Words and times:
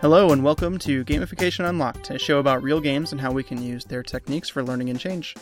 Hello, 0.00 0.30
and 0.30 0.44
welcome 0.44 0.78
to 0.78 1.04
Gamification 1.04 1.68
Unlocked, 1.68 2.10
a 2.10 2.20
show 2.20 2.38
about 2.38 2.62
real 2.62 2.78
games 2.78 3.10
and 3.10 3.20
how 3.20 3.32
we 3.32 3.42
can 3.42 3.60
use 3.60 3.84
their 3.84 4.04
techniques 4.04 4.48
for 4.48 4.62
learning 4.62 4.90
and 4.90 5.00
change. 5.00 5.34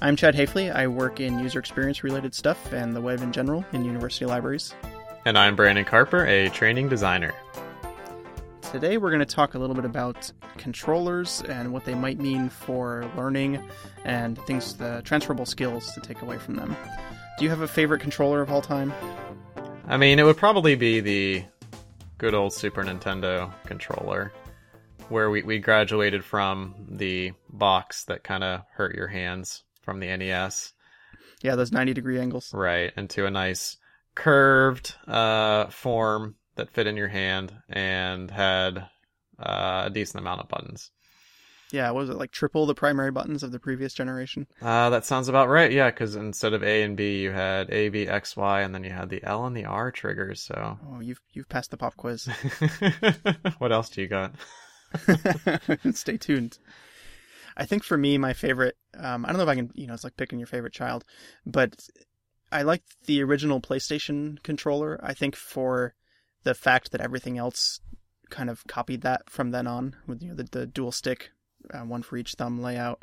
I'm 0.00 0.14
Chad 0.14 0.36
Hafley. 0.36 0.72
I 0.72 0.86
work 0.86 1.18
in 1.18 1.40
user 1.40 1.58
experience 1.58 2.04
related 2.04 2.32
stuff 2.32 2.72
and 2.72 2.94
the 2.94 3.00
web 3.00 3.22
in 3.22 3.32
general 3.32 3.64
in 3.72 3.84
university 3.84 4.24
libraries. 4.24 4.72
And 5.24 5.36
I'm 5.36 5.56
Brandon 5.56 5.84
Carper, 5.84 6.24
a 6.26 6.48
training 6.50 6.88
designer. 6.88 7.34
Today, 8.70 8.98
we're 8.98 9.10
going 9.10 9.18
to 9.18 9.26
talk 9.26 9.54
a 9.54 9.58
little 9.58 9.74
bit 9.74 9.84
about 9.84 10.30
controllers 10.58 11.42
and 11.48 11.72
what 11.72 11.84
they 11.84 11.96
might 11.96 12.20
mean 12.20 12.50
for 12.50 13.10
learning 13.16 13.68
and 14.04 14.38
things, 14.46 14.74
the 14.74 15.02
transferable 15.04 15.44
skills 15.44 15.92
to 15.92 16.00
take 16.00 16.22
away 16.22 16.38
from 16.38 16.54
them. 16.54 16.76
Do 17.36 17.42
you 17.42 17.50
have 17.50 17.62
a 17.62 17.68
favorite 17.68 18.00
controller 18.00 18.42
of 18.42 18.52
all 18.52 18.62
time? 18.62 18.92
I 19.88 19.96
mean, 19.96 20.20
it 20.20 20.22
would 20.22 20.36
probably 20.36 20.76
be 20.76 21.00
the 21.00 21.44
good 22.18 22.34
old 22.34 22.52
Super 22.52 22.82
Nintendo 22.82 23.52
controller, 23.64 24.32
where 25.08 25.30
we, 25.30 25.42
we 25.42 25.58
graduated 25.58 26.24
from 26.24 26.74
the 26.88 27.32
box 27.50 28.04
that 28.04 28.24
kind 28.24 28.44
of 28.44 28.62
hurt 28.72 28.94
your 28.94 29.08
hands 29.08 29.64
from 29.82 30.00
the 30.00 30.16
NES. 30.16 30.72
Yeah, 31.42 31.56
those 31.56 31.72
90 31.72 31.94
degree 31.94 32.18
angles. 32.18 32.52
Right, 32.54 32.92
into 32.96 33.26
a 33.26 33.30
nice 33.30 33.76
curved 34.14 34.94
uh, 35.06 35.66
form 35.66 36.36
that 36.56 36.70
fit 36.70 36.86
in 36.86 36.96
your 36.96 37.08
hand 37.08 37.52
and 37.68 38.30
had 38.30 38.78
uh, 39.38 39.84
a 39.86 39.90
decent 39.90 40.20
amount 40.20 40.40
of 40.40 40.48
buttons. 40.48 40.90
Yeah, 41.74 41.90
what 41.90 42.02
was 42.02 42.10
it 42.10 42.18
like 42.18 42.30
triple 42.30 42.66
the 42.66 42.74
primary 42.74 43.10
buttons 43.10 43.42
of 43.42 43.50
the 43.50 43.58
previous 43.58 43.92
generation? 43.92 44.46
Uh, 44.62 44.90
that 44.90 45.04
sounds 45.04 45.26
about 45.26 45.48
right. 45.48 45.72
Yeah, 45.72 45.90
because 45.90 46.14
instead 46.14 46.52
of 46.52 46.62
A 46.62 46.84
and 46.84 46.96
B, 46.96 47.18
you 47.18 47.32
had 47.32 47.68
A, 47.68 47.88
B, 47.88 48.06
X, 48.06 48.36
Y, 48.36 48.60
and 48.60 48.72
then 48.72 48.84
you 48.84 48.90
had 48.90 49.08
the 49.08 49.20
L 49.24 49.44
and 49.44 49.56
the 49.56 49.64
R 49.64 49.90
triggers. 49.90 50.40
So, 50.40 50.78
oh, 50.88 51.00
you've 51.00 51.20
you've 51.32 51.48
passed 51.48 51.72
the 51.72 51.76
pop 51.76 51.96
quiz. 51.96 52.28
what 53.58 53.72
else 53.72 53.88
do 53.88 54.02
you 54.02 54.06
got? 54.06 54.36
Stay 55.94 56.16
tuned. 56.16 56.58
I 57.56 57.66
think 57.66 57.82
for 57.82 57.98
me, 57.98 58.18
my 58.18 58.34
favorite. 58.34 58.76
Um, 58.96 59.24
I 59.24 59.30
don't 59.30 59.38
know 59.38 59.42
if 59.42 59.48
I 59.48 59.56
can. 59.56 59.72
You 59.74 59.88
know, 59.88 59.94
it's 59.94 60.04
like 60.04 60.16
picking 60.16 60.38
your 60.38 60.46
favorite 60.46 60.74
child, 60.74 61.04
but 61.44 61.88
I 62.52 62.62
like 62.62 62.84
the 63.06 63.20
original 63.20 63.60
PlayStation 63.60 64.40
controller. 64.44 65.00
I 65.02 65.12
think 65.12 65.34
for 65.34 65.96
the 66.44 66.54
fact 66.54 66.92
that 66.92 67.00
everything 67.00 67.36
else 67.36 67.80
kind 68.30 68.48
of 68.48 68.64
copied 68.68 69.02
that 69.02 69.28
from 69.28 69.50
then 69.50 69.66
on 69.66 69.96
with 70.06 70.22
you 70.22 70.28
know 70.28 70.36
the, 70.36 70.44
the 70.44 70.66
dual 70.66 70.92
stick 70.92 71.32
uh, 71.72 71.80
one 71.80 72.02
for 72.02 72.16
each 72.16 72.34
thumb 72.34 72.60
layout. 72.60 73.02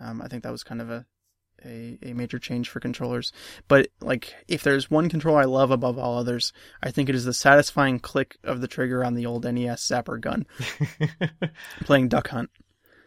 Um, 0.00 0.22
I 0.22 0.28
think 0.28 0.42
that 0.42 0.52
was 0.52 0.64
kind 0.64 0.80
of 0.80 0.90
a, 0.90 1.06
a, 1.64 1.98
a 2.02 2.12
major 2.14 2.38
change 2.38 2.68
for 2.68 2.80
controllers. 2.80 3.32
But 3.68 3.88
like, 4.00 4.34
if 4.48 4.62
there's 4.62 4.90
one 4.90 5.08
controller 5.08 5.40
I 5.40 5.44
love 5.44 5.70
above 5.70 5.98
all 5.98 6.18
others, 6.18 6.52
I 6.82 6.90
think 6.90 7.08
it 7.08 7.14
is 7.14 7.24
the 7.24 7.34
satisfying 7.34 8.00
click 8.00 8.36
of 8.44 8.60
the 8.60 8.68
trigger 8.68 9.04
on 9.04 9.14
the 9.14 9.26
old 9.26 9.44
NES 9.44 9.82
Zapper 9.86 10.20
gun, 10.20 10.46
playing 11.84 12.08
Duck 12.08 12.28
Hunt. 12.28 12.50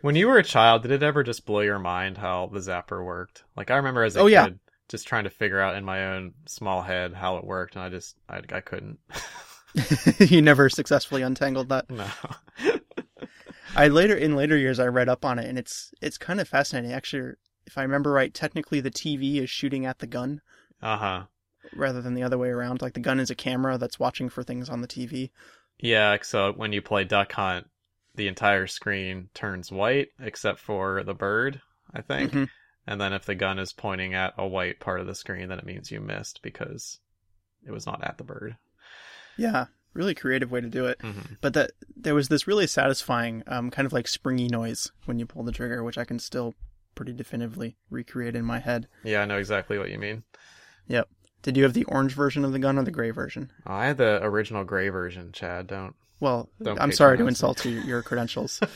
When 0.02 0.16
you 0.16 0.28
were 0.28 0.38
a 0.38 0.44
child, 0.44 0.82
did 0.82 0.92
it 0.92 1.02
ever 1.02 1.24
just 1.24 1.46
blow 1.46 1.62
your 1.62 1.80
mind 1.80 2.18
how 2.18 2.50
the 2.52 2.60
Zapper 2.60 3.04
worked? 3.04 3.44
Like 3.56 3.72
I 3.72 3.78
remember 3.78 4.04
as 4.04 4.16
a 4.16 4.20
oh, 4.20 4.26
kid, 4.26 4.32
yeah. 4.32 4.48
just 4.90 5.08
trying 5.08 5.24
to 5.24 5.30
figure 5.30 5.62
out 5.62 5.76
in 5.76 5.86
my 5.86 6.08
own 6.08 6.34
small 6.46 6.82
head 6.82 7.14
how 7.14 7.38
it 7.38 7.46
worked, 7.46 7.76
and 7.76 7.84
I 7.86 7.90
just 7.90 8.18
I, 8.28 8.42
I 8.52 8.60
couldn't. 8.60 9.00
you 10.20 10.42
never 10.42 10.70
successfully 10.70 11.22
untangled 11.22 11.70
that. 11.70 11.90
No. 11.90 12.06
I 13.76 13.88
later 13.88 14.16
in 14.16 14.36
later 14.36 14.58
years 14.58 14.80
I 14.80 14.86
read 14.86 15.10
up 15.10 15.26
on 15.26 15.40
it 15.40 15.48
and 15.48 15.58
it's 15.58 15.92
it's 16.02 16.18
kind 16.18 16.40
of 16.40 16.48
fascinating. 16.48 16.94
Actually, 16.94 17.34
if 17.66 17.78
I 17.78 17.82
remember 17.82 18.12
right, 18.12 18.34
technically 18.34 18.82
the 18.82 18.92
TV 18.92 19.42
is 19.42 19.50
shooting 19.50 19.86
at 19.86 20.00
the 20.00 20.08
gun. 20.08 20.42
Uh 20.82 20.98
huh. 20.98 21.24
Rather 21.76 22.02
than 22.02 22.14
the 22.14 22.24
other 22.24 22.38
way 22.38 22.50
around, 22.50 22.82
like 22.82 22.94
the 22.94 23.00
gun 23.00 23.20
is 23.20 23.30
a 23.30 23.36
camera 23.36 23.78
that's 23.78 24.00
watching 24.00 24.30
for 24.30 24.44
things 24.44 24.70
on 24.70 24.82
the 24.82 24.88
TV. 24.88 25.32
Yeah, 25.80 26.18
so 26.22 26.52
when 26.54 26.72
you 26.74 26.82
play 26.82 27.04
Duck 27.04 27.32
Hunt, 27.32 27.68
the 28.16 28.28
entire 28.28 28.68
screen 28.68 29.30
turns 29.34 29.72
white 29.72 30.10
except 30.20 30.60
for 30.60 31.04
the 31.04 31.16
bird, 31.16 31.62
I 31.94 32.02
think. 32.02 32.32
Mm-hmm. 32.32 32.44
And 32.86 33.02
then 33.02 33.14
if 33.14 33.26
the 33.26 33.36
gun 33.36 33.60
is 33.60 33.74
pointing 33.74 34.14
at 34.14 34.34
a 34.38 34.46
white 34.46 34.80
part 34.80 35.00
of 35.00 35.08
the 35.08 35.16
screen, 35.16 35.50
then 35.50 35.58
it 35.58 35.66
means 35.66 35.90
you 35.90 36.00
missed 36.00 36.42
because 36.44 37.00
it 37.66 37.72
was 37.72 37.86
not 37.86 38.04
at 38.04 38.18
the 38.18 38.24
bird. 38.24 38.58
Yeah, 39.38 39.68
really 39.94 40.16
creative 40.16 40.52
way 40.52 40.62
to 40.62 40.70
do 40.70 40.86
it. 40.86 41.00
Mm-hmm. 41.00 41.36
But 41.42 41.54
that 41.54 41.72
there 41.96 42.16
was 42.16 42.30
this 42.30 42.48
really 42.48 42.68
satisfying, 42.68 43.44
um, 43.48 43.70
kind 43.72 43.86
of 43.86 43.94
like 43.94 44.08
springy 44.08 44.48
noise 44.48 44.92
when 45.06 45.20
you 45.20 45.26
pull 45.26 45.44
the 45.44 45.52
trigger, 45.52 45.84
which 45.84 45.98
I 45.98 46.06
can 46.06 46.20
still 46.20 46.56
pretty 46.96 47.14
definitively 47.14 47.78
recreate 47.90 48.36
in 48.36 48.46
my 48.46 48.60
head. 48.60 48.88
Yeah, 49.04 49.22
I 49.22 49.26
know 49.26 49.38
exactly 49.38 49.78
what 49.78 49.90
you 49.90 50.00
mean. 50.00 50.24
Yep. 50.88 51.08
Did 51.42 51.58
you 51.58 51.64
have 51.64 51.74
the 51.74 51.84
orange 51.86 52.14
version 52.14 52.46
of 52.46 52.54
the 52.54 52.60
gun 52.60 52.78
or 52.78 52.84
the 52.84 52.92
gray 52.92 53.12
version? 53.12 53.52
Oh, 53.68 53.74
I 53.74 53.88
had 53.88 53.98
the 53.98 54.24
original 54.24 54.64
gray 54.64 54.90
version, 54.90 55.32
Chad. 55.34 55.68
Don't. 55.68 55.96
Well, 56.20 56.50
Don't 56.62 56.80
I'm 56.80 56.94
sorry 56.94 57.18
to 57.18 57.28
insult 57.28 57.66
you, 57.66 57.82
your 57.82 58.02
credentials. 58.02 58.62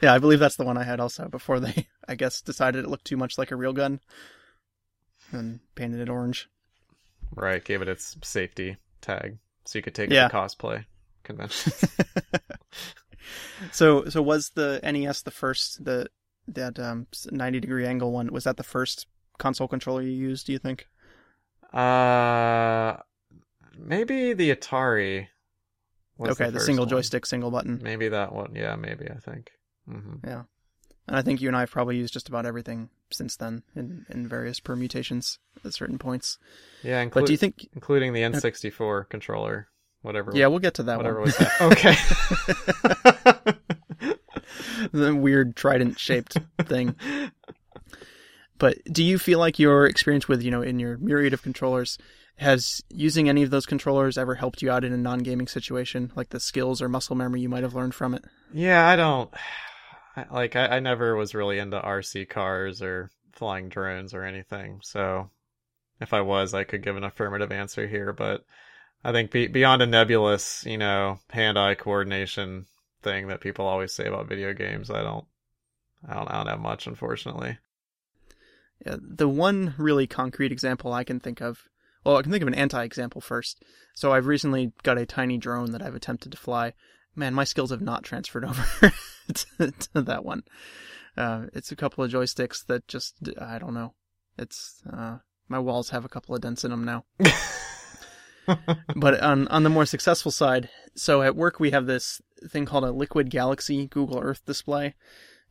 yeah, 0.00 0.14
I 0.14 0.18
believe 0.18 0.38
that's 0.38 0.56
the 0.56 0.64
one 0.64 0.78
I 0.78 0.84
had 0.84 1.00
also 1.00 1.28
before 1.28 1.58
they, 1.58 1.88
I 2.08 2.14
guess, 2.14 2.40
decided 2.40 2.84
it 2.84 2.90
looked 2.90 3.06
too 3.06 3.16
much 3.16 3.38
like 3.38 3.50
a 3.50 3.56
real 3.56 3.72
gun 3.72 4.00
and 5.32 5.60
painted 5.74 6.00
it 6.00 6.08
orange. 6.08 6.48
Right, 7.34 7.64
gave 7.64 7.82
it 7.82 7.88
its 7.88 8.16
safety 8.22 8.76
tag 9.00 9.38
so 9.64 9.78
you 9.78 9.82
could 9.82 9.94
take 9.94 10.10
Yeah. 10.10 10.26
it 10.26 10.28
to 10.28 10.32
cosplay 10.32 10.84
conventions. 11.24 11.90
So, 13.70 14.04
so 14.08 14.22
was 14.22 14.50
the 14.50 14.80
NES 14.82 15.22
the 15.22 15.30
first 15.30 15.84
the 15.84 16.08
that 16.48 16.78
um 16.78 17.06
90 17.30 17.60
degree 17.60 17.86
angle 17.86 18.12
one? 18.12 18.32
Was 18.32 18.44
that 18.44 18.56
the 18.56 18.62
first 18.62 19.06
console 19.38 19.68
controller 19.68 20.02
you 20.02 20.10
used? 20.12 20.46
Do 20.46 20.52
you 20.52 20.58
think? 20.58 20.86
uh, 21.72 22.96
maybe 23.78 24.32
the 24.32 24.54
Atari. 24.54 25.28
was 26.18 26.32
okay, 26.32 26.46
the, 26.46 26.52
first 26.52 26.66
single 26.66 26.84
one. 26.84 26.90
joystick, 26.90 27.26
single 27.26 27.50
button. 27.50 27.80
Maybe 27.82 28.08
that 28.08 28.32
one. 28.32 28.54
Yeah, 28.54 28.76
maybe 28.76 29.08
I 29.10 29.18
think. 29.18 29.52
hmm 29.86 30.16
Yeah, 30.24 30.42
and 31.10 31.18
I 31.18 31.22
think 31.22 31.42
you 31.42 31.48
and 31.48 31.56
I 31.56 31.60
have 31.60 31.70
probably 31.70 31.98
used 31.98 32.14
just 32.14 32.28
about 32.30 32.46
everything 32.46 32.88
since 33.10 33.36
then 33.36 33.62
in 33.76 34.06
in 34.08 34.26
various 34.26 34.60
permutations 34.60 35.38
at 35.64 35.74
certain 35.74 35.98
points. 35.98 36.38
Yeah, 36.82 37.04
But 37.12 37.26
do 37.26 37.32
you 37.32 37.36
think? 37.36 37.68
including 37.74 38.14
the 38.14 38.20
N64 38.22 39.08
controller, 39.10 39.68
whatever. 40.00 40.32
Yeah, 40.34 40.46
we'll 40.46 40.60
get 40.60 40.74
to 40.74 40.82
that 40.84 40.96
whatever 40.96 41.16
one. 41.20 41.26
was 41.26 41.36
that. 41.36 41.60
Okay. 41.72 41.94
the 44.92 45.14
weird 45.14 45.56
trident 45.56 45.98
shaped 45.98 46.38
thing. 46.62 46.94
But 48.58 48.78
do 48.84 49.02
you 49.02 49.18
feel 49.18 49.38
like 49.38 49.58
your 49.58 49.86
experience 49.86 50.28
with, 50.28 50.42
you 50.42 50.50
know, 50.50 50.62
in 50.62 50.78
your 50.78 50.98
myriad 50.98 51.32
of 51.32 51.42
controllers, 51.42 51.96
has 52.36 52.82
using 52.90 53.28
any 53.28 53.42
of 53.42 53.50
those 53.50 53.66
controllers 53.66 54.16
ever 54.18 54.34
helped 54.34 54.62
you 54.62 54.70
out 54.70 54.84
in 54.84 54.92
a 54.92 54.96
non 54.98 55.20
gaming 55.20 55.48
situation? 55.48 56.12
Like 56.14 56.28
the 56.30 56.40
skills 56.40 56.80
or 56.82 56.88
muscle 56.88 57.16
memory 57.16 57.40
you 57.40 57.48
might 57.48 57.62
have 57.62 57.74
learned 57.74 57.94
from 57.94 58.14
it? 58.14 58.24
yeah, 58.52 58.86
I 58.86 58.96
don't. 58.96 59.30
Like, 60.30 60.56
I, 60.56 60.66
I 60.66 60.80
never 60.80 61.16
was 61.16 61.34
really 61.34 61.58
into 61.58 61.80
RC 61.80 62.28
cars 62.28 62.82
or 62.82 63.10
flying 63.32 63.68
drones 63.68 64.14
or 64.14 64.24
anything. 64.24 64.80
So, 64.82 65.30
if 66.00 66.12
I 66.12 66.20
was, 66.20 66.54
I 66.54 66.64
could 66.64 66.82
give 66.82 66.96
an 66.96 67.04
affirmative 67.04 67.52
answer 67.52 67.86
here. 67.86 68.12
But 68.12 68.44
I 69.04 69.12
think 69.12 69.30
be, 69.30 69.46
beyond 69.46 69.82
a 69.82 69.86
nebulous, 69.86 70.64
you 70.66 70.78
know, 70.78 71.18
hand-eye 71.30 71.76
coordination 71.76 72.66
thing 73.02 73.28
that 73.28 73.40
people 73.40 73.66
always 73.66 73.92
say 73.92 74.06
about 74.06 74.28
video 74.28 74.52
games, 74.52 74.90
I 74.90 75.02
don't. 75.02 75.24
I 76.08 76.14
don't, 76.14 76.30
I 76.30 76.36
don't 76.38 76.46
have 76.46 76.60
much, 76.60 76.86
unfortunately. 76.86 77.58
Yeah, 78.86 78.96
the 79.00 79.28
one 79.28 79.74
really 79.76 80.06
concrete 80.06 80.52
example 80.52 80.94
I 80.94 81.04
can 81.04 81.20
think 81.20 81.42
of, 81.42 81.68
well, 82.04 82.16
I 82.16 82.22
can 82.22 82.32
think 82.32 82.40
of 82.40 82.48
an 82.48 82.54
anti 82.54 82.82
example 82.82 83.20
first. 83.20 83.62
So 83.94 84.12
I've 84.12 84.26
recently 84.26 84.72
got 84.82 84.96
a 84.96 85.04
tiny 85.04 85.36
drone 85.36 85.72
that 85.72 85.82
I've 85.82 85.94
attempted 85.94 86.32
to 86.32 86.38
fly. 86.38 86.72
Man, 87.14 87.34
my 87.34 87.44
skills 87.44 87.70
have 87.70 87.82
not 87.82 88.02
transferred 88.02 88.44
over 88.46 88.92
to, 89.58 89.72
to 89.72 90.02
that 90.02 90.24
one. 90.24 90.44
Uh, 91.16 91.46
it's 91.52 91.72
a 91.72 91.76
couple 91.76 92.04
of 92.04 92.10
joysticks 92.10 92.64
that 92.66 92.86
just, 92.88 93.16
I 93.40 93.58
don't 93.58 93.74
know. 93.74 93.94
It's, 94.38 94.82
uh, 94.90 95.18
my 95.48 95.58
walls 95.58 95.90
have 95.90 96.04
a 96.04 96.08
couple 96.08 96.34
of 96.34 96.40
dents 96.40 96.64
in 96.64 96.70
them 96.70 96.84
now. 96.84 97.04
but 98.96 99.20
on 99.20 99.48
on 99.48 99.62
the 99.62 99.68
more 99.68 99.86
successful 99.86 100.30
side, 100.30 100.70
so 100.94 101.22
at 101.22 101.36
work 101.36 101.60
we 101.60 101.70
have 101.72 101.86
this 101.86 102.20
thing 102.48 102.64
called 102.64 102.84
a 102.84 102.92
Liquid 102.92 103.30
Galaxy 103.30 103.86
Google 103.86 104.18
Earth 104.20 104.44
display. 104.46 104.94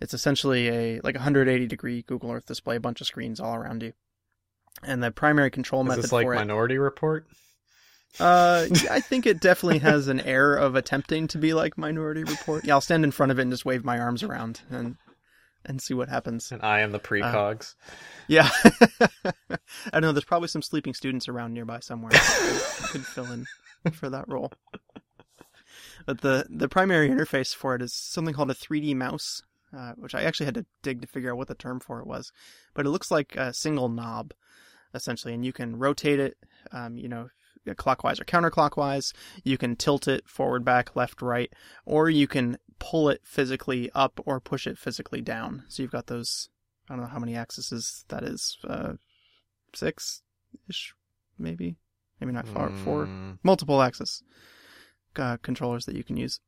It's 0.02 0.14
essentially 0.14 0.70
a 0.70 1.02
like 1.04 1.16
180 1.16 1.68
degree 1.68 2.02
Google 2.04 2.32
Earth 2.32 2.46
display, 2.46 2.78
a 2.78 2.80
bunch 2.80 3.02
of 3.02 3.08
screens 3.08 3.40
all 3.40 3.56
around 3.56 3.84
you. 3.84 3.94
And 4.84 5.04
the 5.04 5.12
primary 5.12 5.52
control 5.52 5.82
Is 5.84 5.90
method 5.90 6.04
this 6.06 6.12
like 6.12 6.26
for 6.26 6.34
it, 6.34 6.38
Minority 6.38 6.78
Report? 6.78 7.28
Uh, 8.20 8.68
I 8.92 9.00
think 9.00 9.26
it 9.26 9.40
definitely 9.40 9.80
has 9.80 10.08
an 10.08 10.20
air 10.22 10.56
of 10.56 10.76
attempting 10.76 11.28
to 11.30 11.38
be 11.38 11.54
like 11.54 11.78
Minority 11.78 12.24
Report. 12.24 12.66
Yeah, 12.66 12.76
I'll 12.76 12.82
stand 12.82 13.04
in 13.04 13.12
front 13.12 13.32
of 13.32 13.40
it 13.40 13.44
and 13.44 13.52
just 13.52 13.66
wave 13.66 13.84
my 13.84 14.00
arms 14.00 14.24
around 14.24 14.62
and 14.70 14.98
and 15.66 15.82
see 15.82 15.94
what 15.94 16.10
happens. 16.10 16.52
And 16.52 16.62
I 16.64 16.80
am 16.80 16.92
the 16.92 17.00
precogs. 17.00 17.76
Yeah, 18.28 18.50
I 18.64 19.60
don't 19.92 20.02
know. 20.02 20.12
There's 20.12 20.26
probably 20.26 20.48
some 20.48 20.62
sleeping 20.62 20.94
students 20.94 21.28
around 21.28 21.54
nearby 21.54 21.80
somewhere 21.80 22.12
could 22.12 23.06
fill 23.06 23.32
in 23.32 23.46
for 23.92 24.10
that 24.10 24.28
role. 24.28 24.52
But 26.06 26.22
the 26.22 26.46
the 26.50 26.70
primary 26.70 27.10
interface 27.10 27.54
for 27.54 27.76
it 27.76 27.82
is 27.82 27.94
something 27.94 28.34
called 28.34 28.52
a 28.52 28.56
3D 28.56 28.96
mouse, 28.96 29.44
uh, 29.78 29.94
which 29.94 30.16
I 30.16 30.24
actually 30.24 30.46
had 30.46 30.56
to 30.56 30.66
dig 30.82 31.02
to 31.02 31.08
figure 31.08 31.32
out 31.32 31.38
what 31.38 31.48
the 31.48 31.56
term 31.56 31.80
for 31.80 32.00
it 32.00 32.08
was. 32.08 32.32
But 32.74 32.86
it 32.86 32.90
looks 32.90 33.12
like 33.12 33.36
a 33.36 33.54
single 33.54 33.90
knob, 33.90 34.34
essentially, 34.94 35.34
and 35.34 35.46
you 35.46 35.54
can 35.54 35.78
rotate 35.78 36.20
it. 36.20 36.38
Um, 36.72 36.98
you 36.98 37.08
know, 37.08 37.30
clockwise 37.76 38.20
or 38.20 38.26
counterclockwise. 38.26 39.14
You 39.44 39.58
can 39.58 39.76
tilt 39.76 40.08
it 40.08 40.28
forward, 40.28 40.64
back, 40.64 40.96
left, 40.96 41.22
right, 41.22 41.52
or 41.86 42.10
you 42.10 42.28
can 42.28 42.58
pull 42.80 43.10
it 43.10 43.22
physically 43.24 43.90
up 43.94 44.20
or 44.26 44.40
push 44.40 44.66
it 44.68 44.78
physically 44.78 45.22
down. 45.22 45.64
So 45.68 45.84
you've 45.84 45.92
got 45.92 46.08
those. 46.08 46.50
I 46.90 46.94
don't 46.94 47.04
know 47.04 47.10
how 47.10 47.20
many 47.20 47.36
axes 47.36 48.04
that 48.08 48.24
is. 48.24 48.58
Uh, 48.68 48.94
six 49.74 50.22
ish, 50.68 50.94
maybe. 51.38 51.78
Maybe 52.20 52.34
not 52.34 52.48
far. 52.48 52.70
Four 52.72 53.06
Mm, 53.06 53.38
multiple 53.44 53.82
axis 53.82 54.24
uh, 55.16 55.38
controllers 55.42 55.86
that 55.86 55.96
you 55.96 56.04
can 56.04 56.18
use. 56.18 56.40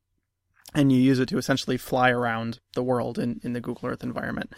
And 0.74 0.92
you 0.92 1.00
use 1.00 1.20
it 1.20 1.28
to 1.30 1.38
essentially 1.38 1.78
fly 1.78 2.10
around 2.10 2.60
the 2.76 2.84
world 2.84 3.20
in, 3.20 3.40
in 3.44 3.54
the 3.54 3.62
Google 3.62 3.90
Earth 3.90 4.04
environment. 4.04 4.54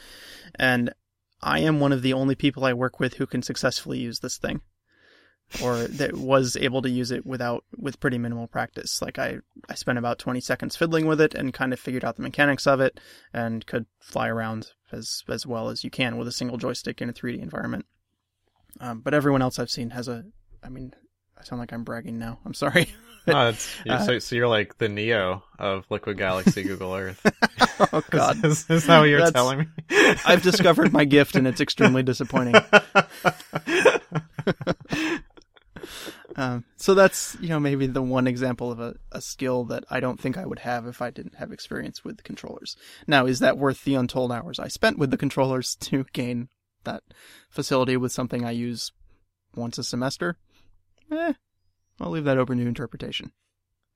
And 0.56 0.94
I 1.42 1.60
am 1.60 1.80
one 1.80 1.92
of 1.92 2.02
the 2.02 2.14
only 2.14 2.36
people 2.36 2.66
I 2.66 2.74
work 2.74 3.00
with 3.00 3.16
who 3.16 3.26
can 3.26 3.42
successfully 3.42 4.00
use 4.00 4.20
this 4.20 4.38
thing. 4.38 4.62
Or 5.64 5.76
that 5.86 6.14
was 6.16 6.56
able 6.58 6.82
to 6.82 6.90
use 6.90 7.12
it 7.12 7.28
without 7.28 7.64
with 7.78 8.00
pretty 8.00 8.18
minimal 8.18 8.48
practice. 8.48 9.02
Like 9.04 9.20
I, 9.20 9.38
I 9.70 9.76
spent 9.76 10.00
about 10.00 10.18
twenty 10.18 10.40
seconds 10.42 10.76
fiddling 10.76 11.06
with 11.06 11.22
it 11.22 11.36
and 11.36 11.54
kind 11.54 11.72
of 11.74 11.80
figured 11.80 12.04
out 12.04 12.16
the 12.16 12.24
mechanics 12.24 12.66
of 12.66 12.80
it 12.82 13.00
and 13.34 13.64
could 13.68 13.86
fly 14.00 14.28
around 14.30 14.72
as 14.92 15.24
as 15.30 15.46
well 15.46 15.70
as 15.70 15.84
you 15.84 15.92
can 15.92 16.18
with 16.18 16.28
a 16.28 16.32
single 16.32 16.58
joystick 16.58 17.02
in 17.04 17.10
a 17.10 17.14
3D 17.14 17.40
environment. 17.40 17.86
Um, 18.80 19.02
but 19.02 19.14
everyone 19.14 19.44
else 19.44 19.60
I've 19.60 19.70
seen 19.70 19.92
has 19.92 20.08
a 20.08 20.26
I 20.64 20.70
mean, 20.70 20.94
I 21.40 21.44
sound 21.44 21.60
like 21.60 21.72
I'm 21.72 21.84
bragging 21.84 22.18
now. 22.18 22.40
I'm 22.46 22.56
sorry. 22.56 22.88
no, 23.28 23.50
it's, 23.50 23.70
you 23.86 23.92
Uh, 23.92 24.04
so, 24.04 24.18
so 24.20 24.36
you're 24.36 24.48
like 24.48 24.80
the 24.80 24.90
Neo 24.90 25.44
of 25.60 25.86
Liquid 25.92 26.18
Galaxy 26.18 26.64
Google 26.64 26.96
Earth. 26.96 27.22
oh 27.94 28.02
God, 28.10 28.44
is, 28.44 28.68
is 28.72 28.88
that 28.88 28.98
what 29.00 29.06
you're 29.10 29.20
That's- 29.20 29.34
telling 29.34 29.60
me? 29.60 29.66
I've 30.26 30.42
discovered 30.42 30.92
my 30.94 31.06
gift, 31.06 31.36
and 31.36 31.46
it's 31.48 31.62
extremely 31.62 32.02
disappointing. 32.02 32.56
Um, 36.36 36.66
so 36.78 36.94
that's 36.94 37.38
you 37.40 37.50
know 37.50 37.60
maybe 37.60 37.86
the 37.86 38.02
one 38.02 38.28
example 38.28 38.72
of 38.72 38.80
a, 38.80 38.96
a 39.12 39.22
skill 39.22 39.66
that 39.66 39.84
I 39.90 40.00
don't 40.00 40.20
think 40.20 40.38
I 40.38 40.46
would 40.46 40.60
have 40.60 40.88
if 40.88 41.02
I 41.02 41.12
didn't 41.12 41.36
have 41.36 41.52
experience 41.52 42.04
with 42.04 42.24
controllers. 42.24 42.76
Now, 43.08 43.26
is 43.26 43.40
that 43.40 43.58
worth 43.58 43.84
the 43.84 43.96
untold 43.96 44.32
hours 44.32 44.60
I 44.60 44.68
spent 44.68 44.98
with 44.98 45.12
the 45.12 45.18
controllers 45.18 45.76
to 45.82 46.06
gain 46.14 46.50
that 46.84 47.04
facility 47.50 47.98
with 47.98 48.12
something 48.12 48.44
I 48.44 48.52
use 48.52 48.92
once 49.56 49.78
a 49.78 49.84
semester? 49.84 50.38
Eh, 51.12 51.34
I'll 52.00 52.10
leave 52.10 52.24
that 52.26 52.38
open 52.38 52.58
to 52.58 52.66
interpretation. 52.66 53.32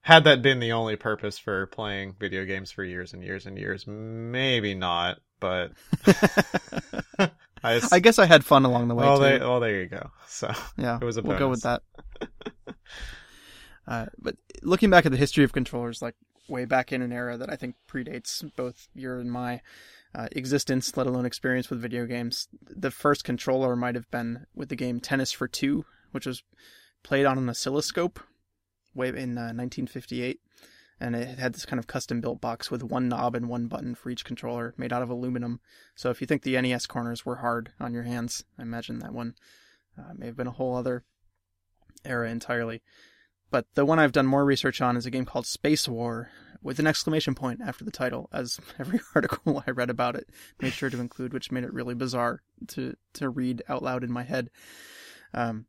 Had 0.02 0.24
that 0.24 0.42
been 0.42 0.60
the 0.60 0.72
only 0.72 0.96
purpose 0.96 1.38
for 1.38 1.66
playing 1.66 2.14
video 2.18 2.44
games 2.44 2.70
for 2.70 2.84
years 2.84 3.12
and 3.12 3.22
years 3.22 3.46
and 3.46 3.58
years, 3.58 3.86
maybe 3.86 4.74
not. 4.74 5.18
But 5.40 5.72
I, 7.62 7.98
guess 8.00 8.18
I 8.18 8.26
had 8.26 8.44
fun 8.44 8.64
along 8.64 8.88
the 8.88 8.94
way 8.94 9.04
well, 9.04 9.16
too. 9.16 9.22
they, 9.22 9.38
well, 9.38 9.60
there 9.60 9.80
you 9.80 9.86
go. 9.86 10.10
So 10.26 10.52
Yeah, 10.76 10.98
It 11.00 11.04
was 11.04 11.16
a 11.16 11.22
we'll 11.22 11.38
go 11.38 11.48
with 11.48 11.62
that. 11.62 11.82
uh, 13.86 14.06
but 14.18 14.36
looking 14.62 14.90
back 14.90 15.06
at 15.06 15.12
the 15.12 15.18
history 15.18 15.44
of 15.44 15.52
controllers, 15.52 16.02
like 16.02 16.14
way 16.48 16.64
back 16.64 16.92
in 16.92 17.02
an 17.02 17.12
era 17.12 17.36
that 17.36 17.50
I 17.50 17.56
think 17.56 17.76
predates 17.90 18.48
both 18.56 18.88
your 18.94 19.18
and 19.18 19.30
my 19.30 19.60
uh, 20.14 20.28
existence, 20.32 20.96
let 20.96 21.06
alone 21.06 21.26
experience 21.26 21.68
with 21.70 21.80
video 21.80 22.06
games, 22.06 22.48
the 22.62 22.90
first 22.90 23.24
controller 23.24 23.76
might 23.76 23.94
have 23.94 24.10
been 24.10 24.46
with 24.54 24.68
the 24.68 24.76
game 24.76 25.00
Tennis 25.00 25.32
for 25.32 25.46
Two, 25.46 25.84
which 26.12 26.26
was 26.26 26.42
played 27.02 27.26
on 27.26 27.38
an 27.38 27.48
oscilloscope 27.48 28.20
way 28.94 29.08
in 29.08 29.36
uh, 29.36 29.52
1958. 29.52 30.40
And 31.00 31.14
it 31.14 31.38
had 31.38 31.54
this 31.54 31.64
kind 31.64 31.78
of 31.78 31.86
custom 31.86 32.20
built 32.20 32.40
box 32.40 32.70
with 32.70 32.82
one 32.82 33.08
knob 33.08 33.36
and 33.36 33.48
one 33.48 33.68
button 33.68 33.94
for 33.94 34.10
each 34.10 34.24
controller 34.24 34.74
made 34.76 34.92
out 34.92 35.02
of 35.02 35.10
aluminum. 35.10 35.60
So 35.94 36.10
if 36.10 36.20
you 36.20 36.26
think 36.26 36.42
the 36.42 36.60
NES 36.60 36.86
corners 36.86 37.24
were 37.24 37.36
hard 37.36 37.70
on 37.78 37.94
your 37.94 38.02
hands, 38.02 38.44
I 38.58 38.62
imagine 38.62 38.98
that 38.98 39.12
one 39.12 39.34
uh, 39.96 40.14
may 40.16 40.26
have 40.26 40.36
been 40.36 40.48
a 40.48 40.52
whole 40.52 40.74
other 40.74 41.04
era 42.04 42.28
entirely. 42.30 42.82
But 43.50 43.66
the 43.74 43.84
one 43.84 43.98
I've 43.98 44.12
done 44.12 44.26
more 44.26 44.44
research 44.44 44.80
on 44.80 44.96
is 44.96 45.06
a 45.06 45.10
game 45.10 45.24
called 45.24 45.46
Spacewar 45.46 46.26
with 46.62 46.78
an 46.78 46.86
exclamation 46.86 47.34
point 47.34 47.60
after 47.64 47.84
the 47.84 47.90
title, 47.90 48.28
as 48.32 48.58
every 48.78 49.00
article 49.14 49.62
I 49.66 49.70
read 49.70 49.90
about 49.90 50.16
it 50.16 50.28
made 50.60 50.72
sure 50.72 50.90
to 50.90 51.00
include, 51.00 51.32
which 51.32 51.52
made 51.52 51.64
it 51.64 51.72
really 51.72 51.94
bizarre 51.94 52.42
to, 52.68 52.94
to 53.14 53.28
read 53.28 53.62
out 53.68 53.82
loud 53.82 54.04
in 54.04 54.12
my 54.12 54.24
head. 54.24 54.50
Um, 55.32 55.66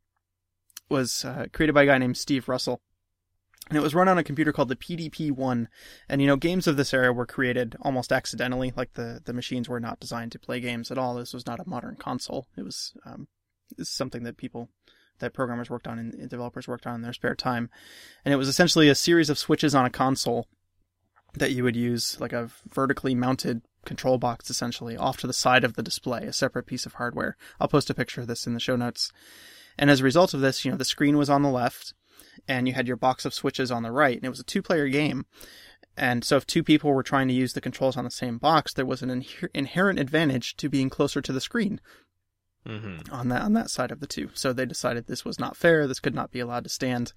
was 0.90 1.24
uh, 1.24 1.46
created 1.54 1.74
by 1.74 1.84
a 1.84 1.86
guy 1.86 1.98
named 2.00 2.18
Steve 2.18 2.50
Russell. 2.50 2.82
And 3.70 3.78
it 3.78 3.82
was 3.82 3.94
run 3.94 4.08
on 4.08 4.18
a 4.18 4.24
computer 4.24 4.52
called 4.52 4.70
the 4.70 4.76
PDP-1. 4.76 5.68
And, 6.10 6.22
you 6.22 6.28
know, 6.28 6.36
games 6.36 6.68
of 6.68 6.76
this 6.76 6.94
era 6.94 7.14
were 7.14 7.26
created 7.26 7.76
almost 7.82 8.12
accidentally. 8.12 8.74
Like, 8.76 8.94
the, 8.94 9.22
the 9.24 9.34
machines 9.34 9.70
were 9.70 9.80
not 9.80 10.00
designed 10.00 10.32
to 10.34 10.40
play 10.40 10.60
games 10.60 10.90
at 10.92 10.98
all. 10.98 11.16
This 11.16 11.34
was 11.34 11.46
not 11.46 11.60
a 11.60 11.70
modern 11.70 11.96
console. 11.96 12.48
It 12.58 12.64
was, 12.64 12.94
um, 13.06 13.28
something 13.82 14.24
that 14.24 14.38
people, 14.38 14.70
that 15.20 15.34
programmers 15.34 15.70
worked 15.70 15.88
on 15.88 16.00
and 16.00 16.30
developers 16.30 16.68
worked 16.68 16.88
on 16.88 16.96
in 16.96 17.02
their 17.02 17.14
spare 17.14 17.36
time. 17.36 17.70
And 18.26 18.34
it 18.34 18.38
was 18.38 18.48
essentially 18.48 18.90
a 18.90 18.96
series 18.96 19.30
of 19.30 19.38
switches 19.38 19.76
on 19.76 19.86
a 19.86 19.92
console 19.92 20.48
that 21.36 21.52
you 21.52 21.64
would 21.64 21.76
use, 21.76 22.20
like 22.20 22.34
a 22.34 22.50
vertically 22.68 23.14
mounted 23.14 23.62
control 23.86 24.18
box, 24.18 24.50
essentially, 24.50 24.98
off 24.98 25.18
to 25.18 25.28
the 25.28 25.34
side 25.34 25.64
of 25.64 25.76
the 25.76 25.84
display, 25.84 26.24
a 26.24 26.34
separate 26.34 26.66
piece 26.66 26.86
of 26.86 26.94
hardware. 26.94 27.38
I'll 27.60 27.68
post 27.68 27.90
a 27.90 27.94
picture 27.94 28.22
of 28.22 28.28
this 28.28 28.48
in 28.48 28.54
the 28.54 28.60
show 28.60 28.76
notes. 28.76 29.12
And 29.78 29.90
as 29.90 30.02
a 30.02 30.04
result 30.04 30.34
of 30.34 30.42
this, 30.42 30.66
you 30.66 30.72
know, 30.72 30.78
the 30.78 30.86
screen 30.86 31.18
was 31.18 31.30
on 31.30 31.44
the 31.44 31.50
left, 31.50 31.94
and 32.50 32.68
you 32.68 32.74
had 32.74 32.88
your 32.88 32.98
box 32.98 33.24
of 33.24 33.34
switches 33.34 33.72
on 33.72 33.84
the 33.84 33.92
right, 33.92 34.18
and 34.18 34.26
it 34.26 34.30
was 34.30 34.40
a 34.42 34.44
two-player 34.44 34.90
game. 34.90 35.26
And 35.96 36.24
so 36.26 36.36
if 36.38 36.46
two 36.48 36.64
people 36.64 36.92
were 36.92 37.04
trying 37.04 37.28
to 37.28 37.34
use 37.34 37.54
the 37.54 37.62
controls 37.62 37.96
on 37.96 38.04
the 38.06 38.12
same 38.12 38.38
box, 38.38 38.74
there 38.74 38.86
was 38.86 39.02
an 39.02 39.10
inher- 39.10 39.50
inherent 39.54 40.00
advantage 40.00 40.56
to 40.58 40.68
being 40.70 40.90
closer 40.90 41.22
to 41.22 41.32
the 41.32 41.42
screen 41.42 41.80
Mhm. 42.66 43.12
on 43.12 43.30
that 43.30 43.42
on 43.42 43.54
that 43.54 43.70
side 43.70 43.92
of 43.92 44.00
the 44.00 44.08
two. 44.08 44.30
So 44.34 44.52
they 44.52 44.66
decided 44.66 45.06
this 45.08 45.24
was 45.24 45.40
not 45.40 45.56
fair. 45.56 45.88
This 45.88 46.00
could 46.00 46.16
not 46.16 46.32
be 46.32 46.40
allowed 46.40 46.64
to 46.66 46.70
stand, 46.70 47.14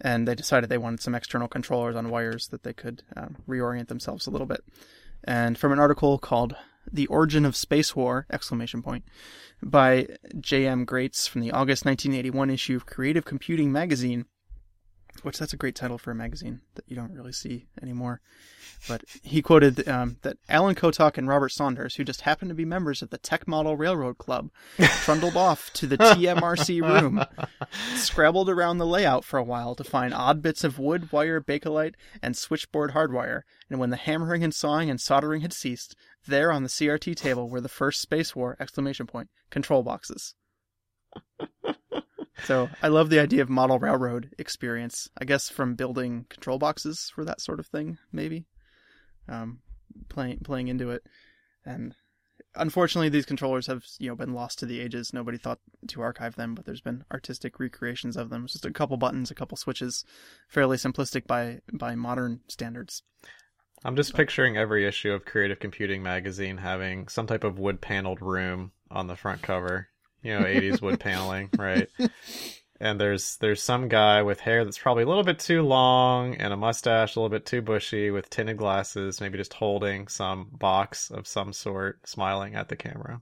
and 0.00 0.26
they 0.28 0.34
decided 0.34 0.68
they 0.70 0.78
wanted 0.78 1.00
some 1.00 1.14
external 1.14 1.48
controllers 1.48 1.96
on 1.96 2.10
wires 2.10 2.48
that 2.48 2.62
they 2.62 2.72
could 2.72 3.02
um, 3.16 3.36
reorient 3.48 3.88
themselves 3.88 4.26
a 4.26 4.30
little 4.30 4.46
bit. 4.46 4.62
And 5.24 5.58
from 5.58 5.72
an 5.72 5.78
article 5.78 6.18
called 6.18 6.54
"The 6.90 7.06
Origin 7.08 7.44
of 7.44 7.54
Spacewar!" 7.54 8.24
exclamation 8.30 8.82
point 8.82 9.04
by 9.62 10.08
J.M. 10.38 10.84
Graetz 10.86 11.28
from 11.28 11.40
the 11.42 11.50
August 11.52 11.84
1981 11.84 12.50
issue 12.50 12.76
of 12.76 12.86
Creative 12.86 13.24
Computing 13.24 13.70
magazine, 13.70 14.24
which 15.22 15.38
that's 15.38 15.52
a 15.52 15.56
great 15.58 15.74
title 15.74 15.98
for 15.98 16.10
a 16.10 16.14
magazine 16.14 16.60
that 16.74 16.84
you 16.88 16.96
don't 16.96 17.12
really 17.12 17.32
see 17.32 17.66
anymore. 17.82 18.20
But 18.88 19.04
he 19.22 19.42
quoted 19.42 19.86
um, 19.88 20.16
that 20.22 20.38
Alan 20.48 20.74
Kotok 20.74 21.18
and 21.18 21.28
Robert 21.28 21.50
Saunders, 21.50 21.96
who 21.96 22.04
just 22.04 22.22
happened 22.22 22.48
to 22.48 22.54
be 22.54 22.64
members 22.64 23.02
of 23.02 23.10
the 23.10 23.18
Tech 23.18 23.46
Model 23.46 23.76
Railroad 23.76 24.16
Club, 24.16 24.50
trundled 24.78 25.36
off 25.36 25.70
to 25.74 25.86
the 25.86 25.98
TMRC 25.98 26.80
room, 26.80 27.22
scrabbled 27.94 28.48
around 28.48 28.78
the 28.78 28.86
layout 28.86 29.24
for 29.24 29.38
a 29.38 29.44
while 29.44 29.74
to 29.74 29.84
find 29.84 30.14
odd 30.14 30.40
bits 30.40 30.64
of 30.64 30.78
wood, 30.78 31.12
wire, 31.12 31.40
bakelite, 31.40 31.94
and 32.22 32.36
switchboard 32.36 32.92
hardwire, 32.92 33.42
and 33.68 33.78
when 33.78 33.90
the 33.90 33.96
hammering 33.96 34.42
and 34.42 34.54
sawing 34.54 34.88
and 34.88 35.00
soldering 35.00 35.42
had 35.42 35.52
ceased, 35.52 35.94
there 36.26 36.50
on 36.50 36.62
the 36.62 36.68
CRT 36.68 37.16
table 37.16 37.50
were 37.50 37.60
the 37.60 37.68
first 37.68 38.08
Spacewar 38.08 38.56
exclamation 38.58 39.06
point 39.06 39.28
control 39.50 39.82
boxes. 39.82 40.34
So 42.44 42.68
I 42.82 42.88
love 42.88 43.10
the 43.10 43.20
idea 43.20 43.42
of 43.42 43.48
model 43.48 43.78
railroad 43.78 44.30
experience. 44.38 45.08
I 45.20 45.24
guess 45.24 45.48
from 45.48 45.74
building 45.74 46.26
control 46.28 46.58
boxes 46.58 47.10
for 47.14 47.24
that 47.24 47.40
sort 47.40 47.60
of 47.60 47.66
thing, 47.66 47.98
maybe. 48.12 48.46
Um, 49.28 49.60
playing 50.08 50.38
playing 50.40 50.68
into 50.68 50.90
it, 50.90 51.02
and 51.64 51.94
unfortunately, 52.54 53.08
these 53.08 53.26
controllers 53.26 53.66
have 53.66 53.84
you 53.98 54.08
know 54.08 54.16
been 54.16 54.34
lost 54.34 54.58
to 54.58 54.66
the 54.66 54.80
ages. 54.80 55.12
Nobody 55.12 55.38
thought 55.38 55.60
to 55.88 56.00
archive 56.00 56.36
them, 56.36 56.54
but 56.54 56.64
there's 56.64 56.80
been 56.80 57.04
artistic 57.12 57.58
recreations 57.58 58.16
of 58.16 58.30
them. 58.30 58.44
It's 58.44 58.54
just 58.54 58.66
a 58.66 58.72
couple 58.72 58.96
buttons, 58.96 59.30
a 59.30 59.34
couple 59.34 59.56
switches, 59.56 60.04
fairly 60.48 60.76
simplistic 60.76 61.26
by 61.26 61.60
by 61.72 61.94
modern 61.94 62.40
standards. 62.48 63.02
I'm 63.84 63.96
just 63.96 64.14
picturing 64.14 64.56
every 64.56 64.86
issue 64.86 65.12
of 65.12 65.24
Creative 65.24 65.58
Computing 65.58 66.02
magazine 66.02 66.58
having 66.58 67.08
some 67.08 67.26
type 67.26 67.44
of 67.44 67.58
wood 67.58 67.80
paneled 67.80 68.20
room 68.20 68.72
on 68.90 69.06
the 69.06 69.16
front 69.16 69.40
cover. 69.42 69.88
You 70.22 70.38
know, 70.38 70.44
80s 70.44 70.82
wood 70.82 71.00
paneling, 71.00 71.50
right? 71.58 71.88
And 72.80 72.98
there's 73.00 73.36
there's 73.38 73.62
some 73.62 73.88
guy 73.88 74.22
with 74.22 74.40
hair 74.40 74.64
that's 74.64 74.78
probably 74.78 75.02
a 75.02 75.06
little 75.06 75.22
bit 75.24 75.38
too 75.38 75.62
long 75.62 76.34
and 76.36 76.52
a 76.52 76.56
mustache 76.56 77.14
a 77.14 77.20
little 77.20 77.28
bit 77.28 77.44
too 77.46 77.60
bushy 77.62 78.10
with 78.10 78.30
tinted 78.30 78.56
glasses, 78.56 79.20
maybe 79.20 79.36
just 79.38 79.52
holding 79.54 80.08
some 80.08 80.48
box 80.52 81.10
of 81.10 81.26
some 81.26 81.52
sort, 81.52 82.06
smiling 82.08 82.54
at 82.54 82.68
the 82.68 82.76
camera. 82.76 83.20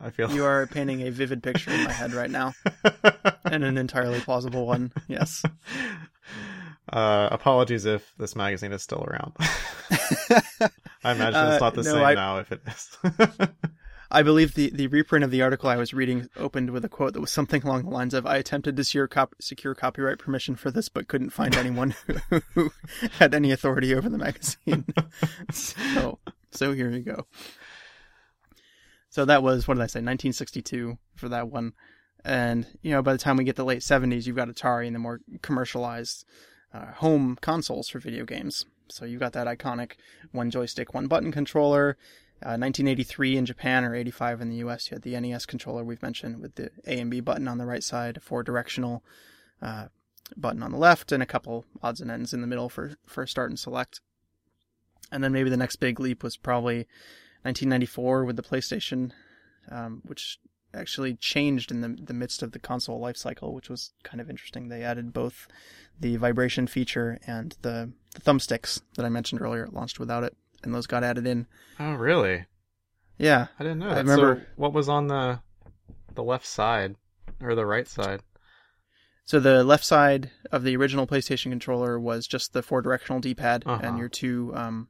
I 0.00 0.10
feel 0.10 0.30
You 0.32 0.44
are 0.44 0.66
painting 0.72 1.02
a 1.02 1.10
vivid 1.10 1.42
picture 1.42 1.70
in 1.70 1.84
my 1.84 1.92
head 1.92 2.12
right 2.14 2.30
now, 2.30 2.52
and 3.44 3.64
an 3.64 3.78
entirely 3.78 4.20
plausible 4.20 4.66
one. 4.66 4.92
Yes. 5.08 5.42
Uh, 6.92 7.28
apologies 7.32 7.84
if 7.84 8.12
this 8.18 8.36
magazine 8.36 8.72
is 8.72 8.82
still 8.82 9.04
around. 9.04 9.32
I 11.04 11.12
imagine 11.12 11.34
Uh, 11.34 11.50
it's 11.52 11.60
not 11.60 11.74
the 11.74 11.82
no, 11.82 11.92
same 11.94 12.04
I- 12.04 12.14
now 12.14 12.38
if 12.38 12.52
it 12.52 12.60
is. 12.66 12.98
I 14.10 14.22
believe 14.22 14.54
the, 14.54 14.70
the 14.70 14.86
reprint 14.86 15.24
of 15.24 15.30
the 15.30 15.42
article 15.42 15.68
I 15.68 15.76
was 15.76 15.92
reading 15.92 16.28
opened 16.36 16.70
with 16.70 16.84
a 16.84 16.88
quote 16.88 17.14
that 17.14 17.20
was 17.20 17.30
something 17.30 17.62
along 17.62 17.84
the 17.84 17.90
lines 17.90 18.14
of 18.14 18.26
I 18.26 18.36
attempted 18.36 18.76
to 18.76 18.84
secure, 18.84 19.08
cop- 19.08 19.34
secure 19.40 19.74
copyright 19.74 20.18
permission 20.18 20.54
for 20.54 20.70
this, 20.70 20.88
but 20.88 21.08
couldn't 21.08 21.30
find 21.30 21.56
anyone 21.56 21.94
who, 22.06 22.40
who 22.54 22.72
had 23.18 23.34
any 23.34 23.52
authority 23.52 23.94
over 23.94 24.08
the 24.08 24.18
magazine. 24.18 24.84
so, 25.52 26.18
so 26.52 26.72
here 26.72 26.90
you 26.90 27.00
go. 27.00 27.26
So 29.10 29.24
that 29.24 29.42
was, 29.42 29.66
what 29.66 29.74
did 29.74 29.82
I 29.82 29.86
say, 29.86 30.00
1962 30.00 30.98
for 31.14 31.28
that 31.28 31.48
one. 31.48 31.72
And 32.24 32.66
you 32.82 32.90
know, 32.90 33.02
by 33.02 33.12
the 33.12 33.18
time 33.18 33.36
we 33.36 33.44
get 33.44 33.56
the 33.56 33.64
late 33.64 33.80
'70s, 33.80 34.26
you've 34.26 34.36
got 34.36 34.48
Atari 34.48 34.86
and 34.86 34.94
the 34.94 35.00
more 35.00 35.20
commercialized 35.42 36.24
uh, 36.74 36.92
home 36.94 37.38
consoles 37.40 37.88
for 37.88 38.00
video 38.00 38.24
games. 38.24 38.66
So 38.88 39.04
you've 39.04 39.20
got 39.20 39.32
that 39.34 39.46
iconic 39.46 39.92
one 40.32 40.50
joystick, 40.50 40.92
one 40.92 41.06
button 41.06 41.30
controller. 41.30 41.96
Uh, 42.42 42.60
1983 42.60 43.38
in 43.38 43.46
Japan 43.46 43.82
or 43.82 43.94
85 43.94 44.42
in 44.42 44.50
the 44.50 44.56
US, 44.56 44.90
you 44.90 44.94
had 44.94 45.02
the 45.02 45.18
NES 45.18 45.46
controller 45.46 45.82
we've 45.82 46.02
mentioned 46.02 46.40
with 46.40 46.56
the 46.56 46.70
A 46.86 47.00
and 47.00 47.10
B 47.10 47.20
button 47.20 47.48
on 47.48 47.56
the 47.56 47.64
right 47.64 47.82
side, 47.82 48.22
four 48.22 48.42
directional 48.42 49.02
uh, 49.62 49.86
button 50.36 50.62
on 50.62 50.70
the 50.70 50.78
left, 50.78 51.12
and 51.12 51.22
a 51.22 51.26
couple 51.26 51.64
odds 51.82 52.00
and 52.00 52.10
ends 52.10 52.34
in 52.34 52.42
the 52.42 52.46
middle 52.46 52.68
for 52.68 52.96
for 53.06 53.26
start 53.26 53.50
and 53.50 53.58
select. 53.58 54.00
And 55.10 55.24
then 55.24 55.32
maybe 55.32 55.48
the 55.48 55.56
next 55.56 55.76
big 55.76 55.98
leap 55.98 56.22
was 56.22 56.36
probably 56.36 56.86
1994 57.42 58.24
with 58.24 58.36
the 58.36 58.42
PlayStation, 58.42 59.12
um, 59.70 60.02
which 60.04 60.38
actually 60.74 61.14
changed 61.14 61.70
in 61.70 61.80
the 61.80 61.96
the 61.98 62.12
midst 62.12 62.42
of 62.42 62.52
the 62.52 62.58
console 62.58 63.00
life 63.00 63.16
cycle, 63.16 63.54
which 63.54 63.70
was 63.70 63.92
kind 64.02 64.20
of 64.20 64.28
interesting. 64.28 64.68
They 64.68 64.82
added 64.82 65.14
both 65.14 65.48
the 65.98 66.16
vibration 66.16 66.66
feature 66.66 67.18
and 67.26 67.56
the, 67.62 67.92
the 68.14 68.20
thumbsticks 68.20 68.82
that 68.96 69.06
I 69.06 69.08
mentioned 69.08 69.40
earlier. 69.40 69.64
It 69.64 69.72
launched 69.72 69.98
without 69.98 70.24
it, 70.24 70.36
and 70.62 70.74
those 70.74 70.86
got 70.86 71.04
added 71.04 71.26
in. 71.26 71.46
Oh, 71.78 71.92
really? 71.94 72.46
Yeah, 73.18 73.46
I 73.58 73.62
didn't 73.62 73.78
know. 73.78 73.88
That. 73.88 73.96
I 73.96 74.00
remember- 74.00 74.40
So 74.40 74.46
what 74.56 74.72
was 74.72 74.88
on 74.88 75.06
the 75.08 75.40
the 76.14 76.22
left 76.24 76.46
side 76.46 76.96
or 77.40 77.54
the 77.54 77.66
right 77.66 77.86
side? 77.88 78.22
So 79.24 79.40
the 79.40 79.64
left 79.64 79.84
side 79.84 80.30
of 80.52 80.62
the 80.62 80.76
original 80.76 81.06
PlayStation 81.06 81.50
controller 81.50 81.98
was 81.98 82.26
just 82.26 82.52
the 82.52 82.62
four 82.62 82.80
directional 82.80 83.20
D-pad 83.20 83.64
Uh-huh. 83.66 83.80
and 83.82 83.98
your 83.98 84.08
two 84.08 84.52
um, 84.54 84.88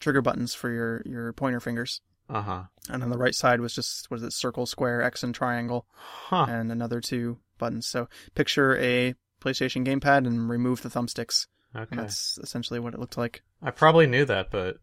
trigger 0.00 0.20
buttons 0.20 0.52
for 0.54 0.70
your, 0.70 1.02
your 1.06 1.32
pointer 1.32 1.60
fingers. 1.60 2.00
Uh 2.28 2.42
huh. 2.42 2.62
And 2.90 3.02
on 3.02 3.10
the 3.10 3.18
right 3.18 3.34
side 3.34 3.60
was 3.60 3.74
just 3.74 4.10
was 4.10 4.22
it 4.22 4.32
circle, 4.32 4.66
square, 4.66 5.02
X, 5.02 5.22
and 5.22 5.34
triangle, 5.34 5.86
Huh. 5.94 6.46
and 6.48 6.70
another 6.70 7.00
two 7.00 7.38
buttons. 7.58 7.86
So 7.86 8.08
picture 8.34 8.76
a 8.76 9.14
PlayStation 9.40 9.86
gamepad 9.86 10.26
and 10.26 10.48
remove 10.48 10.82
the 10.82 10.88
thumbsticks. 10.88 11.46
And 11.74 11.98
that's 11.98 12.38
essentially 12.38 12.80
what 12.80 12.94
it 12.94 13.00
looked 13.00 13.16
like. 13.16 13.42
I 13.62 13.70
probably 13.70 14.06
knew 14.06 14.24
that, 14.26 14.50
but 14.50 14.78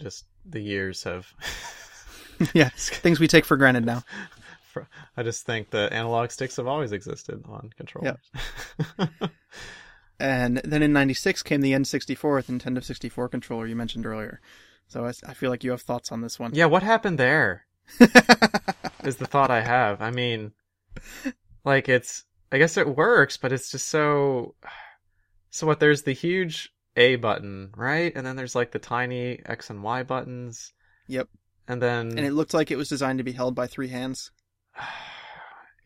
just 0.00 0.24
the 0.44 0.60
years 0.60 1.04
have. 1.04 1.26
yeah, 2.54 2.68
things 2.76 3.20
we 3.20 3.28
take 3.28 3.44
for 3.44 3.56
granted 3.56 3.84
now. 3.84 4.02
I 5.16 5.22
just 5.22 5.44
think 5.44 5.70
the 5.70 5.92
analog 5.92 6.30
sticks 6.30 6.56
have 6.56 6.66
always 6.66 6.92
existed 6.92 7.44
on 7.46 7.70
controllers. 7.76 8.16
And 10.22 10.58
then 10.58 10.82
in 10.82 10.92
'96 10.92 11.42
came 11.42 11.60
the 11.62 11.72
N64 11.72 12.36
with 12.36 12.46
Nintendo 12.46 12.82
64 12.82 13.28
controller 13.28 13.66
you 13.66 13.74
mentioned 13.74 14.06
earlier. 14.06 14.40
So 14.86 15.04
I, 15.04 15.12
I 15.26 15.34
feel 15.34 15.50
like 15.50 15.64
you 15.64 15.72
have 15.72 15.82
thoughts 15.82 16.12
on 16.12 16.20
this 16.20 16.38
one. 16.38 16.54
yeah, 16.54 16.66
what 16.66 16.84
happened 16.84 17.18
there? 17.18 17.66
is 17.98 19.16
the 19.16 19.26
thought 19.26 19.50
I 19.50 19.62
have. 19.62 20.00
I 20.00 20.12
mean, 20.12 20.52
like 21.64 21.88
it's, 21.88 22.24
I 22.52 22.58
guess 22.58 22.76
it 22.76 22.96
works, 22.96 23.36
but 23.36 23.52
it's 23.52 23.70
just 23.70 23.88
so, 23.88 24.54
so 25.52 25.66
what, 25.66 25.80
there's 25.80 26.02
the 26.02 26.12
huge 26.12 26.72
A 26.96 27.16
button, 27.16 27.72
right? 27.76 28.10
And 28.16 28.26
then 28.26 28.36
there's 28.36 28.54
like 28.54 28.72
the 28.72 28.78
tiny 28.78 29.38
X 29.44 29.68
and 29.68 29.82
Y 29.82 30.02
buttons. 30.02 30.72
Yep. 31.08 31.28
And 31.68 31.80
then, 31.80 32.08
and 32.08 32.26
it 32.26 32.32
looked 32.32 32.54
like 32.54 32.70
it 32.70 32.76
was 32.76 32.88
designed 32.88 33.18
to 33.18 33.24
be 33.24 33.32
held 33.32 33.54
by 33.54 33.66
three 33.66 33.88
hands. 33.88 34.30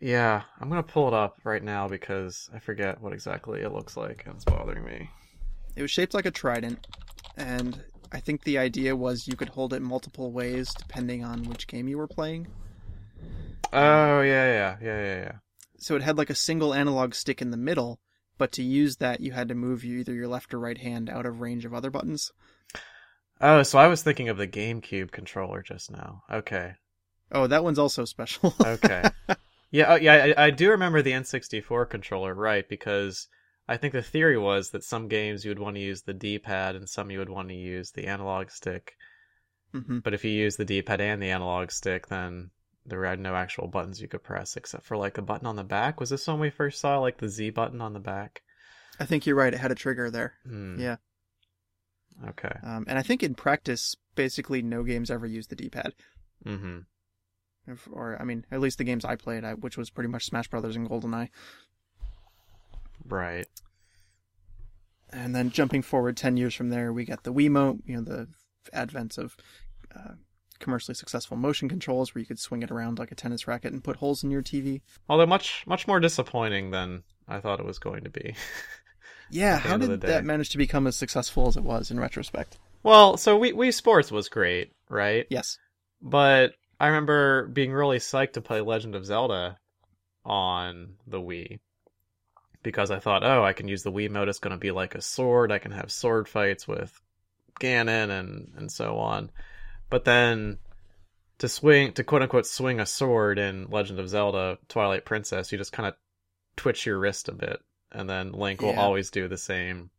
yeah, 0.01 0.43
I'm 0.61 0.71
going 0.71 0.83
to 0.83 0.89
pull 0.89 1.09
it 1.09 1.15
up 1.15 1.41
right 1.43 1.63
now 1.63 1.89
because 1.89 2.49
I 2.55 2.61
forget 2.61 3.01
what 3.01 3.13
exactly 3.13 3.61
it 3.61 3.73
looks 3.73 3.97
like 3.97 4.23
and 4.25 4.37
it's 4.37 4.45
bothering 4.45 4.85
me. 4.85 5.11
It 5.75 5.83
was 5.83 5.91
shaped 5.91 6.15
like 6.15 6.27
a 6.27 6.31
trident, 6.31 6.87
and 7.37 7.83
I 8.13 8.21
think 8.21 8.45
the 8.45 8.59
idea 8.59 8.95
was 8.95 9.27
you 9.27 9.37
could 9.37 9.49
hold 9.49 9.75
it 9.75 9.83
multiple 9.83 10.31
ways 10.33 10.73
depending 10.79 11.25
on 11.25 11.43
which 11.43 11.67
game 11.67 11.89
you 11.89 11.99
were 11.99 12.07
playing. 12.07 12.47
Oh, 13.73 14.21
yeah, 14.21 14.47
yeah, 14.47 14.77
yeah, 14.81 15.03
yeah, 15.03 15.17
yeah. 15.17 15.33
So 15.79 15.97
it 15.97 16.03
had 16.03 16.17
like 16.17 16.31
a 16.31 16.35
single 16.37 16.73
analog 16.73 17.15
stick 17.15 17.43
in 17.43 17.51
the 17.51 17.57
middle, 17.57 18.01
but 18.39 18.53
to 18.53 18.63
use 18.63 18.97
that 18.97 19.21
you 19.21 19.33
had 19.33 19.49
to 19.49 19.55
move 19.55 19.85
either 19.85 20.15
your 20.15 20.29
left 20.29 20.55
or 20.55 20.59
right 20.61 20.79
hand 20.79 21.09
out 21.11 21.27
of 21.27 21.41
range 21.41 21.65
of 21.65 21.75
other 21.75 21.91
buttons. 21.91 22.33
Oh, 23.41 23.63
so 23.63 23.79
I 23.79 23.87
was 23.87 24.03
thinking 24.03 24.29
of 24.29 24.37
the 24.37 24.47
GameCube 24.47 25.11
controller 25.11 25.63
just 25.63 25.91
now. 25.91 26.23
Okay. 26.31 26.75
Oh, 27.31 27.47
that 27.47 27.63
one's 27.63 27.79
also 27.79 28.05
special. 28.05 28.53
Okay. 28.65 29.09
yeah, 29.71 29.93
oh, 29.93 29.97
yeah, 29.97 30.35
I, 30.37 30.47
I 30.47 30.51
do 30.51 30.71
remember 30.71 31.03
the 31.03 31.13
N64 31.13 31.87
controller, 31.87 32.35
right? 32.35 32.69
Because 32.69 33.29
I 33.69 33.77
think 33.77 33.93
the 33.93 34.03
theory 34.03 34.39
was 34.39 34.71
that 34.71 34.85
some 34.85 35.09
games 35.09 35.45
you 35.45 35.51
would 35.51 35.59
want 35.59 35.77
to 35.77 35.83
use 35.83 36.03
the 36.03 36.15
D-pad 36.15 36.77
and 36.77 36.89
some 36.89 37.11
you 37.11 37.19
would 37.21 37.31
want 37.31 37.49
to 37.49 37.55
use 37.55 37.93
the 37.93 38.07
analog 38.07 38.51
stick. 38.51 38.97
hmm 39.73 39.99
But 40.03 40.15
if 40.15 40.25
you 40.25 40.31
use 40.31 40.57
the 40.57 40.65
D-pad 40.65 41.01
and 41.03 41.23
the 41.23 41.31
analog 41.31 41.71
stick, 41.71 42.07
then 42.09 42.51
there 42.87 43.01
were 43.01 43.17
no 43.17 43.35
actual 43.35 43.67
buttons 43.67 44.01
you 44.01 44.09
could 44.09 44.23
press 44.23 44.57
except 44.57 44.85
for 44.85 44.97
like 44.97 45.19
a 45.19 45.23
button 45.23 45.47
on 45.47 45.57
the 45.57 45.65
back. 45.65 45.99
Was 46.01 46.11
this 46.11 46.27
when 46.27 46.39
we 46.39 46.51
first 46.51 46.81
saw 46.81 46.99
like 46.99 47.19
the 47.19 47.29
Z 47.29 47.51
button 47.51 47.81
on 47.81 47.93
the 47.93 48.01
back? 48.01 48.43
I 49.01 49.05
think 49.05 49.27
you're 49.27 49.37
right. 49.37 49.53
It 49.53 49.59
had 49.61 49.73
a 49.73 49.75
trigger 49.77 50.11
there. 50.11 50.35
Hmm. 50.47 50.81
Yeah. 50.81 50.97
Okay. 52.29 52.57
Um, 52.63 52.85
and 52.89 52.99
I 52.99 53.03
think 53.03 53.23
in 53.23 53.35
practice, 53.35 53.95
basically 54.15 54.63
no 54.63 54.83
games 54.85 55.11
ever 55.11 55.27
use 55.27 55.49
the 55.49 55.57
D-pad. 55.57 55.93
Mm-hmm. 56.47 56.79
If- 57.67 57.89
Or, 57.93 58.17
I 58.19 58.25
mean, 58.25 58.47
at 58.51 58.61
least 58.61 58.79
the 58.79 58.85
games 58.85 59.05
I 59.05 59.17
played, 59.17 59.45
I, 59.45 59.53
which 59.53 59.77
was 59.77 59.91
pretty 59.91 60.09
much 60.09 60.25
Smash 60.25 60.49
Brothers 60.49 60.77
and 60.77 60.89
GoldenEye. 60.89 61.29
Right. 63.05 63.47
And 65.11 65.35
then 65.35 65.51
jumping 65.51 65.83
forward 65.83 66.17
10 66.17 66.37
years 66.37 66.55
from 66.55 66.71
there, 66.71 66.93
we 66.93 67.05
got 67.05 67.23
the 67.25 67.33
Wiimote, 67.33 67.81
you 67.85 67.97
know, 67.97 68.03
the 68.03 68.29
advent 68.73 69.19
of 69.19 69.37
uh, 69.95 70.15
commercially 70.59 70.95
successful 70.95 71.37
motion 71.37 71.69
controls 71.69 72.15
where 72.15 72.21
you 72.21 72.27
could 72.27 72.39
swing 72.39 72.63
it 72.63 72.71
around 72.71 72.99
like 72.99 73.13
a 73.13 73.15
tennis 73.15 73.47
racket 73.47 73.73
and 73.73 73.85
put 73.85 73.97
holes 73.97 74.25
in 74.25 74.31
your 74.31 74.43
TV. 74.43 74.81
Although 75.09 75.27
much 75.27 75.65
much 75.67 75.87
more 75.87 76.01
disappointing 76.01 76.71
than 76.71 77.03
I 77.29 77.41
thought 77.41 77.61
it 77.61 77.67
was 77.67 77.79
going 77.79 78.05
to 78.05 78.11
be. 78.11 78.35
Yeah, 79.31 79.59
how 79.59 79.77
did 79.77 80.03
that 80.03 80.25
manage 80.25 80.51
to 80.51 80.59
become 80.59 80.87
as 80.87 80.97
successful 80.97 81.49
as 81.49 81.57
it 81.57 81.65
was 81.65 81.91
in 81.91 81.99
retrospect? 81.99 82.59
well, 82.83 83.17
so 83.17 83.39
Wii, 83.39 83.55
Wii 83.55 83.75
Sports 83.75 84.13
was 84.13 84.29
great, 84.29 84.73
right? 84.89 85.27
Yes. 85.31 85.59
But 86.01 86.53
I 86.79 86.89
remember 86.89 87.49
being 87.49 87.73
really 87.73 87.99
psyched 87.99 88.35
to 88.35 88.41
play 88.41 88.61
Legend 88.61 88.95
of 88.95 89.05
Zelda 89.05 89.59
on 90.25 90.95
the 91.07 91.21
Wii 91.21 91.59
because 92.63 92.91
I 92.91 92.99
thought, 92.99 93.25
oh, 93.25 93.45
I 93.45 93.53
can 93.53 93.69
use 93.69 93.83
the 93.83 93.93
Wiimote. 93.93 94.29
It's 94.29 94.39
going 94.39 94.53
to 94.53 94.59
be 94.59 94.71
like 94.71 94.95
a 94.95 95.01
sword. 95.01 95.51
I 95.51 95.59
can 95.59 95.73
have 95.73 95.91
sword 95.91 96.29
fights 96.29 96.69
with 96.69 96.93
Ganon 97.61 98.11
and 98.11 98.53
and 98.57 98.71
so 98.71 98.99
on. 98.99 99.31
But 99.91 100.05
then 100.05 100.59
to 101.39 101.49
swing 101.49 101.93
to 101.93 102.05
quote 102.05 102.23
unquote 102.23 102.47
swing 102.47 102.81
a 102.81 102.87
sword 102.87 103.39
in 103.39 103.67
Legend 103.71 103.99
of 104.01 104.09
Zelda 104.09 104.59
Twilight 104.69 105.05
Princess, 105.05 105.53
you 105.53 105.59
just 105.59 105.73
kind 105.73 105.87
of 105.87 105.95
twitch 106.57 106.87
your 106.87 106.99
wrist 106.99 107.29
a 107.29 107.33
bit, 107.33 107.61
and 107.93 108.09
then 108.09 108.33
Link 108.33 108.61
will 108.63 108.71
Yeah. 108.71 108.81
always 108.81 109.11
do 109.11 109.29
the 109.29 109.37
same 109.37 109.91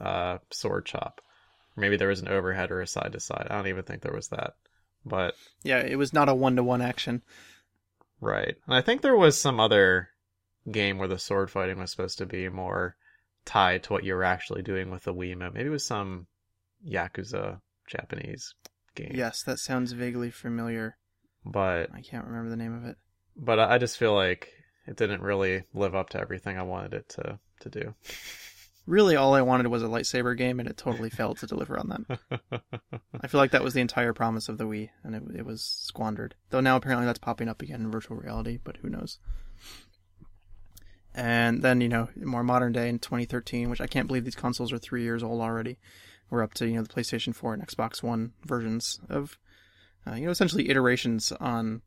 uh, 0.00 0.38
sword 0.50 0.86
chop. 0.86 1.20
Maybe 1.76 1.96
there 1.96 2.08
was 2.08 2.20
an 2.20 2.28
overhead 2.28 2.70
or 2.70 2.80
a 2.80 2.86
side 2.86 3.12
to 3.12 3.20
side. 3.20 3.46
I 3.50 3.56
don't 3.56 3.66
even 3.68 3.84
think 3.84 4.02
there 4.02 4.12
was 4.14 4.28
that. 4.28 4.54
But 5.04 5.34
Yeah, 5.62 5.78
it 5.80 5.96
was 5.96 6.12
not 6.12 6.28
a 6.28 6.34
one 6.34 6.56
to 6.56 6.62
one 6.62 6.82
action. 6.82 7.22
Right. 8.20 8.56
And 8.66 8.74
I 8.74 8.80
think 8.80 9.02
there 9.02 9.16
was 9.16 9.38
some 9.38 9.60
other 9.60 10.08
game 10.70 10.98
where 10.98 11.08
the 11.08 11.18
sword 11.18 11.50
fighting 11.50 11.78
was 11.78 11.90
supposed 11.90 12.18
to 12.18 12.26
be 12.26 12.48
more 12.48 12.96
tied 13.44 13.84
to 13.84 13.92
what 13.92 14.04
you 14.04 14.14
were 14.14 14.24
actually 14.24 14.62
doing 14.62 14.90
with 14.90 15.04
the 15.04 15.14
Wiimote. 15.14 15.54
Maybe 15.54 15.68
it 15.68 15.70
was 15.72 15.84
some 15.86 16.26
Yakuza 16.86 17.60
Japanese 17.86 18.54
game. 18.98 19.12
Yes, 19.14 19.42
that 19.44 19.58
sounds 19.58 19.92
vaguely 19.92 20.30
familiar. 20.30 20.96
But 21.44 21.88
I 21.94 22.00
can't 22.02 22.26
remember 22.26 22.50
the 22.50 22.56
name 22.56 22.74
of 22.74 22.84
it. 22.84 22.96
but 23.36 23.58
I 23.58 23.78
just 23.78 23.96
feel 23.96 24.14
like 24.14 24.48
it 24.86 24.96
didn't 24.96 25.22
really 25.22 25.64
live 25.72 25.94
up 25.94 26.10
to 26.10 26.20
everything 26.20 26.58
I 26.58 26.62
wanted 26.62 26.92
it 26.94 27.08
to 27.10 27.38
to 27.60 27.68
do. 27.70 27.94
Really, 28.86 29.16
all 29.16 29.34
I 29.34 29.42
wanted 29.42 29.66
was 29.66 29.82
a 29.82 29.86
lightsaber 29.86 30.34
game, 30.34 30.60
and 30.60 30.66
it 30.66 30.78
totally 30.78 31.10
failed 31.10 31.36
to 31.40 31.46
deliver 31.46 31.78
on 31.78 31.88
that. 32.08 32.62
I 33.20 33.26
feel 33.26 33.38
like 33.38 33.50
that 33.50 33.62
was 33.62 33.74
the 33.74 33.82
entire 33.82 34.14
promise 34.14 34.48
of 34.48 34.56
the 34.56 34.64
Wii, 34.64 34.88
and 35.04 35.14
it, 35.14 35.22
it 35.40 35.44
was 35.44 35.60
squandered. 35.60 36.36
Though 36.48 36.60
now 36.60 36.76
apparently 36.76 37.04
that's 37.04 37.18
popping 37.18 37.50
up 37.50 37.60
again 37.60 37.82
in 37.82 37.90
virtual 37.90 38.16
reality, 38.16 38.58
but 38.64 38.78
who 38.78 38.88
knows? 38.88 39.18
And 41.14 41.60
then 41.60 41.82
you 41.82 41.88
know, 41.90 42.08
more 42.16 42.42
modern 42.42 42.72
day 42.72 42.88
in 42.88 42.98
2013, 42.98 43.68
which 43.68 43.82
I 43.82 43.86
can't 43.86 44.06
believe 44.06 44.24
these 44.24 44.34
consoles 44.34 44.72
are 44.72 44.78
three 44.78 45.02
years 45.02 45.22
old 45.22 45.42
already. 45.42 45.78
We're 46.30 46.42
up 46.42 46.54
to 46.54 46.66
you 46.68 46.74
know 46.76 46.82
the 46.82 46.88
PlayStation 46.88 47.34
4 47.34 47.54
and 47.54 47.66
Xbox 47.66 48.02
One 48.02 48.32
versions 48.44 49.00
of, 49.08 49.38
uh, 50.06 50.14
you 50.14 50.26
know, 50.26 50.30
essentially 50.30 50.68
iterations 50.68 51.32
on. 51.32 51.82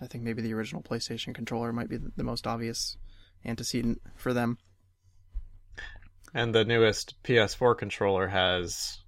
I 0.00 0.06
think 0.06 0.22
maybe 0.22 0.42
the 0.42 0.54
original 0.54 0.82
PlayStation 0.82 1.34
controller 1.34 1.72
might 1.72 1.88
be 1.88 1.96
the, 1.96 2.22
most 2.22 2.46
obvious 2.46 2.96
antecedent 3.44 4.00
for 4.14 4.32
them. 4.32 4.58
and 6.32 6.54
the 6.54 6.64
newest 6.64 7.20
PS4 7.24 7.76
controller 7.76 8.28
has 8.28 8.98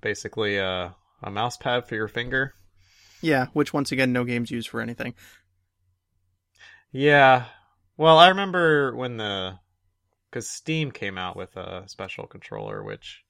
basically 0.00 0.56
a 0.56 0.94
a 1.22 1.30
mouse 1.30 1.56
pad 1.56 1.86
for 1.86 1.94
your 1.94 2.08
finger. 2.08 2.54
Yeah, 3.20 3.46
which 3.52 3.72
once 3.72 3.92
again, 3.92 4.12
no 4.12 4.24
games 4.24 4.50
used 4.50 4.68
for 4.68 4.80
anything. 4.80 5.14
Yeah. 6.90 7.44
Well, 7.96 8.18
I 8.18 8.28
remember 8.28 8.94
when 8.96 9.16
the 9.16 9.58
because 10.30 10.48
Steam 10.48 10.90
came 10.90 11.18
out 11.18 11.36
with 11.36 11.56
a 11.56 11.84
special 11.86 12.26
controller, 12.26 12.82
which 12.82 13.22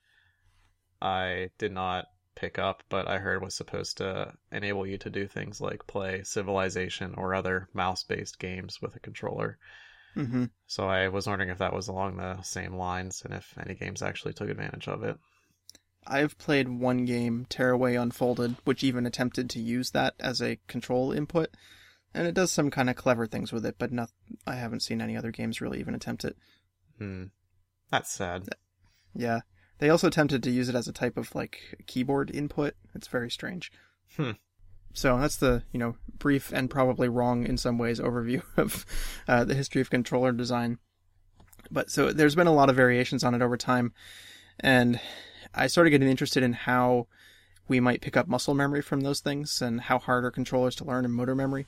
I 1.02 1.50
did 1.58 1.72
not 1.72 2.06
pick 2.34 2.58
up, 2.58 2.82
but 2.88 3.08
I 3.08 3.18
heard 3.18 3.42
was 3.42 3.54
supposed 3.54 3.98
to 3.98 4.32
enable 4.50 4.86
you 4.86 4.98
to 4.98 5.10
do 5.10 5.26
things 5.26 5.60
like 5.60 5.86
play 5.86 6.22
Civilization 6.22 7.14
or 7.16 7.34
other 7.34 7.68
mouse 7.74 8.04
based 8.04 8.38
games 8.38 8.80
with 8.80 8.96
a 8.96 9.00
controller. 9.00 9.58
Mm-hmm. 10.16 10.44
So 10.66 10.88
I 10.88 11.08
was 11.08 11.26
wondering 11.26 11.50
if 11.50 11.58
that 11.58 11.72
was 11.72 11.88
along 11.88 12.16
the 12.16 12.40
same 12.42 12.74
lines 12.74 13.22
and 13.24 13.34
if 13.34 13.52
any 13.58 13.74
games 13.74 14.02
actually 14.02 14.34
took 14.34 14.48
advantage 14.48 14.88
of 14.88 15.02
it. 15.02 15.18
I've 16.06 16.38
played 16.38 16.68
one 16.68 17.04
game, 17.04 17.46
Tearaway 17.48 17.94
Unfolded, 17.94 18.56
which 18.64 18.84
even 18.84 19.06
attempted 19.06 19.48
to 19.50 19.60
use 19.60 19.90
that 19.90 20.14
as 20.18 20.40
a 20.40 20.58
control 20.66 21.12
input, 21.12 21.50
and 22.12 22.26
it 22.26 22.34
does 22.34 22.50
some 22.50 22.70
kind 22.70 22.90
of 22.90 22.96
clever 22.96 23.26
things 23.26 23.52
with 23.52 23.64
it, 23.64 23.76
but 23.78 23.92
not, 23.92 24.10
I 24.46 24.56
haven't 24.56 24.82
seen 24.82 25.00
any 25.00 25.16
other 25.16 25.30
games 25.30 25.60
really 25.60 25.80
even 25.80 25.94
attempt 25.94 26.24
it. 26.24 26.36
Hmm. 26.98 27.26
That's 27.90 28.10
sad. 28.10 28.48
Yeah. 29.14 29.40
They 29.82 29.90
also 29.90 30.06
attempted 30.06 30.44
to 30.44 30.50
use 30.52 30.68
it 30.68 30.76
as 30.76 30.86
a 30.86 30.92
type 30.92 31.16
of 31.16 31.34
like 31.34 31.76
keyboard 31.88 32.30
input. 32.32 32.74
It's 32.94 33.08
very 33.08 33.28
strange. 33.28 33.72
Hmm. 34.16 34.30
So 34.92 35.18
that's 35.18 35.34
the 35.34 35.64
you 35.72 35.80
know 35.80 35.96
brief 36.20 36.52
and 36.52 36.70
probably 36.70 37.08
wrong 37.08 37.44
in 37.44 37.58
some 37.58 37.78
ways 37.78 37.98
overview 37.98 38.44
of 38.56 38.86
uh, 39.26 39.42
the 39.42 39.56
history 39.56 39.80
of 39.80 39.90
controller 39.90 40.30
design. 40.30 40.78
But 41.68 41.90
so 41.90 42.12
there's 42.12 42.36
been 42.36 42.46
a 42.46 42.54
lot 42.54 42.70
of 42.70 42.76
variations 42.76 43.24
on 43.24 43.34
it 43.34 43.42
over 43.42 43.56
time, 43.56 43.92
and 44.60 45.00
I 45.52 45.66
started 45.66 45.90
getting 45.90 46.08
interested 46.08 46.44
in 46.44 46.52
how 46.52 47.08
we 47.66 47.80
might 47.80 48.02
pick 48.02 48.16
up 48.16 48.28
muscle 48.28 48.54
memory 48.54 48.82
from 48.82 49.00
those 49.00 49.18
things 49.18 49.60
and 49.60 49.80
how 49.80 49.98
hard 49.98 50.24
are 50.24 50.30
controllers 50.30 50.76
to 50.76 50.84
learn 50.84 51.04
and 51.04 51.12
motor 51.12 51.34
memory. 51.34 51.66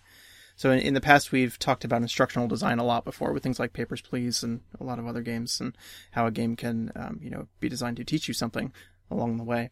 So 0.56 0.70
in, 0.70 0.78
in 0.80 0.94
the 0.94 1.00
past, 1.00 1.32
we've 1.32 1.58
talked 1.58 1.84
about 1.84 2.02
instructional 2.02 2.48
design 2.48 2.78
a 2.78 2.84
lot 2.84 3.04
before 3.04 3.32
with 3.32 3.42
things 3.42 3.58
like 3.58 3.72
Papers, 3.72 4.00
Please 4.00 4.42
and 4.42 4.60
a 4.80 4.84
lot 4.84 4.98
of 4.98 5.06
other 5.06 5.22
games 5.22 5.60
and 5.60 5.76
how 6.12 6.26
a 6.26 6.30
game 6.30 6.56
can, 6.56 6.92
um, 6.94 7.18
you 7.22 7.30
know, 7.30 7.48
be 7.60 7.68
designed 7.68 7.96
to 7.96 8.04
teach 8.04 8.28
you 8.28 8.34
something 8.34 8.72
along 9.10 9.36
the 9.36 9.44
way. 9.44 9.70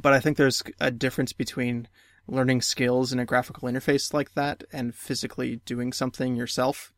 But 0.00 0.14
I 0.14 0.20
think 0.20 0.36
there's 0.36 0.62
a 0.80 0.90
difference 0.90 1.32
between 1.32 1.88
learning 2.26 2.62
skills 2.62 3.12
in 3.12 3.18
a 3.18 3.26
graphical 3.26 3.68
interface 3.68 4.14
like 4.14 4.34
that 4.34 4.64
and 4.72 4.94
physically 4.94 5.60
doing 5.66 5.92
something 5.92 6.36
yourself. 6.36 6.92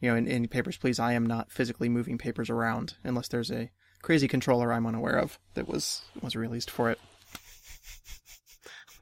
You 0.00 0.10
know, 0.10 0.16
in, 0.16 0.26
in 0.28 0.46
Papers, 0.48 0.76
Please, 0.76 0.98
I 0.98 1.14
am 1.14 1.26
not 1.26 1.50
physically 1.50 1.88
moving 1.88 2.18
papers 2.18 2.50
around 2.50 2.96
unless 3.02 3.28
there's 3.28 3.50
a 3.50 3.70
crazy 4.02 4.28
controller 4.28 4.72
I'm 4.72 4.86
unaware 4.86 5.18
of 5.18 5.38
that 5.54 5.66
was 5.66 6.02
was 6.22 6.36
released 6.36 6.70
for 6.70 6.90
it. 6.90 7.00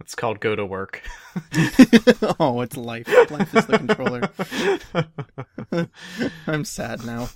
It's 0.00 0.14
called 0.14 0.40
Go 0.40 0.56
to 0.56 0.66
Work. 0.66 1.02
oh, 2.40 2.60
it's 2.60 2.76
life. 2.76 3.08
Life 3.30 3.54
is 3.54 3.66
the 3.66 3.78
controller. 3.78 4.28
I'm 6.46 6.64
sad 6.64 7.04
now. 7.04 7.28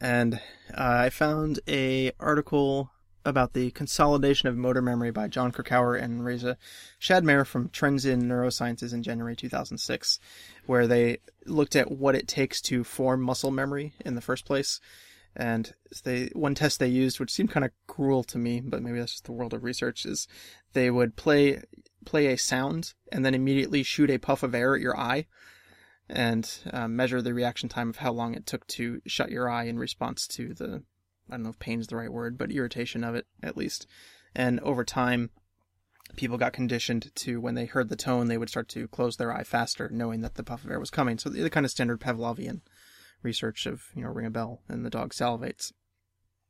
and 0.00 0.34
uh, 0.34 0.38
I 0.76 1.10
found 1.10 1.60
a 1.66 2.12
article 2.20 2.90
about 3.24 3.52
the 3.52 3.70
consolidation 3.72 4.48
of 4.48 4.56
motor 4.56 4.80
memory 4.80 5.10
by 5.10 5.28
John 5.28 5.52
Krakauer 5.52 5.94
and 5.94 6.24
Reza 6.24 6.56
Shadmehr 7.00 7.46
from 7.46 7.68
Trends 7.68 8.06
in 8.06 8.22
Neurosciences 8.22 8.94
in 8.94 9.02
January 9.02 9.36
2006, 9.36 10.18
where 10.66 10.86
they 10.86 11.18
looked 11.46 11.76
at 11.76 11.90
what 11.90 12.14
it 12.14 12.28
takes 12.28 12.60
to 12.62 12.84
form 12.84 13.20
muscle 13.20 13.50
memory 13.50 13.92
in 14.04 14.14
the 14.14 14.20
first 14.20 14.44
place. 14.44 14.80
And 15.36 15.72
they 16.04 16.30
one 16.34 16.54
test 16.54 16.80
they 16.80 16.88
used, 16.88 17.20
which 17.20 17.30
seemed 17.30 17.50
kind 17.50 17.64
of 17.64 17.70
cruel 17.86 18.24
to 18.24 18.38
me, 18.38 18.60
but 18.60 18.82
maybe 18.82 18.98
that's 18.98 19.12
just 19.12 19.24
the 19.24 19.32
world 19.32 19.54
of 19.54 19.64
research, 19.64 20.04
is 20.04 20.26
they 20.72 20.90
would 20.90 21.16
play 21.16 21.62
play 22.04 22.26
a 22.26 22.38
sound 22.38 22.94
and 23.12 23.24
then 23.24 23.34
immediately 23.34 23.82
shoot 23.82 24.10
a 24.10 24.18
puff 24.18 24.42
of 24.42 24.54
air 24.54 24.74
at 24.74 24.80
your 24.80 24.98
eye 24.98 25.26
and 26.08 26.58
uh, 26.72 26.88
measure 26.88 27.22
the 27.22 27.34
reaction 27.34 27.68
time 27.68 27.90
of 27.90 27.96
how 27.98 28.10
long 28.10 28.34
it 28.34 28.46
took 28.46 28.66
to 28.66 29.00
shut 29.06 29.30
your 29.30 29.48
eye 29.48 29.64
in 29.64 29.78
response 29.78 30.26
to 30.26 30.52
the 30.54 30.82
I 31.28 31.34
don't 31.34 31.44
know 31.44 31.50
if 31.50 31.58
pain 31.60 31.80
is 31.80 31.86
the 31.86 31.96
right 31.96 32.12
word, 32.12 32.36
but 32.36 32.50
irritation 32.50 33.04
of 33.04 33.14
it 33.14 33.26
at 33.42 33.56
least. 33.56 33.86
And 34.34 34.58
over 34.60 34.84
time, 34.84 35.30
people 36.16 36.38
got 36.38 36.52
conditioned 36.52 37.14
to 37.14 37.40
when 37.40 37.54
they 37.54 37.66
heard 37.66 37.88
the 37.88 37.96
tone, 37.96 38.26
they 38.26 38.38
would 38.38 38.48
start 38.48 38.68
to 38.70 38.88
close 38.88 39.16
their 39.16 39.32
eye 39.32 39.44
faster, 39.44 39.88
knowing 39.92 40.22
that 40.22 40.34
the 40.34 40.42
puff 40.42 40.64
of 40.64 40.70
air 40.70 40.80
was 40.80 40.90
coming. 40.90 41.18
So 41.18 41.30
the 41.30 41.50
kind 41.50 41.64
of 41.64 41.70
standard 41.70 42.00
Pavlovian 42.00 42.62
research 43.22 43.66
of 43.66 43.84
you 43.94 44.02
know 44.02 44.10
ring 44.10 44.26
a 44.26 44.30
bell 44.30 44.62
and 44.68 44.84
the 44.84 44.90
dog 44.90 45.12
salivates. 45.12 45.72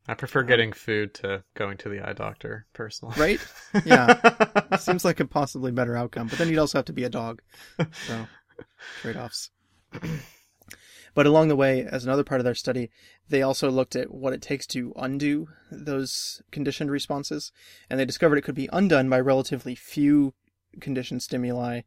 I 0.09 0.15
prefer 0.15 0.43
getting 0.43 0.71
um, 0.71 0.75
food 0.75 1.15
to 1.15 1.45
going 1.55 1.77
to 1.79 1.89
the 1.89 2.01
eye 2.01 2.15
doctor 2.15 2.67
personally. 2.73 3.15
Right? 3.19 3.41
Yeah. 3.85 4.77
Seems 4.77 5.05
like 5.05 5.21
a 5.21 5.25
possibly 5.25 5.71
better 5.71 5.97
outcome, 5.97 6.27
but 6.27 6.39
then 6.39 6.49
you'd 6.49 6.59
also 6.59 6.79
have 6.79 6.87
to 6.87 6.93
be 6.93 7.05
a 7.05 7.11
dog. 7.11 7.43
So 7.77 8.27
trade 9.03 9.17
offs. 9.17 9.51
But 11.15 11.27
along 11.27 11.49
the 11.49 11.57
way, 11.57 11.85
as 11.85 12.05
another 12.05 12.25
part 12.25 12.41
of 12.41 12.45
their 12.45 12.55
study, 12.55 12.91
they 13.29 13.43
also 13.43 13.71
looked 13.71 13.97
at 13.97 14.13
what 14.13 14.33
it 14.33 14.43
takes 14.43 14.67
to 14.69 14.93
undo 14.97 15.49
those 15.71 16.43
conditioned 16.51 16.91
responses, 16.91 17.53
and 17.89 17.99
they 17.99 18.05
discovered 18.05 18.37
it 18.37 18.43
could 18.43 18.55
be 18.55 18.69
undone 18.73 19.09
by 19.09 19.19
relatively 19.19 19.75
few 19.75 20.35
conditioned 20.81 21.23
stimuli 21.23 21.83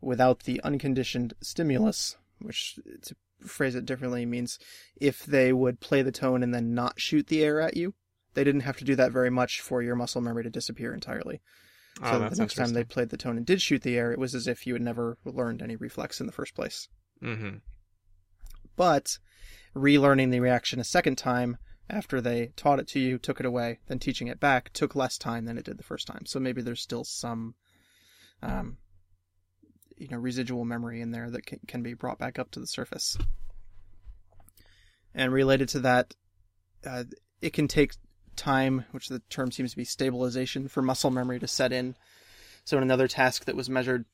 without 0.00 0.40
the 0.40 0.60
unconditioned 0.62 1.34
stimulus, 1.40 2.16
which, 2.40 2.78
to 3.02 3.16
phrase 3.46 3.74
it 3.74 3.86
differently, 3.86 4.26
means 4.26 4.58
if 4.96 5.24
they 5.24 5.52
would 5.52 5.80
play 5.80 6.02
the 6.02 6.12
tone 6.12 6.42
and 6.42 6.54
then 6.54 6.74
not 6.74 7.00
shoot 7.00 7.26
the 7.26 7.42
air 7.42 7.60
at 7.60 7.76
you, 7.76 7.94
they 8.34 8.44
didn't 8.44 8.62
have 8.62 8.76
to 8.78 8.84
do 8.84 8.94
that 8.96 9.12
very 9.12 9.30
much 9.30 9.60
for 9.60 9.82
your 9.82 9.96
muscle 9.96 10.20
memory 10.20 10.44
to 10.44 10.50
disappear 10.50 10.94
entirely. 10.94 11.40
Oh, 12.02 12.12
So 12.12 12.28
the 12.28 12.36
next 12.36 12.54
time 12.54 12.72
they 12.72 12.84
played 12.84 13.10
the 13.10 13.16
tone 13.16 13.36
and 13.36 13.46
did 13.46 13.60
shoot 13.60 13.82
the 13.82 13.96
air, 13.96 14.12
it 14.12 14.18
was 14.18 14.34
as 14.34 14.46
if 14.46 14.66
you 14.66 14.74
had 14.74 14.82
never 14.82 15.18
learned 15.24 15.62
any 15.62 15.76
reflex 15.76 16.20
in 16.20 16.26
the 16.26 16.32
first 16.32 16.54
place. 16.54 16.88
Mm-hmm. 17.22 17.56
But 18.76 19.18
relearning 19.74 20.30
the 20.30 20.40
reaction 20.40 20.78
a 20.78 20.84
second 20.84 21.16
time 21.16 21.56
after 21.90 22.20
they 22.20 22.52
taught 22.54 22.78
it 22.78 22.86
to 22.88 23.00
you, 23.00 23.18
took 23.18 23.40
it 23.40 23.46
away, 23.46 23.78
then 23.88 23.98
teaching 23.98 24.28
it 24.28 24.38
back 24.38 24.72
took 24.72 24.94
less 24.94 25.16
time 25.18 25.46
than 25.46 25.58
it 25.58 25.64
did 25.64 25.78
the 25.78 25.84
first 25.84 26.06
time. 26.06 26.26
So 26.26 26.38
maybe 26.38 26.62
there's 26.62 26.82
still 26.82 27.04
some, 27.04 27.54
um, 28.42 28.76
you 29.98 30.08
know, 30.08 30.16
residual 30.16 30.64
memory 30.64 31.00
in 31.00 31.10
there 31.10 31.30
that 31.30 31.46
can, 31.46 31.60
can 31.66 31.82
be 31.82 31.94
brought 31.94 32.18
back 32.18 32.38
up 32.38 32.50
to 32.52 32.60
the 32.60 32.66
surface. 32.66 33.16
And 35.14 35.32
related 35.32 35.68
to 35.70 35.80
that, 35.80 36.14
uh, 36.86 37.04
it 37.42 37.52
can 37.52 37.68
take 37.68 37.94
time, 38.36 38.84
which 38.92 39.08
the 39.08 39.20
term 39.30 39.50
seems 39.50 39.72
to 39.72 39.76
be 39.76 39.84
stabilization, 39.84 40.68
for 40.68 40.82
muscle 40.82 41.10
memory 41.10 41.38
to 41.40 41.48
set 41.48 41.72
in. 41.72 41.96
So 42.64 42.76
in 42.76 42.82
another 42.82 43.08
task 43.08 43.44
that 43.46 43.56
was 43.56 43.68
measured, 43.68 44.04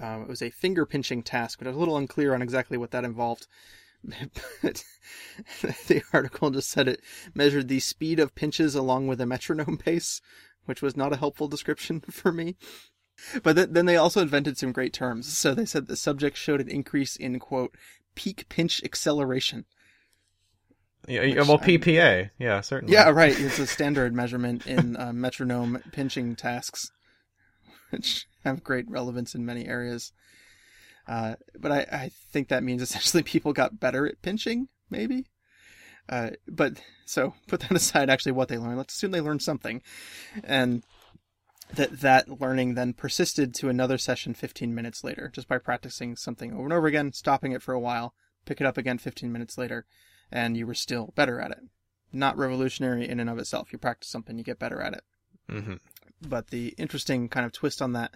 uh, 0.00 0.20
it 0.22 0.28
was 0.28 0.42
a 0.42 0.50
finger 0.50 0.86
pinching 0.86 1.22
task, 1.22 1.58
but 1.58 1.66
I 1.66 1.70
was 1.70 1.76
a 1.76 1.80
little 1.80 1.96
unclear 1.96 2.34
on 2.34 2.42
exactly 2.42 2.78
what 2.78 2.90
that 2.92 3.04
involved. 3.04 3.46
But 4.62 4.82
the 5.62 6.02
article 6.12 6.50
just 6.50 6.70
said 6.70 6.88
it 6.88 7.00
measured 7.34 7.68
the 7.68 7.80
speed 7.80 8.18
of 8.18 8.34
pinches 8.34 8.74
along 8.74 9.06
with 9.06 9.20
a 9.20 9.26
metronome 9.26 9.78
pace, 9.78 10.20
which 10.64 10.82
was 10.82 10.96
not 10.96 11.12
a 11.12 11.18
helpful 11.18 11.48
description 11.48 12.00
for 12.10 12.32
me. 12.32 12.56
But 13.42 13.56
th- 13.56 13.68
then 13.70 13.86
they 13.86 13.96
also 13.96 14.20
invented 14.20 14.58
some 14.58 14.72
great 14.72 14.92
terms. 14.92 15.36
So 15.36 15.54
they 15.54 15.64
said 15.64 15.86
the 15.86 15.96
subject 15.96 16.36
showed 16.36 16.60
an 16.60 16.68
increase 16.68 17.16
in 17.16 17.38
quote 17.38 17.74
peak 18.14 18.48
pinch 18.48 18.82
acceleration. 18.84 19.64
Yeah, 21.08 21.42
well, 21.42 21.58
PPA. 21.58 22.30
Yeah, 22.38 22.60
certainly. 22.60 22.94
Yeah, 22.94 23.10
right. 23.10 23.38
It's 23.38 23.58
a 23.58 23.66
standard 23.66 24.14
measurement 24.14 24.66
in 24.66 24.96
uh, 24.96 25.12
metronome 25.12 25.82
pinching 25.90 26.36
tasks, 26.36 26.92
which 27.90 28.26
have 28.44 28.62
great 28.62 28.88
relevance 28.88 29.34
in 29.34 29.44
many 29.44 29.66
areas. 29.66 30.12
Uh, 31.08 31.34
but 31.58 31.72
I, 31.72 31.78
I 31.90 32.10
think 32.30 32.48
that 32.48 32.62
means 32.62 32.82
essentially 32.82 33.24
people 33.24 33.52
got 33.52 33.80
better 33.80 34.06
at 34.06 34.22
pinching, 34.22 34.68
maybe. 34.90 35.26
Uh, 36.08 36.30
but 36.46 36.80
so 37.04 37.34
put 37.48 37.60
that 37.60 37.72
aside. 37.76 38.10
Actually, 38.10 38.32
what 38.32 38.48
they 38.48 38.58
learned. 38.58 38.78
Let's 38.78 38.94
assume 38.94 39.10
they 39.10 39.20
learned 39.20 39.42
something, 39.42 39.82
and 40.44 40.84
that 41.74 42.00
that 42.00 42.40
learning 42.40 42.74
then 42.74 42.92
persisted 42.92 43.54
to 43.54 43.68
another 43.68 43.98
session 43.98 44.34
15 44.34 44.74
minutes 44.74 45.02
later, 45.04 45.30
just 45.32 45.48
by 45.48 45.58
practicing 45.58 46.16
something 46.16 46.52
over 46.52 46.64
and 46.64 46.72
over 46.72 46.86
again, 46.86 47.12
stopping 47.12 47.52
it 47.52 47.62
for 47.62 47.72
a 47.72 47.80
while, 47.80 48.14
pick 48.44 48.60
it 48.60 48.66
up 48.66 48.76
again 48.76 48.98
15 48.98 49.30
minutes 49.32 49.56
later, 49.56 49.86
and 50.30 50.56
you 50.56 50.66
were 50.66 50.74
still 50.74 51.12
better 51.16 51.40
at 51.40 51.50
it 51.50 51.64
not 52.12 52.36
revolutionary 52.36 53.08
in 53.08 53.18
and 53.18 53.30
of 53.30 53.38
itself. 53.38 53.72
You 53.72 53.78
practice 53.78 54.08
something, 54.08 54.36
you 54.36 54.44
get 54.44 54.58
better 54.58 54.80
at 54.80 54.94
it. 54.94 55.04
hmm 55.48 55.74
But 56.20 56.48
the 56.48 56.74
interesting 56.78 57.28
kind 57.28 57.46
of 57.46 57.52
twist 57.52 57.80
on 57.80 57.92
that 57.94 58.14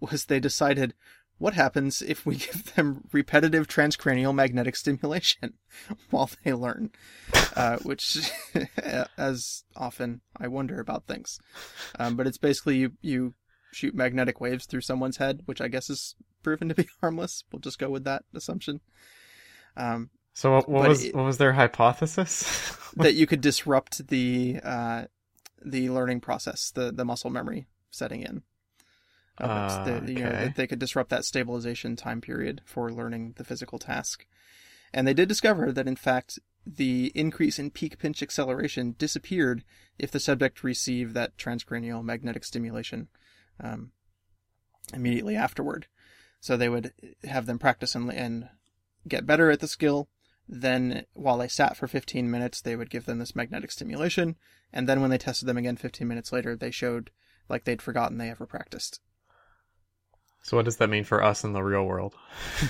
was 0.00 0.26
they 0.26 0.40
decided 0.40 0.94
what 1.38 1.54
happens 1.54 2.02
if 2.02 2.24
we 2.24 2.36
give 2.46 2.74
them 2.74 3.02
repetitive 3.12 3.66
transcranial 3.66 4.34
magnetic 4.34 4.76
stimulation 4.76 5.54
while 6.10 6.30
they 6.44 6.52
learn, 6.52 6.90
uh, 7.54 7.76
which, 7.78 8.30
as 9.18 9.64
often, 9.76 10.20
I 10.38 10.48
wonder 10.48 10.80
about 10.80 11.06
things. 11.06 11.38
Um, 11.98 12.16
but 12.16 12.26
it's 12.26 12.38
basically 12.38 12.76
you, 12.76 12.92
you 13.02 13.34
shoot 13.72 13.94
magnetic 13.94 14.40
waves 14.40 14.66
through 14.66 14.80
someone's 14.82 15.18
head, 15.18 15.42
which 15.44 15.60
I 15.60 15.68
guess 15.68 15.90
is 15.90 16.14
proven 16.42 16.68
to 16.70 16.74
be 16.74 16.88
harmless. 17.00 17.44
We'll 17.52 17.60
just 17.60 17.78
go 17.78 17.90
with 17.90 18.04
that 18.04 18.24
assumption. 18.34 18.80
Um, 19.76 20.10
So 20.32 20.52
what, 20.52 20.68
what 20.68 20.88
was 20.88 21.04
it- 21.04 21.14
what 21.14 21.24
was 21.24 21.38
their 21.38 21.52
hypothesis? 21.52 22.44
that 22.96 23.14
you 23.14 23.26
could 23.26 23.42
disrupt 23.42 24.08
the 24.08 24.58
uh, 24.64 25.04
the 25.64 25.90
learning 25.90 26.20
process, 26.20 26.70
the 26.70 26.92
the 26.92 27.04
muscle 27.04 27.28
memory 27.30 27.66
setting 27.90 28.22
in. 28.22 28.42
The- 29.84 30.12
you 30.12 30.20
know, 30.20 30.28
okay. 30.28 30.44
that 30.46 30.56
they 30.56 30.66
could 30.66 30.78
disrupt 30.78 31.10
that 31.10 31.24
stabilization 31.24 31.96
time 31.96 32.20
period 32.20 32.62
for 32.64 32.90
learning 32.90 33.34
the 33.36 33.44
physical 33.44 33.78
task. 33.78 34.26
And 34.92 35.06
they 35.06 35.14
did 35.14 35.28
discover 35.28 35.72
that, 35.72 35.88
in 35.88 35.96
fact, 35.96 36.38
the 36.66 37.12
increase 37.14 37.58
in 37.58 37.70
peak 37.70 37.98
pinch 37.98 38.22
acceleration 38.22 38.96
disappeared 38.98 39.62
if 39.98 40.10
the 40.10 40.20
subject 40.20 40.64
received 40.64 41.14
that 41.14 41.36
transcranial 41.36 42.02
magnetic 42.02 42.44
stimulation 42.44 43.08
um, 43.60 43.92
immediately 44.92 45.36
afterward. 45.36 45.86
So 46.40 46.56
they 46.56 46.68
would 46.68 46.92
have 47.24 47.46
them 47.46 47.58
practice 47.58 47.94
and, 47.94 48.12
and 48.12 48.48
get 49.06 49.26
better 49.26 49.50
at 49.50 49.60
the 49.60 49.68
skill. 49.68 50.08
Then, 50.48 51.04
while 51.12 51.38
they 51.38 51.48
sat 51.48 51.76
for 51.76 51.88
15 51.88 52.30
minutes, 52.30 52.60
they 52.60 52.76
would 52.76 52.90
give 52.90 53.04
them 53.06 53.18
this 53.18 53.34
magnetic 53.34 53.72
stimulation. 53.72 54.36
And 54.72 54.88
then, 54.88 55.00
when 55.00 55.10
they 55.10 55.18
tested 55.18 55.48
them 55.48 55.56
again 55.56 55.76
15 55.76 56.06
minutes 56.06 56.32
later, 56.32 56.54
they 56.54 56.70
showed 56.70 57.10
like 57.48 57.64
they'd 57.64 57.82
forgotten 57.82 58.18
they 58.18 58.30
ever 58.30 58.46
practiced. 58.46 59.00
So, 60.46 60.56
what 60.56 60.64
does 60.64 60.76
that 60.76 60.90
mean 60.90 61.02
for 61.02 61.24
us 61.24 61.42
in 61.42 61.54
the 61.54 61.62
real 61.64 61.84
world? 61.84 62.14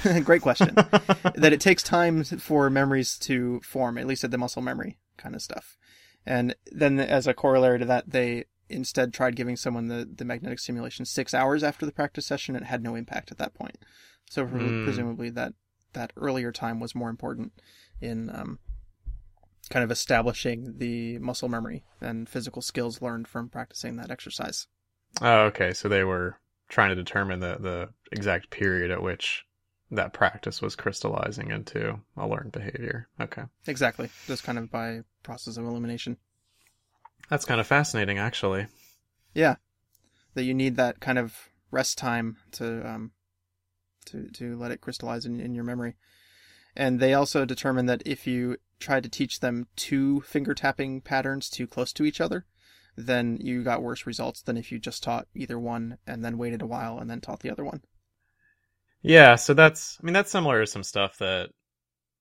Great 0.25 0.41
question. 0.41 0.75
that 1.35 1.53
it 1.53 1.61
takes 1.61 1.83
time 1.83 2.25
for 2.25 2.71
memories 2.71 3.19
to 3.19 3.61
form, 3.61 3.99
at 3.99 4.07
least 4.07 4.25
at 4.25 4.31
the 4.31 4.39
muscle 4.39 4.63
memory 4.63 4.97
kind 5.19 5.35
of 5.35 5.43
stuff. 5.43 5.77
And 6.25 6.57
then, 6.73 6.99
as 6.99 7.27
a 7.27 7.35
corollary 7.35 7.79
to 7.81 7.85
that, 7.85 8.09
they 8.09 8.47
instead 8.71 9.13
tried 9.13 9.37
giving 9.37 9.57
someone 9.57 9.89
the, 9.89 10.09
the 10.11 10.25
magnetic 10.25 10.59
stimulation 10.59 11.05
six 11.05 11.35
hours 11.35 11.63
after 11.63 11.85
the 11.85 11.93
practice 11.93 12.25
session. 12.25 12.57
It 12.57 12.65
had 12.65 12.83
no 12.83 12.95
impact 12.95 13.31
at 13.31 13.37
that 13.37 13.53
point. 13.53 13.77
So, 14.31 14.47
Mm. 14.47 14.83
presumably, 14.83 15.29
that 15.29 15.53
that 15.93 16.15
earlier 16.17 16.53
time 16.53 16.81
was 16.81 16.95
more 16.95 17.11
important 17.11 17.53
in 18.01 18.31
um, 18.31 18.59
kind 19.69 19.85
of 19.85 19.91
establishing 19.91 20.79
the 20.79 21.19
muscle 21.19 21.51
memory 21.51 21.85
and 22.01 22.27
physical 22.27 22.63
skills 22.63 23.03
learned 23.03 23.29
from 23.29 23.51
practicing 23.51 23.97
that 23.97 24.11
exercise. 24.11 24.67
Oh, 25.21 25.41
okay. 25.41 25.75
So 25.75 25.91
they 25.91 26.05
were 26.05 26.39
trying 26.69 26.91
to 26.91 26.95
determine 26.95 27.41
the, 27.41 27.57
the 27.61 27.89
exact 28.13 28.51
period 28.51 28.91
at 28.91 29.03
which 29.03 29.45
that 29.91 30.13
practice 30.13 30.61
was 30.61 30.75
crystallizing 30.75 31.51
into 31.51 32.01
a 32.17 32.27
learned 32.27 32.53
behavior. 32.53 33.09
Okay. 33.21 33.43
Exactly, 33.67 34.11
just 34.27 34.45
kind 34.45 34.59
of 34.59 34.71
by 34.71 35.03
process 35.23 35.57
of 35.57 35.65
elimination. 35.65 36.17
That's 37.29 37.45
kind 37.45 37.61
of 37.61 37.67
fascinating, 37.67 38.19
actually. 38.19 38.67
Yeah, 39.35 39.57
that 40.35 40.45
you 40.45 40.55
need 40.55 40.77
that 40.77 41.01
kind 41.01 41.19
of 41.19 41.51
rest 41.71 41.99
time 41.99 42.37
to 42.53 42.89
um, 42.89 43.13
to 44.07 44.29
to 44.31 44.57
let 44.57 44.71
it 44.71 44.81
crystallize 44.81 45.27
in, 45.27 45.41
in 45.41 45.55
your 45.55 45.65
memory. 45.65 45.97
And 46.77 47.01
they 47.01 47.15
also 47.15 47.45
determined 47.45 47.89
that 47.89 48.03
if 48.05 48.27
you 48.27 48.59
tried 48.79 49.03
to 49.03 49.09
teach 49.09 49.41
them 49.41 49.67
two 49.77 50.21
finger 50.23 50.55
tapping 50.55 51.01
patterns 51.01 51.49
too 51.49 51.67
close 51.67 51.93
to 51.95 52.05
each 52.05 52.21
other, 52.21 52.45
then 52.97 53.39
you 53.41 53.63
got 53.63 53.83
worse 53.83 54.07
results 54.07 54.43
than 54.43 54.57
if 54.57 54.73
you 54.73 54.79
just 54.79 55.03
taught 55.03 55.29
either 55.35 55.59
one 55.59 55.99
and 56.07 56.25
then 56.25 56.39
waited 56.39 56.63
a 56.63 56.67
while 56.67 56.99
and 56.99 57.11
then 57.11 57.21
taught 57.21 57.41
the 57.41 57.51
other 57.51 57.65
one. 57.65 57.83
Yeah, 59.03 59.37
so 59.37 59.55
that's 59.55 59.99
I 60.01 60.05
mean 60.05 60.13
that's 60.13 60.31
similar 60.31 60.61
to 60.61 60.67
some 60.67 60.83
stuff 60.83 61.17
that 61.19 61.51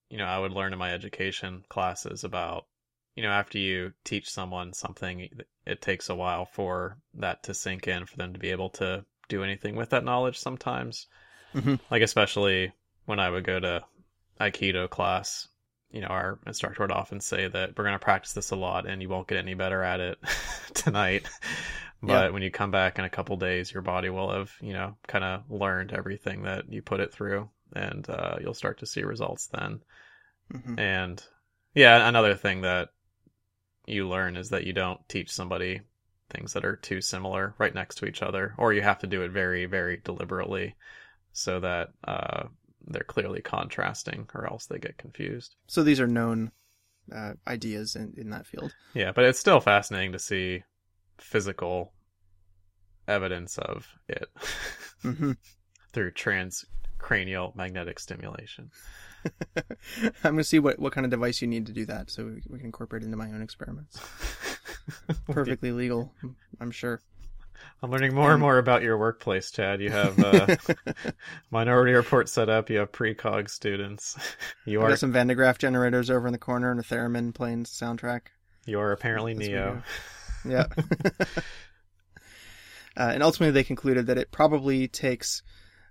you 0.10 0.18
know 0.18 0.26
I 0.26 0.40
would 0.40 0.54
learn 0.54 0.74
in 0.74 0.80
my 0.80 0.92
education 0.94 1.66
classes 1.70 2.24
about 2.24 2.68
you 3.16 3.24
know 3.24 3.32
after 3.32 3.58
you 3.60 3.94
teach 4.06 4.30
someone 4.30 4.74
something 4.74 5.30
it 5.66 5.82
takes 5.82 6.10
a 6.10 6.16
while 6.16 6.46
for 6.46 7.00
that 7.16 7.44
to 7.44 7.54
sink 7.56 7.88
in 7.88 8.06
for 8.06 8.18
them 8.18 8.34
to 8.34 8.40
be 8.40 8.52
able 8.52 8.70
to 8.72 9.06
do 9.30 9.44
anything 9.44 9.76
with 9.76 9.92
that 9.92 10.06
knowledge 10.06 10.38
sometimes. 10.40 11.08
Mhm. 11.54 11.80
Like 11.92 12.04
especially 12.04 12.74
when 13.06 13.20
I 13.20 13.30
would 13.30 13.46
go 13.46 13.60
to 13.60 13.86
aikido 14.42 14.90
class, 14.90 15.48
you 15.96 16.02
know, 16.02 16.10
our 16.10 16.40
instructor 16.48 16.84
would 16.84 16.92
often 16.94 17.22
say 17.22 17.50
that 17.50 17.72
we're 17.78 17.86
going 17.86 17.96
to 17.96 18.00
practice 18.00 18.34
this 18.34 18.52
a 18.52 18.58
lot 18.58 18.88
and 18.88 19.02
you 19.02 19.10
won't 19.10 19.30
get 19.30 19.40
any 19.40 19.56
better 19.56 19.84
at 19.84 20.02
it 20.02 20.20
tonight. 20.76 21.28
But 22.04 22.32
Yeah. 22.32 22.34
when 22.34 22.44
you 22.44 22.52
come 22.52 22.72
back 22.72 23.00
in 23.00 23.06
a 23.06 23.12
couple 23.12 23.38
days, 23.38 23.74
your 23.74 23.84
body 23.84 24.10
will 24.12 24.32
have, 24.32 24.52
you 24.62 24.74
know, 24.74 24.98
kind 25.08 25.26
of 25.26 25.52
learned 25.52 25.94
everything 25.94 26.44
that 26.44 26.72
you 26.72 26.84
put 26.84 27.02
it 27.02 27.14
through 27.14 27.50
and 27.74 28.10
uh, 28.10 28.38
you'll 28.42 28.56
start 28.56 28.80
to 28.80 28.88
see 28.88 29.04
results 29.04 29.48
then. 29.48 29.82
hmm 30.54 30.78
And 30.78 31.24
yeah, 31.76 32.08
another 32.10 32.36
thing 32.36 32.62
that 32.62 32.90
you 33.88 34.08
learn 34.08 34.36
is 34.38 34.50
that 34.50 34.66
you 34.66 34.74
don't 34.74 35.08
teach 35.10 35.32
somebody 35.32 35.82
things 36.30 36.54
that 36.54 36.66
are 36.66 36.76
too 36.76 37.02
similar 37.02 37.56
right 37.60 37.76
next 37.76 37.96
to 37.98 38.06
each 38.06 38.22
other, 38.22 38.56
or 38.58 38.74
you 38.74 38.82
have 38.82 39.00
to 39.00 39.08
do 39.08 39.22
it 39.24 39.32
very, 39.32 39.66
very 39.66 39.98
deliberately 39.98 40.76
so 41.34 41.60
that 41.62 41.90
uh, 42.06 42.46
they're 42.88 43.04
clearly 43.04 43.42
contrasting, 43.42 44.30
or 44.34 44.46
else 44.46 44.66
they 44.66 44.80
get 44.80 44.98
confused. 44.98 45.56
So 45.68 45.84
these 45.84 46.00
are 46.00 46.08
known 46.08 46.52
uh, 47.14 47.34
ideas 47.48 47.96
in, 47.96 48.14
in 48.18 48.30
that 48.32 48.46
field. 48.46 48.74
Yeah, 48.94 49.12
but 49.12 49.26
it's 49.26 49.40
still 49.40 49.60
fascinating 49.60 50.12
to 50.14 50.20
see 50.20 50.64
physical 51.18 51.94
evidence 53.08 53.58
of 53.58 53.88
it 54.08 54.30
hmm 55.02 55.34
through 55.94 56.12
transcranial 56.12 57.56
magnetic 57.56 58.00
stimulation. 58.00 58.70
I'm 59.56 59.64
going 60.24 60.38
to 60.38 60.44
see 60.44 60.60
what, 60.60 60.78
what 60.78 60.92
kind 60.92 61.06
of 61.06 61.12
device 61.12 61.42
you 61.42 61.48
need 61.48 61.68
to 61.68 61.72
do 61.72 61.86
that 61.86 62.12
so 62.12 62.26
we, 62.26 62.42
we 62.50 62.58
can 62.58 62.66
incorporate 62.66 63.02
it 63.02 63.06
into 63.06 63.16
my 63.16 63.32
own 63.32 63.42
experiments. 63.42 63.98
Perfectly 65.30 65.72
legal, 65.72 66.14
I'm 66.60 66.72
sure. 66.72 67.00
I'm 67.82 67.92
learning 67.92 68.16
more 68.16 68.32
and 68.32 68.42
more 68.42 68.58
about 68.58 68.82
your 68.82 68.98
workplace, 68.98 69.52
Chad. 69.52 69.82
You 69.82 69.90
have 69.92 70.18
uh, 70.20 70.56
Minority 71.52 71.94
Report 71.94 72.28
set 72.30 72.50
up. 72.50 72.70
You 72.70 72.80
have 72.80 72.92
precog 72.92 73.50
students. 73.50 74.18
You 74.66 74.82
are 74.82 74.96
some 74.96 75.12
Van 75.12 75.28
de 75.28 75.36
Graaff 75.36 75.60
generators 75.60 76.10
over 76.10 76.26
in 76.28 76.34
the 76.34 76.40
corner 76.40 76.72
and 76.72 76.80
a 76.80 76.84
theremin 76.84 77.34
playing 77.36 77.66
soundtrack. 77.66 78.22
you 78.66 78.80
are 78.80 78.92
apparently 78.92 79.34
That's 79.36 79.48
Neo. 79.48 79.84
Yeah. 80.48 80.66
uh, 82.98 83.12
and 83.14 83.24
ultimately, 83.24 83.52
they 83.52 83.64
concluded 83.64 84.08
that 84.08 84.18
it 84.18 84.32
probably 84.32 84.88
takes 84.88 85.42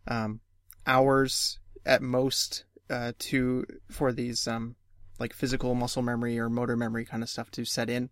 um, 0.09 0.41
hours 0.87 1.59
at 1.85 2.03
most 2.03 2.65
uh, 2.91 3.13
to 3.19 3.65
for 3.91 4.13
these 4.13 4.47
um, 4.49 4.77
like 5.19 5.33
physical 5.33 5.75
muscle 5.75 6.03
memory 6.03 6.39
or 6.39 6.49
motor 6.49 6.77
memory 6.77 7.05
kind 7.05 7.23
of 7.23 7.29
stuff 7.29 7.51
to 7.53 7.65
set 7.65 7.91
in. 7.91 8.11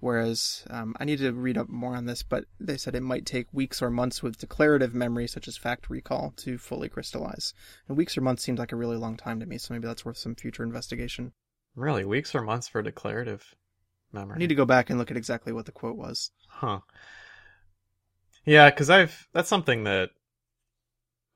Whereas 0.00 0.64
um, 0.70 0.94
I 1.00 1.04
need 1.04 1.18
to 1.18 1.32
read 1.32 1.58
up 1.58 1.68
more 1.68 1.96
on 1.96 2.06
this, 2.06 2.22
but 2.22 2.44
they 2.60 2.76
said 2.76 2.94
it 2.94 3.02
might 3.02 3.26
take 3.26 3.52
weeks 3.52 3.82
or 3.82 3.90
months 3.90 4.22
with 4.22 4.38
declarative 4.38 4.94
memory, 4.94 5.26
such 5.26 5.48
as 5.48 5.56
fact 5.56 5.90
recall, 5.90 6.32
to 6.36 6.56
fully 6.56 6.88
crystallize. 6.88 7.52
And 7.88 7.96
weeks 7.96 8.16
or 8.16 8.20
months 8.20 8.44
seems 8.44 8.60
like 8.60 8.70
a 8.70 8.76
really 8.76 8.96
long 8.96 9.16
time 9.16 9.40
to 9.40 9.46
me, 9.46 9.58
so 9.58 9.74
maybe 9.74 9.88
that's 9.88 10.04
worth 10.04 10.18
some 10.18 10.36
future 10.36 10.62
investigation. 10.62 11.32
Really, 11.74 12.04
weeks 12.04 12.34
or 12.34 12.42
months 12.42 12.68
for 12.68 12.80
declarative 12.80 13.56
memory? 14.12 14.36
I 14.36 14.38
need 14.38 14.48
to 14.48 14.54
go 14.54 14.64
back 14.64 14.88
and 14.88 14.98
look 14.98 15.10
at 15.10 15.16
exactly 15.16 15.52
what 15.52 15.66
the 15.66 15.72
quote 15.72 15.96
was. 15.96 16.30
Huh. 16.48 16.80
Yeah, 18.44 18.70
because 18.70 18.90
I've 18.90 19.26
that's 19.32 19.48
something 19.48 19.84
that 19.84 20.10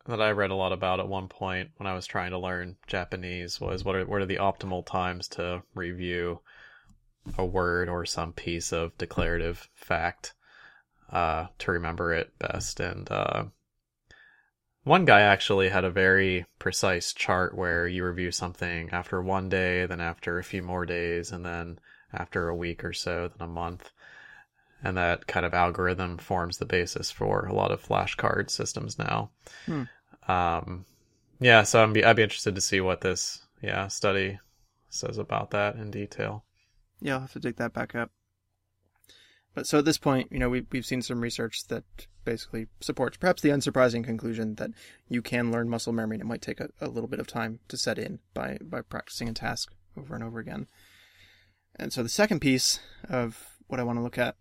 that 0.06 0.20
I 0.20 0.30
read 0.30 0.50
a 0.50 0.56
lot 0.56 0.72
about 0.72 1.00
at 1.00 1.08
one 1.08 1.28
point 1.28 1.70
when 1.76 1.86
I 1.86 1.94
was 1.94 2.06
trying 2.06 2.30
to 2.30 2.38
learn 2.38 2.76
Japanese 2.86 3.60
was 3.60 3.84
what 3.84 3.94
are 3.94 4.06
what 4.06 4.20
are 4.20 4.26
the 4.26 4.36
optimal 4.36 4.86
times 4.86 5.28
to 5.28 5.62
review 5.74 6.40
a 7.38 7.44
word 7.44 7.88
or 7.88 8.04
some 8.04 8.32
piece 8.32 8.72
of 8.72 8.96
declarative 8.98 9.68
fact 9.74 10.34
uh, 11.10 11.46
to 11.58 11.72
remember 11.72 12.12
it 12.12 12.36
best. 12.38 12.80
And 12.80 13.10
uh, 13.10 13.44
one 14.84 15.04
guy 15.04 15.20
actually 15.20 15.68
had 15.68 15.84
a 15.84 15.90
very 15.90 16.46
precise 16.58 17.12
chart 17.12 17.56
where 17.56 17.86
you 17.86 18.04
review 18.04 18.30
something 18.30 18.90
after 18.90 19.22
one 19.22 19.48
day, 19.48 19.86
then 19.86 20.00
after 20.00 20.38
a 20.38 20.44
few 20.44 20.62
more 20.62 20.86
days, 20.86 21.30
and 21.30 21.44
then 21.44 21.78
after 22.12 22.48
a 22.48 22.56
week 22.56 22.84
or 22.84 22.92
so, 22.92 23.28
then 23.28 23.48
a 23.48 23.50
month 23.50 23.90
and 24.82 24.96
that 24.96 25.26
kind 25.26 25.46
of 25.46 25.54
algorithm 25.54 26.18
forms 26.18 26.58
the 26.58 26.66
basis 26.66 27.10
for 27.10 27.46
a 27.46 27.54
lot 27.54 27.70
of 27.70 27.82
flashcard 27.82 28.50
systems 28.50 28.98
now. 28.98 29.30
Hmm. 29.66 29.82
Um, 30.28 30.84
yeah, 31.40 31.62
so 31.62 31.82
I'm 31.82 31.92
be, 31.92 32.04
I'd 32.04 32.16
be 32.16 32.22
interested 32.22 32.54
to 32.54 32.60
see 32.60 32.80
what 32.80 33.00
this 33.00 33.42
yeah 33.62 33.88
study 33.88 34.38
says 34.88 35.18
about 35.18 35.50
that 35.52 35.76
in 35.76 35.90
detail. 35.90 36.44
Yeah, 37.02 37.14
I'll 37.14 37.20
have 37.20 37.32
to 37.32 37.40
dig 37.40 37.56
that 37.56 37.72
back 37.72 37.94
up. 37.94 38.10
But 39.54 39.66
so 39.66 39.78
at 39.78 39.84
this 39.84 39.98
point, 39.98 40.32
you 40.32 40.38
know, 40.38 40.48
we've, 40.48 40.66
we've 40.72 40.86
seen 40.86 41.02
some 41.02 41.20
research 41.20 41.66
that 41.68 41.84
basically 42.24 42.68
supports 42.80 43.18
perhaps 43.18 43.42
the 43.42 43.50
unsurprising 43.50 44.04
conclusion 44.04 44.54
that 44.54 44.70
you 45.08 45.20
can 45.20 45.52
learn 45.52 45.68
muscle 45.68 45.92
memory 45.92 46.16
and 46.16 46.22
it 46.22 46.26
might 46.26 46.40
take 46.40 46.60
a, 46.60 46.70
a 46.80 46.88
little 46.88 47.08
bit 47.08 47.20
of 47.20 47.26
time 47.26 47.58
to 47.68 47.76
set 47.76 47.98
in 47.98 48.20
by, 48.32 48.58
by 48.62 48.80
practicing 48.80 49.28
a 49.28 49.34
task 49.34 49.72
over 49.96 50.14
and 50.14 50.24
over 50.24 50.38
again. 50.38 50.68
And 51.76 51.92
so 51.92 52.02
the 52.02 52.08
second 52.08 52.40
piece 52.40 52.80
of 53.08 53.56
what 53.66 53.80
I 53.80 53.82
want 53.82 53.98
to 53.98 54.02
look 54.02 54.18
at 54.18 54.36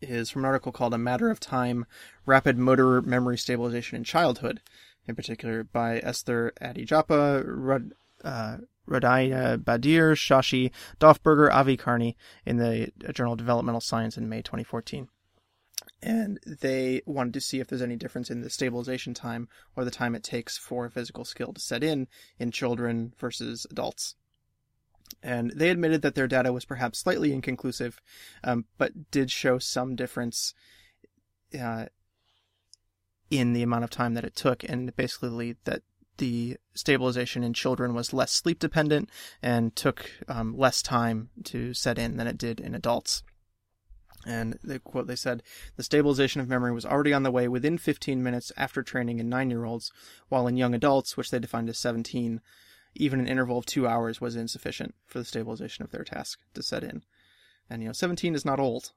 is 0.00 0.30
from 0.30 0.42
an 0.42 0.46
article 0.46 0.72
called 0.72 0.94
A 0.94 0.98
Matter 0.98 1.30
of 1.30 1.40
Time 1.40 1.84
Rapid 2.24 2.58
Motor 2.58 3.02
Memory 3.02 3.38
Stabilization 3.38 3.96
in 3.96 4.04
Childhood, 4.04 4.60
in 5.06 5.14
particular 5.14 5.64
by 5.64 5.98
Esther 5.98 6.52
Adi-Japha, 6.60 7.44
Rud, 7.46 7.92
uh, 8.24 8.58
Radaya 8.88 9.58
Badir, 9.58 10.14
Shashi, 10.14 10.70
Dolfberger, 10.98 11.52
Avi 11.52 11.76
Karni 11.76 12.14
in 12.44 12.56
the 12.56 12.90
Journal 13.12 13.36
Developmental 13.36 13.80
Science 13.80 14.16
in 14.16 14.28
May 14.28 14.42
2014. 14.42 15.08
And 16.02 16.38
they 16.46 17.02
wanted 17.06 17.34
to 17.34 17.40
see 17.40 17.60
if 17.60 17.68
there's 17.68 17.82
any 17.82 17.96
difference 17.96 18.30
in 18.30 18.42
the 18.42 18.50
stabilization 18.50 19.14
time 19.14 19.48
or 19.74 19.84
the 19.84 19.90
time 19.90 20.14
it 20.14 20.22
takes 20.22 20.56
for 20.56 20.86
a 20.86 20.90
physical 20.90 21.24
skill 21.24 21.52
to 21.52 21.60
set 21.60 21.82
in 21.82 22.08
in 22.38 22.50
children 22.50 23.14
versus 23.18 23.66
adults. 23.70 24.14
And 25.22 25.50
they 25.52 25.70
admitted 25.70 26.02
that 26.02 26.14
their 26.14 26.28
data 26.28 26.52
was 26.52 26.64
perhaps 26.64 27.00
slightly 27.00 27.32
inconclusive, 27.32 28.00
um, 28.44 28.66
but 28.76 29.10
did 29.10 29.30
show 29.30 29.58
some 29.58 29.96
difference 29.96 30.54
uh, 31.58 31.86
in 33.30 33.52
the 33.52 33.62
amount 33.62 33.84
of 33.84 33.90
time 33.90 34.14
that 34.14 34.24
it 34.24 34.36
took, 34.36 34.62
and 34.64 34.94
basically 34.96 35.56
that 35.64 35.82
the 36.18 36.56
stabilization 36.74 37.42
in 37.42 37.52
children 37.54 37.94
was 37.94 38.12
less 38.12 38.32
sleep 38.32 38.58
dependent 38.58 39.10
and 39.42 39.74
took 39.74 40.10
um, 40.28 40.56
less 40.56 40.82
time 40.82 41.30
to 41.44 41.74
set 41.74 41.98
in 41.98 42.16
than 42.16 42.26
it 42.26 42.38
did 42.38 42.60
in 42.60 42.74
adults. 42.74 43.22
And 44.26 44.58
the 44.62 44.78
quote 44.78 45.06
they 45.06 45.16
said, 45.16 45.42
the 45.76 45.82
stabilization 45.82 46.40
of 46.40 46.48
memory 46.48 46.72
was 46.72 46.84
already 46.84 47.12
on 47.12 47.22
the 47.22 47.30
way 47.30 47.48
within 47.48 47.78
15 47.78 48.22
minutes 48.22 48.52
after 48.56 48.82
training 48.82 49.20
in 49.20 49.28
nine 49.28 49.50
year 49.50 49.64
olds, 49.64 49.92
while 50.28 50.46
in 50.46 50.56
young 50.56 50.74
adults, 50.74 51.16
which 51.16 51.30
they 51.30 51.38
defined 51.38 51.68
as 51.68 51.78
17, 51.78 52.40
even 52.94 53.20
an 53.20 53.28
interval 53.28 53.58
of 53.58 53.66
two 53.66 53.86
hours 53.86 54.20
was 54.20 54.36
insufficient 54.36 54.94
for 55.06 55.18
the 55.18 55.24
stabilization 55.24 55.84
of 55.84 55.92
their 55.92 56.04
task 56.04 56.40
to 56.54 56.62
set 56.62 56.82
in. 56.82 57.04
And, 57.70 57.82
you 57.82 57.88
know, 57.88 57.92
17 57.92 58.34
is 58.34 58.44
not 58.44 58.60
old. 58.60 58.92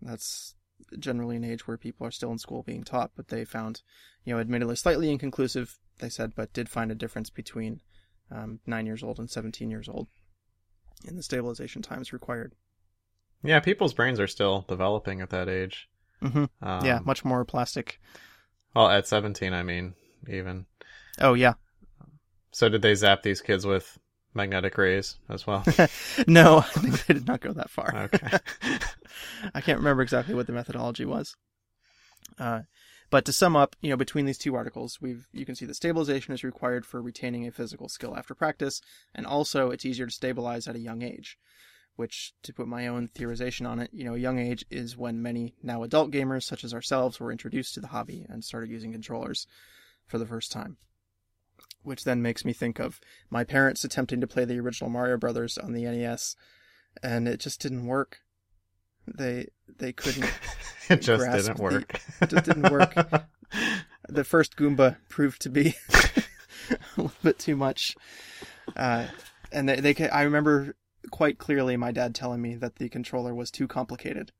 That's 0.00 0.54
generally 0.98 1.36
an 1.36 1.44
age 1.44 1.66
where 1.66 1.76
people 1.76 2.06
are 2.06 2.10
still 2.10 2.32
in 2.32 2.38
school 2.38 2.62
being 2.62 2.84
taught, 2.84 3.12
but 3.16 3.28
they 3.28 3.44
found, 3.44 3.82
you 4.24 4.34
know, 4.34 4.40
admittedly 4.40 4.76
slightly 4.76 5.10
inconclusive, 5.10 5.78
they 5.98 6.08
said, 6.08 6.32
but 6.34 6.52
did 6.52 6.68
find 6.68 6.90
a 6.90 6.94
difference 6.94 7.30
between 7.30 7.80
um, 8.30 8.60
9 8.66 8.86
years 8.86 9.02
old 9.02 9.18
and 9.18 9.30
17 9.30 9.70
years 9.70 9.88
old 9.88 10.08
in 11.06 11.16
the 11.16 11.22
stabilization 11.22 11.82
times 11.82 12.12
required. 12.12 12.54
Yeah, 13.42 13.60
people's 13.60 13.94
brains 13.94 14.20
are 14.20 14.26
still 14.26 14.64
developing 14.68 15.20
at 15.20 15.30
that 15.30 15.48
age. 15.48 15.88
Mm-hmm. 16.22 16.44
Um, 16.62 16.84
yeah, 16.84 17.00
much 17.04 17.24
more 17.24 17.44
plastic. 17.44 18.00
Well, 18.74 18.88
at 18.88 19.06
17, 19.06 19.52
I 19.52 19.62
mean, 19.62 19.94
even. 20.28 20.66
Oh, 21.18 21.34
yeah. 21.34 21.54
So 22.52 22.68
did 22.68 22.82
they 22.82 22.94
zap 22.94 23.22
these 23.22 23.40
kids 23.40 23.66
with 23.66 23.98
magnetic 24.34 24.76
rays 24.78 25.16
as 25.28 25.46
well? 25.46 25.64
no, 26.26 26.58
I 26.58 26.62
think 26.62 27.06
they 27.06 27.14
did 27.14 27.26
not 27.26 27.40
go 27.40 27.52
that 27.52 27.70
far. 27.70 27.94
Okay. 27.94 28.38
I 29.54 29.60
can't 29.60 29.78
remember 29.78 30.02
exactly 30.02 30.34
what 30.34 30.46
the 30.46 30.52
methodology 30.52 31.04
was. 31.04 31.34
Uh, 32.38 32.62
but 33.10 33.24
to 33.24 33.32
sum 33.32 33.56
up, 33.56 33.74
you 33.80 33.90
know, 33.90 33.96
between 33.96 34.26
these 34.26 34.38
two 34.38 34.54
articles, 34.54 35.00
we've 35.00 35.26
you 35.32 35.44
can 35.44 35.56
see 35.56 35.66
that 35.66 35.74
stabilization 35.74 36.32
is 36.32 36.44
required 36.44 36.86
for 36.86 37.02
retaining 37.02 37.46
a 37.46 37.50
physical 37.50 37.88
skill 37.88 38.16
after 38.16 38.34
practice, 38.34 38.80
and 39.14 39.26
also 39.26 39.70
it's 39.70 39.84
easier 39.84 40.06
to 40.06 40.12
stabilize 40.12 40.68
at 40.68 40.76
a 40.76 40.80
young 40.80 41.02
age. 41.02 41.36
Which, 41.96 42.32
to 42.44 42.54
put 42.54 42.66
my 42.66 42.86
own 42.86 43.08
theorization 43.08 43.68
on 43.68 43.78
it, 43.78 43.90
you 43.92 44.04
know, 44.04 44.14
a 44.14 44.18
young 44.18 44.38
age 44.38 44.64
is 44.70 44.96
when 44.96 45.20
many 45.20 45.54
now 45.62 45.82
adult 45.82 46.12
gamers, 46.12 46.44
such 46.44 46.64
as 46.64 46.72
ourselves, 46.72 47.20
were 47.20 47.32
introduced 47.32 47.74
to 47.74 47.80
the 47.80 47.88
hobby 47.88 48.24
and 48.28 48.42
started 48.42 48.70
using 48.70 48.92
controllers 48.92 49.46
for 50.06 50.16
the 50.16 50.24
first 50.24 50.50
time. 50.50 50.78
Which 51.82 52.04
then 52.04 52.20
makes 52.20 52.44
me 52.44 52.52
think 52.52 52.78
of 52.78 53.00
my 53.30 53.42
parents 53.42 53.84
attempting 53.84 54.20
to 54.20 54.26
play 54.26 54.44
the 54.44 54.58
original 54.58 54.90
Mario 54.90 55.16
Brothers 55.16 55.56
on 55.56 55.72
the 55.72 55.84
NES, 55.84 56.36
and 57.02 57.26
it 57.26 57.40
just 57.40 57.60
didn't 57.60 57.86
work. 57.86 58.18
They 59.06 59.48
they 59.78 59.92
couldn't. 59.92 60.30
it 60.90 61.00
just 61.00 61.24
didn't 61.24 61.56
the- 61.56 61.62
work. 61.62 62.00
it 62.20 62.28
just 62.28 62.44
didn't 62.44 62.70
work. 62.70 62.94
the 64.08 64.24
first 64.24 64.56
Goomba 64.56 64.98
proved 65.08 65.40
to 65.42 65.48
be 65.48 65.74
a 66.70 66.76
little 66.96 67.12
bit 67.22 67.38
too 67.38 67.56
much. 67.56 67.96
Uh, 68.76 69.06
and 69.52 69.68
they, 69.68 69.80
they, 69.80 70.08
I 70.10 70.22
remember 70.22 70.76
quite 71.10 71.38
clearly 71.38 71.76
my 71.76 71.92
dad 71.92 72.14
telling 72.14 72.42
me 72.42 72.54
that 72.56 72.76
the 72.76 72.88
controller 72.88 73.34
was 73.34 73.50
too 73.50 73.66
complicated, 73.66 74.32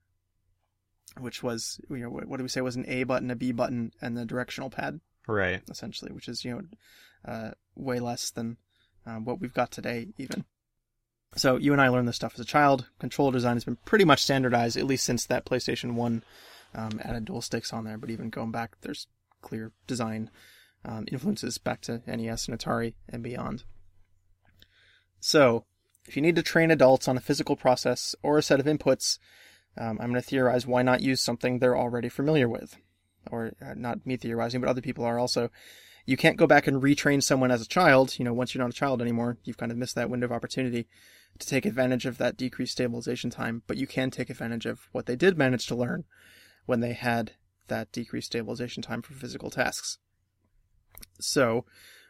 which 1.19 1.43
was, 1.43 1.81
you 1.89 1.99
know, 1.99 2.11
what 2.11 2.27
what 2.27 2.37
do 2.37 2.43
we 2.43 2.49
say 2.49 2.61
was 2.61 2.77
an 2.77 2.85
A 2.87 3.05
button, 3.05 3.31
a 3.31 3.37
B 3.37 3.53
button, 3.53 3.93
and 4.01 4.17
the 4.17 4.25
directional 4.25 4.71
pad, 4.71 5.01
right. 5.27 5.63
essentially, 5.71 6.13
which 6.13 6.29
is, 6.29 6.45
you 6.45 6.53
know, 6.53 6.63
uh, 7.25 7.51
way 7.75 8.01
less 8.01 8.31
than 8.31 8.57
um, 9.07 9.25
what 9.25 9.41
we've 9.41 9.55
got 9.55 9.71
today, 9.71 10.09
even. 10.19 10.45
So 11.37 11.57
you 11.57 11.73
and 11.73 11.81
I 11.81 11.89
learned 11.89 12.09
this 12.09 12.17
stuff 12.17 12.35
as 12.35 12.41
a 12.41 12.45
child. 12.45 12.89
Controller 12.99 13.33
design 13.33 13.57
has 13.57 13.65
been 13.65 13.79
pretty 13.85 14.05
much 14.05 14.23
standardized, 14.23 14.77
at 14.77 14.85
least 14.87 15.05
since 15.05 15.27
that 15.27 15.45
PlayStation 15.45 15.95
One 15.95 16.25
um, 16.75 17.01
added 17.03 17.27
dual 17.27 17.43
sticks 17.43 17.73
on 17.73 17.85
there. 17.85 17.99
But 17.99 18.11
even 18.11 18.31
going 18.31 18.51
back, 18.51 18.81
there's 18.81 19.07
clear 19.41 19.73
design 19.87 20.31
um, 20.85 21.07
influences 21.11 21.59
back 21.59 21.83
to 21.83 22.03
NES 22.07 22.49
and 22.49 22.59
Atari 22.59 22.95
and 23.09 23.23
beyond. 23.23 23.65
So, 25.21 25.65
if 26.07 26.17
you 26.17 26.23
need 26.23 26.37
to 26.37 26.43
train 26.43 26.71
adults 26.71 27.07
on 27.07 27.17
a 27.17 27.21
physical 27.21 27.55
process 27.55 28.15
or 28.23 28.39
a 28.39 28.43
set 28.43 28.59
of 28.59 28.67
inputs, 28.67 29.19
um, 29.77 29.99
I'm 30.01 30.11
going 30.11 30.15
to 30.15 30.23
theorize 30.23 30.67
why 30.67 30.83
not 30.83 31.03
use 31.03 31.21
something 31.21 31.59
they're 31.59 31.77
already 31.77 32.09
familiar 32.09 32.49
with, 32.49 32.77
or 33.31 33.53
uh, 33.65 33.75
not 33.77 34.07
me 34.07 34.17
theorizing, 34.17 34.61
but 34.61 34.69
other 34.69 34.81
people 34.81 35.05
are 35.05 35.19
also. 35.19 35.51
You 36.07 36.17
can't 36.17 36.39
go 36.39 36.47
back 36.47 36.67
and 36.67 36.83
retrain 36.83 37.23
someone 37.23 37.51
as 37.51 37.63
a 37.63 37.69
child. 37.69 38.19
You 38.19 38.25
know, 38.25 38.33
once 38.33 38.55
you're 38.55 38.65
not 38.65 38.71
a 38.71 38.77
child 38.77 39.01
anymore, 39.01 39.37
you've 39.45 39.59
kind 39.59 39.71
of 39.71 39.79
missed 39.79 39.95
that 39.95 40.11
window 40.11 40.27
of 40.27 40.33
opportunity 40.33 40.89
to 41.39 41.47
take 41.47 41.67
advantage 41.67 42.07
of 42.07 42.19
that 42.19 42.37
decreased 42.37 42.73
stabilization 42.73 43.31
time. 43.31 43.63
But 43.67 43.77
you 43.77 43.87
can 43.87 44.11
take 44.11 44.31
advantage 44.31 44.67
of 44.67 44.89
what 44.93 45.07
they 45.07 45.15
did 45.15 45.39
manage 45.39 45.67
to 45.67 45.75
learn 45.75 46.05
when 46.67 46.81
they 46.81 46.95
had 46.95 47.33
that 47.69 47.93
decreased 47.93 48.29
stabilization 48.29 48.83
time 48.83 49.03
for 49.03 49.15
physical 49.15 49.51
tasks. 49.51 49.99
So, 51.21 51.65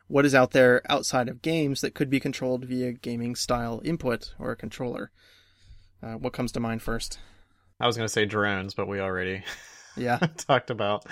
what 0.06 0.24
is 0.24 0.34
out 0.34 0.50
there 0.50 0.82
outside 0.90 1.28
of 1.28 1.42
games 1.42 1.80
that 1.80 1.94
could 1.94 2.10
be 2.10 2.18
controlled 2.18 2.64
via 2.64 2.92
gaming 2.92 3.36
style 3.36 3.80
input 3.84 4.34
or 4.38 4.50
a 4.50 4.56
controller? 4.56 5.12
Uh, 6.02 6.14
what 6.14 6.32
comes 6.32 6.50
to 6.52 6.60
mind 6.60 6.82
first? 6.82 7.18
I 7.78 7.86
was 7.86 7.96
going 7.96 8.06
to 8.06 8.12
say 8.12 8.24
drones, 8.24 8.74
but 8.74 8.88
we 8.88 9.00
already 9.00 9.42
Yeah. 9.96 10.18
talked 10.36 10.70
about 10.70 11.06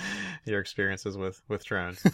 your 0.45 0.61
experiences 0.61 1.17
with, 1.17 1.43
with 1.49 1.65
drones. 1.65 2.05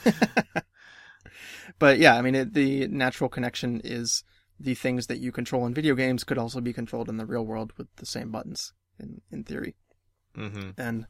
but 1.79 1.98
yeah, 1.98 2.16
I 2.16 2.22
mean, 2.22 2.35
it, 2.35 2.55
the 2.55 2.88
natural 2.88 3.29
connection 3.29 3.81
is 3.85 4.24
the 4.59 4.74
things 4.74 5.09
that 5.09 5.18
you 5.18 5.33
control 5.33 5.66
in 5.66 5.74
video 5.74 5.94
games 5.94 6.24
could 6.24 6.38
also 6.38 6.61
be 6.61 6.72
controlled 6.72 7.09
in 7.09 7.16
the 7.16 7.27
real 7.27 7.44
world 7.44 7.72
with 7.77 7.88
the 7.96 8.07
same 8.07 8.31
buttons, 8.31 8.72
in, 8.98 9.20
in 9.31 9.44
theory. 9.44 9.74
hmm 10.35 10.70
And 10.79 11.07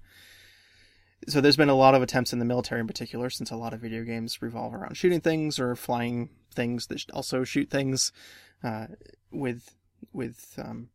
so 1.29 1.40
there's 1.40 1.57
been 1.57 1.69
a 1.69 1.75
lot 1.75 1.95
of 1.95 2.03
attempts 2.03 2.33
in 2.33 2.38
the 2.38 2.45
military 2.45 2.81
in 2.81 2.87
particular, 2.87 3.31
since 3.31 3.51
a 3.51 3.57
lot 3.57 3.73
of 3.73 3.81
video 3.81 4.05
games 4.05 4.43
revolve 4.43 4.75
around 4.75 4.97
shooting 4.97 5.21
things 5.21 5.59
or 5.59 5.75
flying 5.75 6.31
things 6.55 6.87
that 6.88 7.11
also 7.12 7.45
shoot 7.45 7.71
things, 7.71 8.12
uh, 8.62 8.87
with 9.31 9.75
with 10.12 10.59
um, 10.59 10.88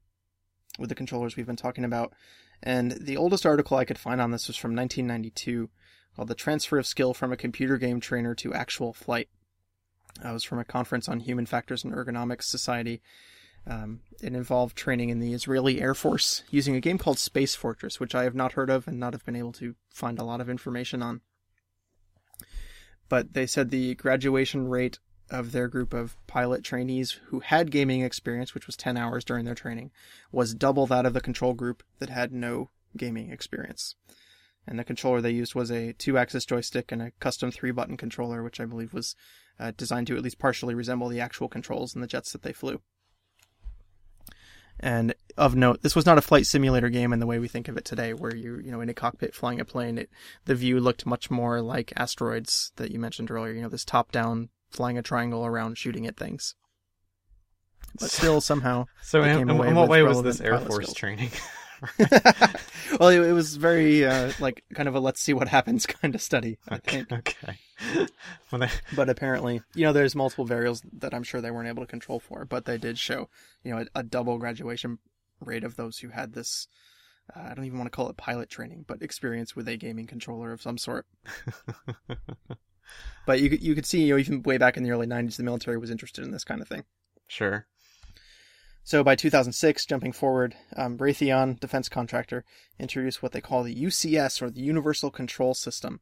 with 0.78 0.90
the 0.90 0.96
controllers 0.96 1.36
we've 1.36 1.48
been 1.48 1.56
talking 1.56 1.84
about. 1.84 2.14
And 2.62 2.92
the 2.92 3.18
oldest 3.18 3.46
article 3.46 3.78
I 3.78 3.86
could 3.86 3.98
find 3.98 4.20
on 4.20 4.32
this 4.32 4.48
was 4.48 4.58
from 4.58 4.76
1992, 4.76 5.70
called 6.16 6.28
"The 6.28 6.36
Transfer 6.36 6.78
of 6.78 6.86
Skill 6.86 7.14
from 7.14 7.32
a 7.32 7.38
Computer 7.38 7.78
Game 7.78 8.00
Trainer 8.00 8.36
to 8.36 8.54
Actual 8.54 8.94
Flight." 8.94 9.30
Uh, 10.24 10.30
it 10.30 10.34
was 10.34 10.44
from 10.44 10.60
a 10.60 10.66
conference 10.66 11.08
on 11.08 11.22
human 11.22 11.46
factors 11.46 11.84
and 11.84 11.94
ergonomics 11.94 12.44
society. 12.44 13.02
Um, 13.68 14.02
it 14.22 14.34
involved 14.34 14.76
training 14.76 15.10
in 15.10 15.20
the 15.20 15.34
Israeli 15.34 15.82
Air 15.82 15.94
Force 15.94 16.44
using 16.50 16.76
a 16.76 16.82
game 16.82 16.98
called 16.98 17.20
Space 17.20 17.56
Fortress, 17.56 18.00
which 18.00 18.16
I 18.16 18.24
have 18.24 18.36
not 18.36 18.54
heard 18.54 18.70
of 18.70 18.88
and 18.88 19.00
not 19.00 19.14
have 19.14 19.26
been 19.26 19.36
able 19.36 19.52
to 19.54 19.76
find 19.94 20.18
a 20.18 20.24
lot 20.24 20.42
of 20.42 20.50
information 20.50 21.02
on. 21.02 21.22
But 23.10 23.34
they 23.34 23.46
said 23.46 23.70
the 23.70 23.96
graduation 23.96 24.68
rate 24.68 25.00
of 25.30 25.52
their 25.52 25.68
group 25.68 25.94
of 25.94 26.16
pilot 26.28 26.64
trainees 26.64 27.20
who 27.28 27.40
had 27.40 27.72
gaming 27.72 28.02
experience, 28.02 28.54
which 28.54 28.68
was 28.68 28.76
10 28.76 28.98
hours 28.98 29.24
during 29.24 29.46
their 29.46 29.56
training, 29.56 29.92
was 30.32 30.54
double 30.54 30.86
that 30.88 31.06
of 31.06 31.14
the 31.14 31.22
control 31.22 31.54
group 31.54 31.84
that 32.00 32.10
had 32.10 32.32
no 32.32 32.70
gaming 32.98 33.32
experience. 33.32 33.96
And 34.68 34.78
the 34.78 34.84
controller 34.84 35.22
they 35.22 35.32
used 35.32 35.56
was 35.56 35.72
a 35.72 35.94
two 35.94 36.18
axis 36.18 36.46
joystick 36.46 36.92
and 36.92 37.02
a 37.02 37.12
custom 37.20 37.52
three 37.52 37.72
button 37.72 37.98
controller, 37.98 38.44
which 38.44 38.60
I 38.60 38.66
believe 38.66 38.94
was 38.94 39.16
uh, 39.60 39.72
designed 39.76 40.08
to 40.08 40.16
at 40.16 40.24
least 40.24 40.40
partially 40.40 40.76
resemble 40.76 41.10
the 41.10 41.22
actual 41.22 41.50
controls 41.50 41.96
in 41.96 42.02
the 42.02 42.08
jets 42.08 42.32
that 42.34 42.44
they 42.44 42.54
flew. 42.54 42.82
And 44.80 45.14
of 45.38 45.56
note, 45.56 45.82
this 45.82 45.96
was 45.96 46.06
not 46.06 46.18
a 46.18 46.22
flight 46.22 46.46
simulator 46.46 46.90
game 46.90 47.12
in 47.12 47.20
the 47.20 47.26
way 47.26 47.40
we 47.40 47.50
think 47.50 47.68
of 47.68 47.78
it 47.78 47.84
today, 47.84 48.14
where 48.14 48.34
you 48.34 48.60
you 48.64 48.72
know 48.72 48.80
in 48.80 48.90
a 48.90 48.94
cockpit 48.94 49.36
flying 49.36 49.60
a 49.60 49.66
plane. 49.66 49.98
It 49.98 50.10
the 50.46 50.56
view 50.56 50.80
looked 50.80 51.06
much 51.06 51.30
more 51.30 51.62
like 51.62 51.92
asteroids 51.98 52.72
that 52.78 52.92
you 52.92 53.00
mentioned 53.00 53.30
earlier. 53.30 53.54
You 53.54 53.64
know, 53.64 53.70
this 53.70 53.84
top 53.84 54.12
down 54.12 54.50
flying 54.70 54.98
a 54.98 55.02
triangle 55.02 55.46
around 55.46 55.78
shooting 55.78 56.08
at 56.08 56.18
things. 56.18 56.56
But 58.00 58.12
still, 58.12 58.42
somehow, 58.42 58.86
So, 59.04 59.24
in, 59.24 59.50
in, 59.50 59.76
what 59.76 59.90
way 59.90 60.04
was 60.04 60.22
this 60.22 60.42
Air 60.42 60.60
Force 60.60 60.86
skills. 60.86 60.94
training? 60.94 61.32
well, 63.00 63.10
it, 63.10 63.22
it 63.22 63.34
was 63.34 63.56
very 63.56 64.06
uh, 64.06 64.32
like 64.40 64.64
kind 64.74 64.90
of 64.90 64.96
a 64.96 65.00
let's 65.00 65.22
see 65.22 65.34
what 65.34 65.48
happens 65.48 65.86
kind 65.86 66.14
of 66.14 66.22
study, 66.22 66.58
I 66.68 66.78
think. 66.78 67.12
okay. 67.12 67.58
they, 68.52 68.70
But 68.96 69.10
apparently, 69.10 69.62
you 69.74 69.86
know, 69.86 69.94
there's 69.94 70.16
multiple 70.16 70.46
variables 70.46 70.82
that 70.94 71.14
I'm 71.14 71.24
sure 71.24 71.42
they 71.42 71.52
weren't 71.52 71.70
able 71.70 71.84
to 71.84 71.90
control 71.90 72.20
for, 72.20 72.46
but 72.46 72.66
they 72.66 72.78
did 72.78 73.00
show, 73.00 73.30
you 73.64 73.74
know, 73.74 73.86
a, 73.96 74.00
a 74.00 74.04
double 74.04 74.38
graduation 74.38 75.00
rate 75.40 75.64
of 75.64 75.76
those 75.76 76.00
who 76.00 76.10
had 76.10 76.34
this. 76.34 76.68
Uh, 77.34 77.48
I 77.52 77.54
don't 77.54 77.66
even 77.66 77.78
want 77.78 77.92
to 77.92 77.96
call 77.96 78.10
it 78.10 78.18
pilot 78.18 78.50
training, 78.50 78.86
but 78.88 79.02
experience 79.02 79.56
with 79.56 79.68
a 79.68 79.78
gaming 79.78 80.08
controller 80.08 80.52
of 80.52 80.62
some 80.62 80.78
sort. 80.78 81.06
But 83.26 83.42
you 83.42 83.50
could 83.50 83.62
you 83.62 83.76
could 83.76 83.86
see, 83.86 84.04
you 84.04 84.14
know, 84.14 84.20
even 84.20 84.44
way 84.44 84.58
back 84.58 84.78
in 84.78 84.84
the 84.84 84.92
early 84.92 85.08
'90s, 85.08 85.38
the 85.38 85.44
military 85.44 85.78
was 85.78 85.92
interested 85.92 86.24
in 86.24 86.32
this 86.32 86.44
kind 86.44 86.62
of 86.62 86.68
thing. 86.68 86.84
sure. 87.28 87.68
So 88.84 89.04
by 89.04 89.16
2006, 89.16 89.86
jumping 89.86 90.14
forward, 90.14 90.56
um, 90.76 90.98
Raytheon, 90.98 91.60
defense 91.60 91.90
contractor, 91.90 92.44
introduced 92.80 93.22
what 93.22 93.34
they 93.34 93.42
call 93.42 93.62
the 93.62 93.76
UCS 93.76 94.42
or 94.42 94.50
the 94.50 94.62
Universal 94.62 95.12
Control 95.12 95.54
System. 95.54 96.00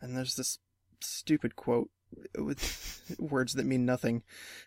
And 0.00 0.16
there's 0.16 0.34
this 0.34 0.58
stupid 1.00 1.54
quote 1.54 1.90
with 2.36 3.14
words 3.20 3.52
that 3.52 3.66
mean 3.66 3.86
nothing, 3.86 4.24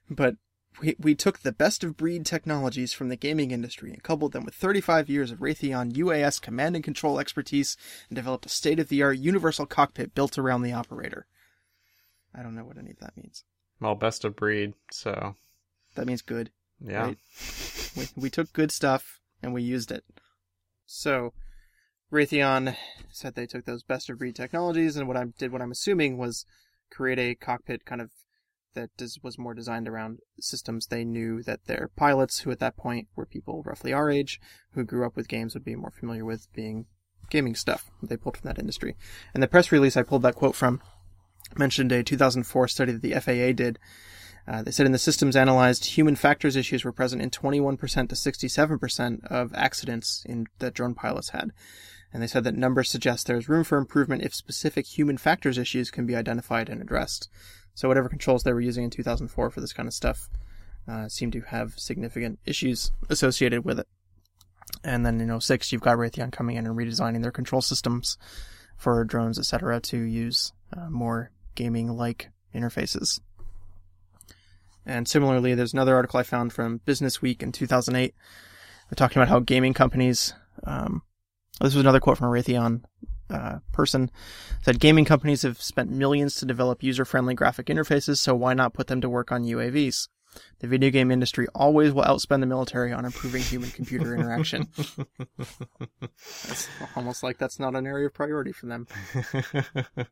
but 0.10 0.38
we, 0.80 0.96
we 1.00 1.16
took 1.16 1.40
the 1.40 1.52
best 1.52 1.84
of 1.84 1.98
breed 1.98 2.26
technologies 2.26 2.94
from 2.94 3.10
the 3.10 3.16
gaming 3.16 3.52
industry 3.52 3.92
and 3.92 4.04
coupled 4.04 4.32
them 4.32 4.46
with 4.46 4.56
35 4.56 5.10
years 5.10 5.32
of 5.32 5.40
Raytheon 5.40 5.94
UAS 5.94 6.42
command 6.42 6.76
and 6.76 6.84
control 6.84 7.20
expertise 7.20 7.76
and 8.10 8.16
developed 8.16 8.46
a 8.46 8.50
state 8.50 8.80
of 8.80 8.90
the 8.90 9.02
art 9.04 9.18
universal 9.18 9.66
cockpit 9.66 10.14
built 10.16 10.38
around 10.38 10.62
the 10.62 10.74
operator. 10.74 11.26
I 12.38 12.44
don't 12.44 12.56
know 12.56 12.64
what 12.64 12.78
any 12.78 12.92
of 12.92 13.00
that 13.00 13.18
means. 13.18 13.44
Well, 13.80 13.96
best 13.96 14.24
of 14.26 14.36
breed, 14.36 14.74
so 14.92 15.36
That 15.96 16.08
means 16.08 16.22
good. 16.22 16.52
yeah. 16.80 17.04
Right. 17.04 17.18
We, 17.96 18.08
we 18.16 18.30
took 18.30 18.54
good 18.54 18.72
stuff 18.72 19.20
and 19.42 19.54
we 19.54 19.62
used 19.64 19.92
it. 19.92 20.04
So, 20.86 21.34
Raytheon 22.12 22.76
said 23.12 23.36
they 23.36 23.46
took 23.48 23.66
those 23.66 23.84
best 23.84 24.10
of 24.10 24.20
breed 24.20 24.36
technologies 24.36 24.96
and 24.96 25.08
what 25.08 25.18
I 25.18 25.26
did, 25.38 25.52
what 25.52 25.62
I'm 25.62 25.72
assuming 25.72 26.18
was 26.18 26.46
create 26.90 27.20
a 27.20 27.36
cockpit 27.36 27.86
kind 27.86 28.02
of 28.02 28.12
that 28.74 28.96
does, 28.96 29.20
was 29.24 29.38
more 29.38 29.54
designed 29.54 29.88
around 29.88 30.20
systems 30.40 30.88
they 30.88 31.04
knew 31.04 31.42
that 31.44 31.66
their 31.66 31.90
pilots, 31.96 32.40
who 32.42 32.52
at 32.52 32.60
that 32.60 32.78
point 32.78 33.08
were 33.16 33.26
people 33.26 33.64
roughly 33.66 33.92
our 33.92 34.10
age, 34.10 34.40
who 34.74 34.84
grew 34.84 35.06
up 35.06 35.16
with 35.16 35.28
games, 35.28 35.54
would 35.54 35.66
be 35.66 35.76
more 35.76 35.92
familiar 35.92 36.24
with 36.24 36.48
being 36.54 36.86
gaming 37.30 37.56
stuff 37.56 37.90
they 38.02 38.16
pulled 38.16 38.38
from 38.38 38.48
that 38.48 38.60
industry. 38.60 38.96
And 39.34 39.42
the 39.42 39.48
press 39.48 39.72
release 39.72 39.98
I 39.98 40.04
pulled 40.04 40.22
that 40.22 40.36
quote 40.36 40.56
from 40.56 40.82
mentioned 41.56 41.92
a 41.92 42.04
2004 42.04 42.68
study 42.68 42.92
that 42.92 43.02
the 43.02 43.14
FAA 43.20 43.54
did 43.54 43.80
uh, 44.48 44.64
they 44.64 44.72
said 44.72 44.86
in 44.86 44.94
the 44.94 44.98
systems 44.98 45.36
analyzed, 45.36 45.86
human 45.86 46.16
factors 46.16 46.56
issues 46.56 46.86
were 46.86 46.94
present 46.94 47.22
in 47.22 47.30
21% 47.30 47.78
to 48.08 48.16
67% 48.16 49.28
of 49.28 49.54
accidents 49.54 50.24
in, 50.26 50.48
that 50.60 50.74
drone 50.74 50.94
pilots 50.94 51.30
had. 51.30 51.52
And 52.14 52.24
they 52.24 52.28
said 52.28 52.46
that 52.46 52.56
numbers 52.56 52.90
suggest 52.90 53.28
there's 53.28 53.50
room 53.50 53.66
for 53.66 53.78
improvement 53.78 54.24
if 54.24 54.34
specific 54.34 54.86
human 54.86 55.18
factors 55.18 55.58
issues 55.58 55.92
can 55.92 56.06
be 56.06 56.16
identified 56.16 56.70
and 56.70 56.82
addressed. 56.82 57.30
So 57.76 57.90
whatever 57.90 58.08
controls 58.08 58.44
they 58.44 58.54
were 58.54 58.62
using 58.62 58.86
in 58.86 58.90
2004 58.90 59.50
for 59.50 59.60
this 59.60 59.74
kind 59.74 59.88
of 59.88 59.94
stuff 59.94 60.30
uh, 60.88 61.10
seem 61.10 61.30
to 61.32 61.42
have 61.42 61.78
significant 61.78 62.40
issues 62.46 62.94
associated 63.10 63.66
with 63.66 63.80
it. 63.80 63.88
And 64.86 65.06
then 65.06 65.20
in 65.20 65.42
06, 65.42 65.74
you've 65.74 65.82
got 65.82 65.98
Raytheon 65.98 66.32
coming 66.32 66.56
in 66.56 66.66
and 66.66 66.78
redesigning 66.78 67.22
their 67.22 67.32
control 67.32 67.62
systems 67.62 68.18
for 68.78 69.04
drones, 69.04 69.38
etc., 69.38 69.82
to 69.82 69.98
use 69.98 70.54
uh, 70.76 70.90
more 70.90 71.32
gaming-like 71.58 72.30
interfaces. 72.56 73.20
And 74.86 75.06
similarly, 75.06 75.54
there's 75.54 75.74
another 75.74 75.96
article 75.96 76.20
I 76.20 76.24
found 76.24 76.54
from 76.54 76.80
Business 76.86 77.22
Week 77.22 77.44
in 77.44 77.52
2008. 77.52 78.16
They're 78.90 78.96
talking 78.96 79.22
about 79.22 79.28
how 79.28 79.40
gaming 79.42 79.74
companies, 79.74 80.34
um, 80.64 81.02
this 81.60 81.76
was 81.76 81.82
another 81.82 82.00
quote 82.00 82.18
from 82.18 82.28
a 82.28 82.32
Raytheon 82.32 82.84
uh, 83.30 83.58
person, 83.74 84.10
said 84.62 84.80
gaming 84.80 85.04
companies 85.04 85.42
have 85.42 85.62
spent 85.62 85.92
millions 85.92 86.36
to 86.36 86.46
develop 86.46 86.84
user-friendly 86.84 87.34
graphic 87.34 87.66
interfaces, 87.66 88.18
so 88.18 88.34
why 88.34 88.54
not 88.54 88.74
put 88.74 88.88
them 88.88 89.02
to 89.02 89.10
work 89.10 89.30
on 89.30 89.44
UAVs? 89.44 90.08
The 90.60 90.68
video 90.68 90.90
game 90.90 91.12
industry 91.12 91.48
always 91.54 91.94
will 91.94 92.04
outspend 92.04 92.40
the 92.42 92.48
military 92.48 92.92
on 92.92 93.06
improving 93.06 93.42
human-computer 93.44 94.16
interaction. 94.16 94.68
It's 96.50 96.68
almost 96.96 97.24
like 97.24 97.38
that's 97.38 97.60
not 97.60 97.76
an 97.76 97.86
area 97.86 98.08
of 98.08 98.14
priority 98.14 98.52
for 98.52 98.66
them. 98.66 98.88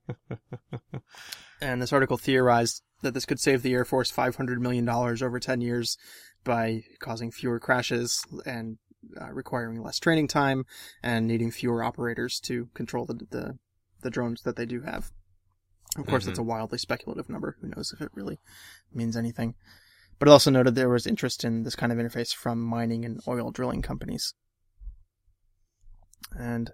And 1.61 1.81
this 1.81 1.93
article 1.93 2.17
theorized 2.17 2.83
that 3.01 3.13
this 3.13 3.25
could 3.25 3.39
save 3.39 3.61
the 3.61 3.73
Air 3.73 3.85
Force 3.85 4.11
$500 4.11 4.57
million 4.57 4.87
over 4.89 5.39
10 5.39 5.61
years 5.61 5.97
by 6.43 6.83
causing 6.99 7.31
fewer 7.31 7.59
crashes 7.59 8.23
and 8.45 8.77
uh, 9.19 9.31
requiring 9.31 9.81
less 9.81 9.99
training 9.99 10.27
time 10.27 10.65
and 11.01 11.27
needing 11.27 11.51
fewer 11.51 11.83
operators 11.83 12.39
to 12.41 12.69
control 12.73 13.05
the, 13.05 13.13
the, 13.29 13.57
the 14.01 14.09
drones 14.09 14.41
that 14.43 14.55
they 14.55 14.65
do 14.65 14.81
have. 14.81 15.11
Of 15.97 16.07
course, 16.07 16.25
that's 16.25 16.39
a 16.39 16.43
wildly 16.43 16.77
speculative 16.77 17.29
number. 17.29 17.55
Who 17.61 17.69
knows 17.69 17.93
if 17.93 18.01
it 18.01 18.11
really 18.13 18.39
means 18.93 19.15
anything. 19.15 19.55
But 20.19 20.27
it 20.27 20.31
also 20.31 20.51
noted 20.51 20.75
there 20.75 20.89
was 20.89 21.05
interest 21.05 21.43
in 21.43 21.63
this 21.63 21.75
kind 21.75 21.91
of 21.91 21.97
interface 21.97 22.33
from 22.33 22.61
mining 22.61 23.03
and 23.03 23.19
oil 23.27 23.51
drilling 23.51 23.81
companies. 23.81 24.33
And 26.37 26.71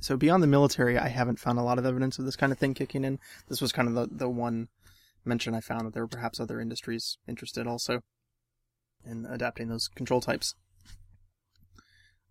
so 0.00 0.16
beyond 0.16 0.42
the 0.42 0.48
military, 0.48 0.98
I 0.98 1.08
haven't 1.08 1.38
found 1.38 1.58
a 1.58 1.62
lot 1.62 1.78
of 1.78 1.86
evidence 1.86 2.18
of 2.18 2.24
this 2.24 2.36
kind 2.36 2.52
of 2.52 2.58
thing 2.58 2.74
kicking 2.74 3.04
in. 3.04 3.18
This 3.48 3.60
was 3.60 3.72
kind 3.72 3.88
of 3.88 3.94
the, 3.94 4.08
the 4.10 4.28
one 4.28 4.68
mention 5.24 5.54
I 5.54 5.60
found 5.60 5.86
that 5.86 5.94
there 5.94 6.02
were 6.02 6.08
perhaps 6.08 6.38
other 6.38 6.60
industries 6.60 7.18
interested 7.26 7.66
also 7.66 8.00
in 9.04 9.26
adapting 9.26 9.68
those 9.68 9.88
control 9.88 10.20
types. 10.20 10.54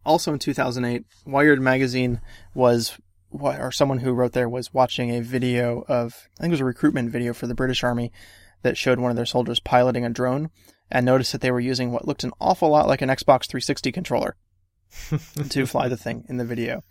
Also 0.06 0.34
in 0.34 0.40
2008, 0.40 1.06
Wired 1.26 1.62
magazine 1.62 2.20
was, 2.54 2.98
or 3.32 3.72
someone 3.72 4.00
who 4.00 4.14
wrote 4.14 4.34
there 4.34 4.50
was 4.50 4.74
watching 4.74 5.10
a 5.10 5.22
video 5.22 5.84
of, 5.88 6.28
I 6.38 6.42
think 6.42 6.52
it 6.52 6.56
was 6.56 6.62
a 6.62 6.66
recruitment 6.66 7.12
video 7.12 7.34
for 7.34 7.48
the 7.48 7.56
British 7.56 7.84
Army 7.84 8.12
that 8.64 8.78
showed 8.78 9.00
one 9.00 9.12
of 9.12 9.16
their 9.16 9.26
soldiers 9.26 9.60
piloting 9.60 10.04
a 10.04 10.10
drone 10.10 10.50
and 10.90 11.06
noticed 11.06 11.32
that 11.32 11.42
they 11.42 11.52
were 11.52 11.60
using 11.60 11.92
what 11.92 12.08
looked 12.08 12.24
an 12.24 12.34
awful 12.42 12.70
lot 12.70 12.88
like 12.88 13.02
an 13.02 13.10
Xbox 13.10 13.46
360 13.46 13.92
controller 13.92 14.36
to 15.50 15.66
fly 15.66 15.88
the 15.88 15.98
thing 15.98 16.26
in 16.28 16.38
the 16.38 16.46
video 16.46 16.82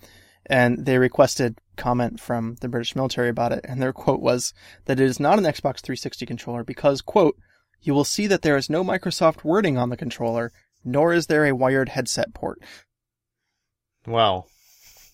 and 0.46 0.84
they 0.84 0.98
requested 0.98 1.58
comment 1.76 2.20
from 2.20 2.56
the 2.60 2.68
British 2.68 2.96
military 2.96 3.28
about 3.28 3.52
it, 3.52 3.64
and 3.68 3.80
their 3.80 3.92
quote 3.92 4.20
was 4.20 4.52
that 4.86 5.00
it 5.00 5.04
is 5.04 5.20
not 5.20 5.38
an 5.38 5.44
Xbox 5.44 5.80
360 5.80 6.26
controller 6.26 6.64
because, 6.64 7.00
quote, 7.00 7.36
you 7.80 7.94
will 7.94 8.04
see 8.04 8.26
that 8.26 8.42
there 8.42 8.56
is 8.56 8.70
no 8.70 8.84
Microsoft 8.84 9.44
wording 9.44 9.76
on 9.78 9.90
the 9.90 9.96
controller, 9.96 10.52
nor 10.84 11.12
is 11.12 11.26
there 11.26 11.46
a 11.46 11.54
wired 11.54 11.90
headset 11.90 12.34
port. 12.34 12.58
well, 14.06 14.48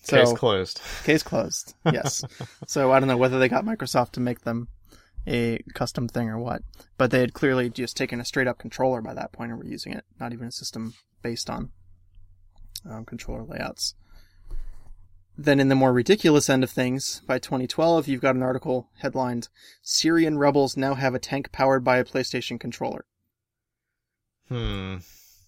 So, 0.01 0.17
case 0.17 0.33
closed. 0.33 0.81
case 1.03 1.23
closed. 1.23 1.73
Yes. 1.85 2.23
so 2.67 2.91
I 2.91 2.99
don't 2.99 3.07
know 3.07 3.17
whether 3.17 3.39
they 3.39 3.49
got 3.49 3.65
Microsoft 3.65 4.11
to 4.13 4.19
make 4.19 4.41
them 4.41 4.67
a 5.27 5.59
custom 5.73 6.07
thing 6.07 6.29
or 6.29 6.39
what, 6.39 6.61
but 6.97 7.11
they 7.11 7.19
had 7.19 7.33
clearly 7.33 7.69
just 7.69 7.97
taken 7.97 8.19
a 8.19 8.25
straight 8.25 8.47
up 8.47 8.57
controller 8.57 9.01
by 9.01 9.13
that 9.13 9.31
point 9.31 9.51
and 9.51 9.59
were 9.59 9.65
using 9.65 9.93
it, 9.93 10.05
not 10.19 10.33
even 10.33 10.47
a 10.47 10.51
system 10.51 10.93
based 11.21 11.49
on 11.49 11.71
um, 12.89 13.05
controller 13.05 13.43
layouts. 13.43 13.95
Then, 15.37 15.61
in 15.61 15.69
the 15.69 15.75
more 15.75 15.93
ridiculous 15.93 16.49
end 16.49 16.65
of 16.65 16.69
things, 16.69 17.21
by 17.25 17.39
2012, 17.39 18.09
you've 18.09 18.21
got 18.21 18.35
an 18.35 18.43
article 18.43 18.89
headlined 18.97 19.47
Syrian 19.81 20.37
rebels 20.37 20.75
now 20.75 20.95
have 20.95 21.15
a 21.15 21.19
tank 21.19 21.53
powered 21.53 21.81
by 21.81 21.97
a 21.97 22.03
PlayStation 22.03 22.59
controller. 22.59 23.05
Hmm. 24.49 24.97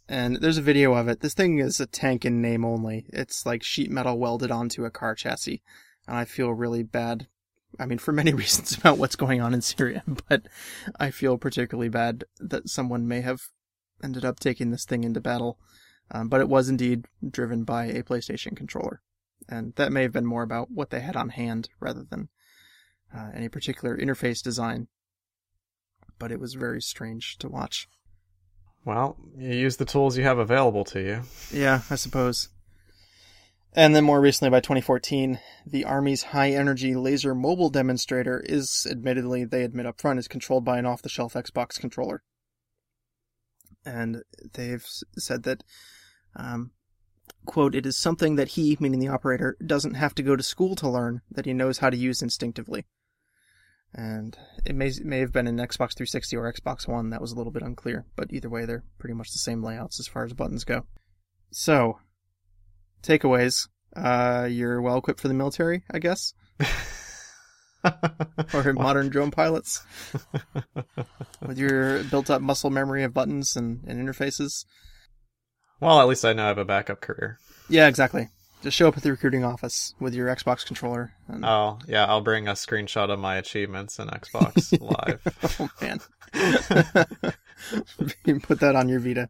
And 0.08 0.38
there's 0.38 0.58
a 0.58 0.62
video 0.62 0.94
of 0.94 1.10
it. 1.10 1.20
This 1.20 1.34
thing 1.34 1.60
is 1.60 1.80
a 1.82 1.86
tank 1.86 2.24
in 2.24 2.42
name 2.42 2.64
only. 2.64 3.06
It's 3.10 3.46
like 3.46 3.64
sheet 3.64 3.92
metal 3.92 4.18
welded 4.18 4.50
onto 4.50 4.86
a 4.86 4.92
car 4.92 5.14
chassis. 5.14 5.62
And 6.08 6.16
I 6.16 6.26
feel 6.26 6.54
really 6.54 6.84
bad. 6.84 7.28
I 7.80 7.86
mean, 7.86 7.98
for 7.98 8.12
many 8.12 8.34
reasons 8.36 8.78
about 8.78 8.98
what's 8.98 9.16
going 9.16 9.42
on 9.42 9.54
in 9.54 9.62
Syria, 9.62 10.04
but 10.30 10.44
I 11.00 11.12
feel 11.12 11.38
particularly 11.38 11.90
bad 11.90 12.26
that 12.40 12.70
someone 12.70 13.08
may 13.08 13.22
have 13.22 13.42
ended 14.04 14.26
up 14.26 14.40
taking 14.40 14.72
this 14.72 14.86
thing 14.86 15.04
into 15.04 15.22
battle. 15.22 15.60
Um, 16.14 16.28
but 16.28 16.42
it 16.42 16.50
was 16.50 16.68
indeed 16.68 17.06
driven 17.26 17.64
by 17.64 17.86
a 17.86 18.04
PlayStation 18.04 18.56
controller. 18.56 19.02
And 19.48 19.74
that 19.76 19.92
may 19.92 20.02
have 20.04 20.12
been 20.12 20.26
more 20.26 20.44
about 20.44 20.70
what 20.70 20.90
they 20.90 21.00
had 21.00 21.16
on 21.16 21.30
hand 21.30 21.70
rather 21.80 22.04
than 22.04 22.30
uh, 23.16 23.30
any 23.34 23.50
particular 23.50 23.98
interface 23.98 24.44
design. 24.44 24.88
But 26.20 26.32
it 26.32 26.40
was 26.40 26.54
very 26.54 26.82
strange 26.82 27.38
to 27.40 27.48
watch. 27.48 27.88
Well, 28.84 29.18
you 29.38 29.54
use 29.54 29.78
the 29.78 29.86
tools 29.86 30.18
you 30.18 30.24
have 30.24 30.38
available 30.38 30.84
to 30.86 31.00
you. 31.00 31.22
Yeah, 31.52 31.82
I 31.90 31.96
suppose. 31.96 32.50
And 33.74 33.96
then 33.96 34.04
more 34.04 34.20
recently, 34.20 34.50
by 34.50 34.60
2014, 34.60 35.40
the 35.66 35.86
Army's 35.86 36.24
high 36.24 36.52
energy 36.52 36.94
laser 36.94 37.34
mobile 37.34 37.70
demonstrator 37.70 38.42
is 38.46 38.86
admittedly, 38.90 39.46
they 39.46 39.64
admit 39.64 39.86
up 39.86 40.02
front, 40.02 40.20
is 40.20 40.28
controlled 40.28 40.66
by 40.66 40.78
an 40.78 40.86
off 40.86 41.02
the 41.02 41.10
shelf 41.10 41.34
Xbox 41.34 41.80
controller. 41.80 42.22
And 43.86 44.24
they've 44.54 44.86
said 45.18 45.44
that, 45.44 45.64
um, 46.36 46.72
quote, 47.46 47.74
it 47.74 47.86
is 47.86 47.96
something 47.96 48.36
that 48.36 48.50
he, 48.50 48.76
meaning 48.82 49.00
the 49.00 49.08
operator, 49.08 49.58
doesn't 49.66 49.94
have 49.94 50.14
to 50.16 50.24
go 50.24 50.36
to 50.36 50.44
school 50.44 50.76
to 50.76 50.90
learn, 50.90 51.22
that 51.32 51.46
he 51.46 51.54
knows 51.54 51.78
how 51.78 51.90
to 51.90 51.98
use 51.98 52.22
instinctively. 52.22 52.86
And 53.94 54.38
it 54.66 54.76
may, 54.76 54.92
may 55.04 55.20
have 55.20 55.32
been 55.32 55.48
an 55.48 55.58
Xbox 55.58 55.96
360 55.96 56.36
or 56.36 56.52
Xbox 56.52 56.90
One, 56.90 57.10
that 57.12 57.22
was 57.22 57.32
a 57.32 57.36
little 57.36 57.52
bit 57.52 57.64
unclear, 57.64 58.06
but 58.18 58.34
either 58.34 58.50
way, 58.50 58.66
they're 58.66 58.84
pretty 59.00 59.14
much 59.14 59.32
the 59.32 59.38
same 59.38 59.64
layouts 59.64 60.00
as 60.00 60.08
far 60.08 60.26
as 60.26 60.34
buttons 60.34 60.66
go. 60.66 60.86
So, 61.52 62.00
takeaways. 63.04 63.68
Uh, 63.96 64.48
you're 64.50 64.82
well 64.82 64.98
equipped 64.98 65.20
for 65.20 65.28
the 65.28 65.34
military, 65.34 65.84
I 65.92 66.00
guess, 66.00 66.34
or 68.54 68.74
modern 68.74 69.10
drone 69.10 69.32
pilots 69.32 69.84
with 71.46 71.58
your 71.58 72.04
built-up 72.06 72.42
muscle 72.42 72.70
memory 72.70 73.04
of 73.04 73.14
buttons 73.14 73.56
and, 73.56 73.84
and 73.88 74.00
interfaces. 74.08 74.66
well, 75.80 76.00
at 76.00 76.08
least 76.08 76.24
I 76.24 76.34
know 76.34 76.46
I 76.46 76.48
have 76.48 76.58
a 76.58 76.66
backup 76.66 77.02
career. 77.02 77.38
Yeah, 77.70 77.88
exactly. 77.88 78.30
Just 78.62 78.78
show 78.78 78.88
up 78.88 78.96
at 78.98 79.02
the 79.04 79.10
recruiting 79.10 79.44
office 79.44 79.96
with 80.00 80.14
your 80.14 80.28
Xbox 80.28 80.64
controller. 80.66 81.14
And, 81.28 81.44
Oh, 81.44 81.80
yeah, 81.88 82.06
I'll 82.06 82.22
bring 82.22 82.48
a 82.48 82.52
screenshot 82.54 83.10
of 83.10 83.18
my 83.20 83.38
achievements 83.38 83.98
in 83.98 84.08
Xbox 84.08 84.72
Live. 84.80 85.60
oh 85.60 85.70
man, 85.82 86.00
you 86.34 88.16
can 88.24 88.42
put 88.42 88.60
that 88.60 88.76
on 88.76 88.90
your 88.90 89.00
Vita. 89.00 89.30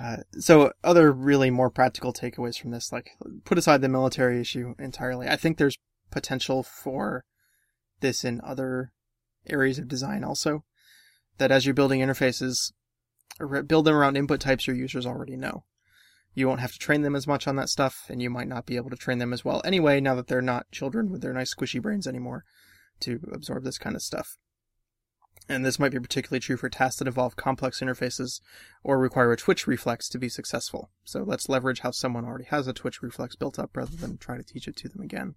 Uh, 0.00 0.18
so 0.38 0.72
other 0.84 1.10
really 1.12 1.50
more 1.50 1.70
practical 1.70 2.12
takeaways 2.12 2.58
from 2.58 2.70
this, 2.70 2.92
like 2.92 3.10
put 3.44 3.58
aside 3.58 3.80
the 3.80 3.88
military 3.88 4.40
issue 4.40 4.74
entirely. 4.78 5.26
I 5.26 5.36
think 5.36 5.58
there's 5.58 5.76
potential 6.10 6.62
for 6.62 7.24
this 8.00 8.24
in 8.24 8.40
other 8.44 8.92
areas 9.48 9.78
of 9.78 9.88
design 9.88 10.22
also. 10.22 10.64
That 11.38 11.50
as 11.50 11.66
you're 11.66 11.74
building 11.74 12.00
interfaces, 12.00 12.72
build 13.66 13.86
them 13.86 13.94
around 13.94 14.16
input 14.16 14.40
types 14.40 14.66
your 14.66 14.76
users 14.76 15.06
already 15.06 15.36
know. 15.36 15.64
You 16.34 16.46
won't 16.46 16.60
have 16.60 16.72
to 16.72 16.78
train 16.78 17.02
them 17.02 17.16
as 17.16 17.26
much 17.26 17.48
on 17.48 17.56
that 17.56 17.68
stuff, 17.68 18.06
and 18.08 18.22
you 18.22 18.30
might 18.30 18.48
not 18.48 18.66
be 18.66 18.76
able 18.76 18.90
to 18.90 18.96
train 18.96 19.18
them 19.18 19.32
as 19.32 19.44
well 19.44 19.60
anyway, 19.64 20.00
now 20.00 20.14
that 20.14 20.28
they're 20.28 20.40
not 20.40 20.70
children 20.70 21.10
with 21.10 21.22
their 21.22 21.32
nice 21.32 21.54
squishy 21.54 21.82
brains 21.82 22.06
anymore. 22.06 22.44
to 23.00 23.20
absorb 23.32 23.64
this 23.64 23.78
kind 23.78 23.96
of 23.96 24.02
stuff. 24.02 24.38
And 25.48 25.64
this 25.64 25.78
might 25.78 25.92
be 25.92 25.98
particularly 25.98 26.40
true 26.40 26.58
for 26.58 26.68
tasks 26.68 26.98
that 26.98 27.08
involve 27.08 27.36
complex 27.36 27.80
interfaces 27.80 28.40
or 28.82 28.98
require 28.98 29.32
a 29.32 29.36
twitch 29.36 29.66
reflex 29.66 30.08
to 30.10 30.18
be 30.18 30.28
successful. 30.28 30.90
So 31.04 31.22
let's 31.22 31.48
leverage 31.48 31.80
how 31.80 31.90
someone 31.90 32.26
already 32.26 32.44
has 32.44 32.66
a 32.66 32.74
twitch 32.74 33.02
reflex 33.02 33.34
built 33.34 33.58
up 33.58 33.74
rather 33.74 33.96
than 33.96 34.18
try 34.18 34.36
to 34.36 34.44
teach 34.44 34.68
it 34.68 34.76
to 34.76 34.88
them 34.88 35.00
again. 35.00 35.36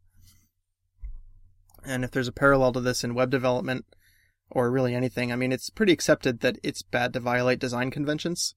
And 1.86 2.04
if 2.04 2.12
there's 2.12 2.28
a 2.28 2.34
parallel 2.34 2.74
to 2.74 2.82
this 2.82 3.04
in 3.04 3.14
web 3.14 3.30
development, 3.30 3.86
or 4.52 4.70
really 4.70 4.94
anything, 4.94 5.32
I 5.32 5.38
mean, 5.38 5.54
it's 5.54 5.70
pretty 5.70 5.94
accepted 5.94 6.42
that 6.42 6.58
it's 6.62 6.82
bad 6.82 7.14
to 7.14 7.20
violate 7.22 7.60
design 7.60 7.90
conventions, 7.90 8.54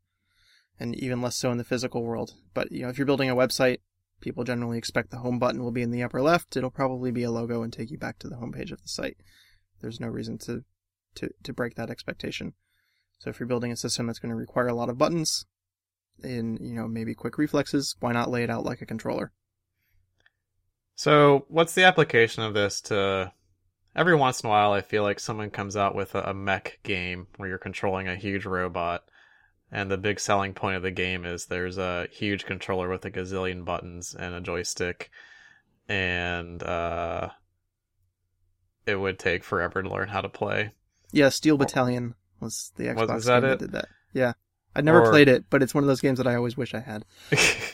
and 0.79 0.95
even 0.97 1.23
less 1.23 1.37
so 1.37 1.53
in 1.53 1.59
the 1.59 1.65
physical 1.65 2.03
world. 2.03 2.35
But, 2.53 2.73
you 2.73 2.83
know, 2.83 2.89
if 2.89 2.99
you're 2.99 3.07
building 3.07 3.31
a 3.31 3.37
website, 3.37 3.79
people 4.21 4.43
generally 4.43 4.77
expect 4.77 5.11
the 5.11 5.19
home 5.19 5.39
button 5.39 5.63
will 5.63 5.71
be 5.71 5.83
in 5.83 5.93
the 5.93 6.03
upper 6.03 6.21
left. 6.21 6.57
It'll 6.57 6.71
probably 6.71 7.13
be 7.13 7.23
a 7.23 7.31
logo 7.31 7.63
and 7.63 7.73
take 7.73 7.93
you 7.93 7.99
back 7.99 8.19
to 8.19 8.29
the 8.29 8.37
homepage 8.37 8.73
of 8.73 8.83
the 8.83 8.89
site. 8.89 9.19
There's 9.81 10.01
no 10.01 10.09
reason 10.09 10.39
to 10.39 10.65
to, 11.17 11.31
to 11.43 11.53
break 11.53 11.75
that 11.77 11.91
expectation. 11.91 12.55
So 13.19 13.31
if 13.31 13.41
you're 13.41 13.47
building 13.47 13.73
a 13.73 13.77
system 13.77 14.07
that's 14.07 14.19
going 14.19 14.31
to 14.31 14.37
require 14.37 14.69
a 14.69 14.75
lot 14.75 14.89
of 14.89 14.99
buttons 14.99 15.47
and, 16.23 16.59
you 16.61 16.75
know, 16.75 16.87
maybe 16.87 17.15
quick 17.15 17.39
reflexes, 17.39 17.97
why 18.01 18.13
not 18.13 18.31
lay 18.31 18.43
it 18.43 18.51
out 18.51 18.65
like 18.65 18.83
a 18.83 18.87
controller? 18.87 19.33
So 20.95 21.47
what's 21.49 21.75
the 21.75 21.85
application 21.85 22.43
of 22.43 22.55
this 22.55 22.81
to 22.83 23.33
every 23.97 24.15
once 24.15 24.41
in 24.41 24.47
a 24.47 24.51
while 24.51 24.73
I 24.73 24.81
feel 24.81 25.03
like 25.03 25.19
someone 25.19 25.51
comes 25.51 25.77
out 25.77 25.95
with 25.95 26.15
a, 26.15 26.31
a 26.31 26.35
mech 26.35 26.79
game 26.83 27.27
where 27.37 27.49
you're 27.49 27.59
controlling 27.59 28.09
a 28.09 28.17
huge 28.17 28.45
robot 28.45 29.05
and 29.73 29.91
the 29.91 29.99
big 29.99 30.21
selling 30.21 30.55
point 30.55 30.77
of 30.77 30.83
the 30.83 30.91
game 30.91 31.25
is 31.25 31.47
there's 31.47 31.79
a 31.79 32.07
huge 32.13 32.45
controller 32.45 32.89
with 32.89 33.05
a 33.05 33.11
gazillion 33.11 33.65
buttons 33.65 34.15
and 34.15 34.35
a 34.35 34.41
joystick 34.41 35.11
and 35.89 36.63
uh 36.63 37.29
it 38.87 38.97
would 38.97 39.19
take 39.19 39.45
forever 39.45 39.83
to 39.83 39.89
learn 39.89 40.09
how 40.09 40.21
to 40.21 40.29
play. 40.29 40.73
Yeah, 41.15 41.29
Steel 41.29 41.55
oh. 41.55 41.59
Battalion 41.59 42.15
was 42.41 42.73
the 42.77 42.85
Xbox 42.85 43.15
Was- 43.15 43.25
that 43.27 43.41
game 43.41 43.51
it? 43.51 43.59
that 43.59 43.65
did 43.65 43.73
that. 43.73 43.89
Yeah. 44.13 44.33
I'd 44.77 44.85
never 44.85 45.03
Or- 45.03 45.11
played 45.11 45.29
it, 45.29 45.45
but 45.51 45.63
it's 45.63 45.75
one 45.75 45.85
of 45.85 45.89
those 45.89 46.01
games 46.01 46.19
that 46.19 46.27
I 46.27 46.35
always 46.35 46.57
wish 46.57 46.75
I 46.75 46.81
had. 46.81 47.05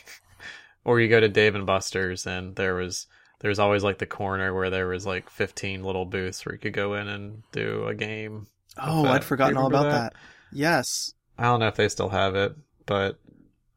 or 0.85 0.99
you 0.99 1.07
go 1.07 1.19
to 1.19 1.27
Dave 1.27 1.55
and 1.55 1.65
Buster's 1.65 2.27
and 2.27 2.55
there 2.55 2.75
was 2.75 3.07
there's 3.39 3.59
always 3.59 3.83
like 3.83 3.97
the 3.97 4.05
corner 4.05 4.53
where 4.53 4.69
there 4.69 4.87
was 4.87 5.05
like 5.05 5.29
15 5.29 5.83
little 5.83 6.05
booths 6.05 6.45
where 6.45 6.53
you 6.53 6.59
could 6.59 6.73
go 6.73 6.93
in 6.93 7.07
and 7.07 7.41
do 7.51 7.85
a 7.87 7.95
game. 7.95 8.47
Oh. 8.77 9.05
I'd 9.05 9.23
forgotten 9.23 9.57
all 9.57 9.67
about 9.67 9.85
remember 9.85 10.03
that? 10.03 10.13
Yes. 10.51 11.13
I 11.39 11.45
don't 11.45 11.59
know 11.59 11.67
if 11.67 11.75
they 11.75 11.89
still 11.89 12.09
have 12.09 12.35
it, 12.35 12.55
but 12.85 13.17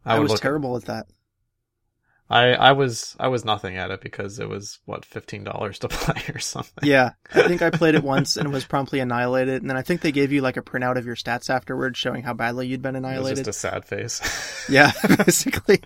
I, 0.05 0.17
I, 0.17 0.19
was 0.19 0.33
look 0.33 0.41
terrible 0.43 0.77
at 0.77 0.85
that. 0.85 1.07
I 2.35 2.55
I 2.55 2.73
was 2.73 3.15
I 3.21 3.29
was 3.29 3.45
nothing 3.45 3.77
at 3.77 3.91
it 3.93 4.01
because 4.01 4.41
it 4.41 4.49
was 4.49 4.81
what 4.87 5.05
fifteen 5.05 5.45
dollars 5.45 5.79
to 5.81 5.89
play 5.91 6.21
or 6.35 6.41
something. 6.41 6.89
Yeah. 6.89 7.11
I 7.33 7.47
think 7.47 7.63
I 7.63 7.71
played 7.71 7.95
it 7.95 8.03
once 8.15 8.37
and 8.37 8.47
it 8.49 8.53
was 8.53 8.65
promptly 8.65 8.99
annihilated. 8.99 9.63
And 9.63 9.71
then 9.71 9.77
I 9.77 9.83
think 9.83 10.01
they 10.01 10.11
gave 10.13 10.33
you 10.33 10.41
like 10.43 10.57
a 10.57 10.63
printout 10.63 10.97
of 10.99 11.07
your 11.07 11.15
stats 11.15 11.49
afterwards 11.49 11.97
showing 11.99 12.25
how 12.25 12.35
badly 12.35 12.67
you'd 12.67 12.83
been 12.83 12.97
it 12.97 13.01
was 13.01 13.07
annihilated. 13.09 13.45
just 13.45 13.49
a 13.49 13.53
sad 13.53 13.85
face. 13.85 14.21
Yeah, 14.69 14.93
basically. 15.25 15.83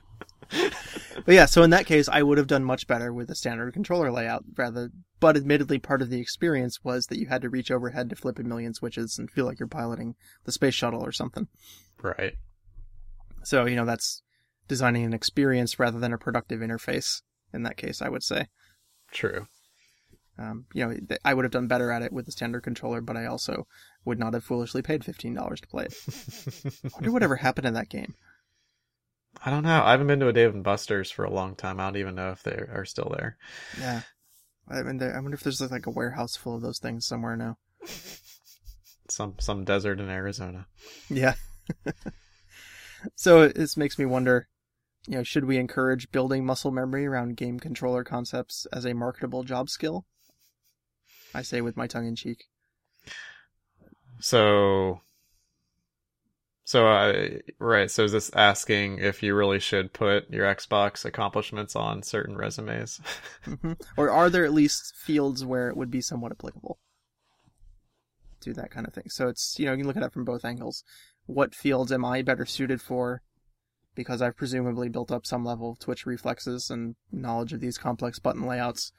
but 0.51 1.35
yeah, 1.35 1.47
so 1.47 1.63
in 1.65 1.71
that 1.71 1.85
case, 1.87 2.09
I 2.09 2.23
would 2.23 2.39
have 2.39 2.47
done 2.47 2.65
much 2.65 2.87
better 2.87 3.13
with 3.13 3.29
a 3.29 3.35
standard 3.35 3.75
controller 3.75 4.11
layout 4.11 4.45
rather. 4.57 4.91
But 5.21 5.37
admittedly, 5.37 5.79
part 5.81 6.01
of 6.01 6.11
the 6.11 6.21
experience 6.21 6.83
was 6.85 7.07
that 7.07 7.19
you 7.19 7.27
had 7.27 7.43
to 7.43 7.51
reach 7.51 7.71
overhead 7.73 8.09
to 8.11 8.17
flip 8.17 8.39
a 8.39 8.45
million 8.45 8.73
switches 8.73 9.19
and 9.19 9.31
feel 9.31 9.45
like 9.47 9.59
you're 9.59 9.67
piloting 9.69 10.15
the 10.45 10.53
space 10.53 10.75
shuttle 10.75 11.05
or 11.05 11.13
something. 11.13 11.49
right. 12.01 12.35
So 13.43 13.67
you 13.67 13.77
know 13.77 13.85
that's 13.85 14.23
designing 14.69 15.05
an 15.05 15.15
experience 15.15 15.79
rather 15.79 15.99
than 15.99 16.13
a 16.13 16.19
productive 16.19 16.61
interface. 16.61 17.23
In 17.53 17.63
that 17.63 17.79
case, 17.79 18.03
I 18.03 18.09
would 18.09 18.23
say. 18.23 18.47
True. 19.11 19.47
Um, 20.39 20.67
you 20.73 20.85
know, 20.85 20.95
th- 20.95 21.21
I 21.25 21.35
would 21.35 21.45
have 21.45 21.53
done 21.53 21.67
better 21.67 21.91
at 21.91 22.03
it 22.03 22.13
with 22.13 22.29
a 22.29 22.33
standard 22.33 22.63
controller, 22.63 23.01
but 23.01 23.17
I 23.17 23.27
also 23.27 23.67
would 24.05 24.19
not 24.19 24.35
have 24.35 24.45
foolishly 24.45 24.83
paid 24.83 25.05
fifteen 25.05 25.35
dollars 25.35 25.61
to 25.63 25.69
play 25.69 25.87
it. 25.87 25.95
I 26.85 26.89
wonder 26.95 27.11
whatever 27.11 27.37
happened 27.37 27.67
in 27.67 27.75
that 27.75 27.89
game. 27.89 28.15
I 29.45 29.51
don't 29.51 29.65
know. 29.65 29.83
I 29.83 29.93
haven't 29.93 30.07
been 30.07 30.21
to 30.21 30.29
a 30.29 30.33
Dave 30.33 30.55
and 30.55 30.63
Buster's 30.63 31.11
for 31.11 31.25
a 31.25 31.31
long 31.31 31.57
time. 31.57 31.81
I 31.81 31.85
don't 31.85 31.97
even 31.97 32.15
know 32.15 32.31
if 32.31 32.43
they 32.43 32.53
are 32.53 32.85
still 32.85 33.13
there. 33.17 33.37
Yeah, 33.81 34.03
I 34.71 34.83
mean, 34.83 35.03
I 35.03 35.19
wonder 35.21 35.35
if 35.35 35.43
there's 35.43 35.61
like 35.61 35.87
a 35.87 35.91
warehouse 35.91 36.37
full 36.37 36.57
of 36.57 36.63
those 36.63 36.79
things 36.79 37.07
somewhere 37.07 37.37
now. 37.37 37.57
Some 39.11 39.37
some 39.39 39.65
desert 39.65 40.01
in 40.01 40.11
Arizona. 40.11 40.67
Yeah. 41.09 41.33
so 43.15 43.49
this 43.49 43.75
makes 43.75 43.99
me 43.99 44.05
wonder, 44.05 44.49
you 45.09 45.17
know, 45.17 45.23
should 45.23 45.47
we 45.47 45.57
encourage 45.57 46.13
building 46.13 46.45
muscle 46.45 46.71
memory 46.71 47.07
around 47.07 47.39
game 47.39 47.59
controller 47.59 48.05
concepts 48.05 48.67
as 48.75 48.85
a 48.85 48.93
marketable 48.93 49.43
job 49.43 49.71
skill? 49.71 50.05
I 51.35 51.41
say 51.41 51.63
with 51.63 51.79
my 51.79 51.87
tongue 51.87 52.07
in 52.07 52.15
cheek. 52.15 52.45
So, 54.21 55.01
so 56.65 56.87
I 56.87 57.41
right. 57.59 57.91
So 57.91 58.05
is 58.05 58.13
this 58.13 58.31
asking 58.35 58.99
if 58.99 59.23
you 59.23 59.35
really 59.35 59.61
should 59.61 59.95
put 59.95 60.29
your 60.31 60.45
Xbox 60.45 61.07
accomplishments 61.07 61.75
on 61.75 62.03
certain 62.03 62.37
resumes? 62.37 63.01
hmm 63.45 63.73
Or 63.97 64.11
are 64.11 64.29
there 64.29 64.45
at 64.45 64.53
least 64.53 64.95
fields 64.95 65.43
where 65.43 65.71
it 65.71 65.77
would 65.77 65.91
be 65.91 66.03
somewhat 66.03 66.33
applicable 66.33 66.79
to 68.41 68.53
that 68.53 68.71
kind 68.71 68.87
of 68.87 68.93
thing? 68.93 69.09
So 69.09 69.29
it's, 69.29 69.59
you 69.59 69.65
know, 69.65 69.73
you 69.73 69.79
can 69.79 69.87
look 69.87 69.97
at 69.97 70.03
it 70.03 70.13
from 70.13 70.27
both 70.27 70.45
angles. 70.45 70.85
What 71.25 71.55
fields 71.55 71.93
am 71.93 72.05
I 72.05 72.21
better 72.21 72.45
suited 72.45 72.83
for? 72.83 73.23
Because 73.99 74.23
I've 74.23 74.37
presumably 74.37 74.89
built 74.89 75.11
up 75.11 75.27
some 75.27 75.45
level 75.45 75.73
of 75.73 75.81
twitch 75.81 76.07
reflexes 76.07 76.71
and 76.71 76.95
knowledge 77.11 77.53
of 77.53 77.59
these 77.59 77.79
complex 77.79 78.21
button 78.21 78.47
layouts. 78.47 78.93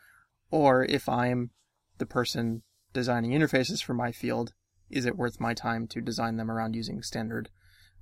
Or 0.52 0.84
if 0.84 1.08
I'm 1.08 1.52
the 2.00 2.06
person 2.06 2.64
designing 2.91 3.32
interfaces 3.32 3.82
for 3.82 3.93
my 3.93 4.12
field, 4.12 4.52
is 4.89 5.06
it 5.06 5.16
worth 5.16 5.39
my 5.39 5.54
time 5.54 5.88
to 5.88 6.02
design 6.02 6.36
them 6.36 6.52
around 6.52 6.76
using 6.76 7.02
standard, 7.02 7.47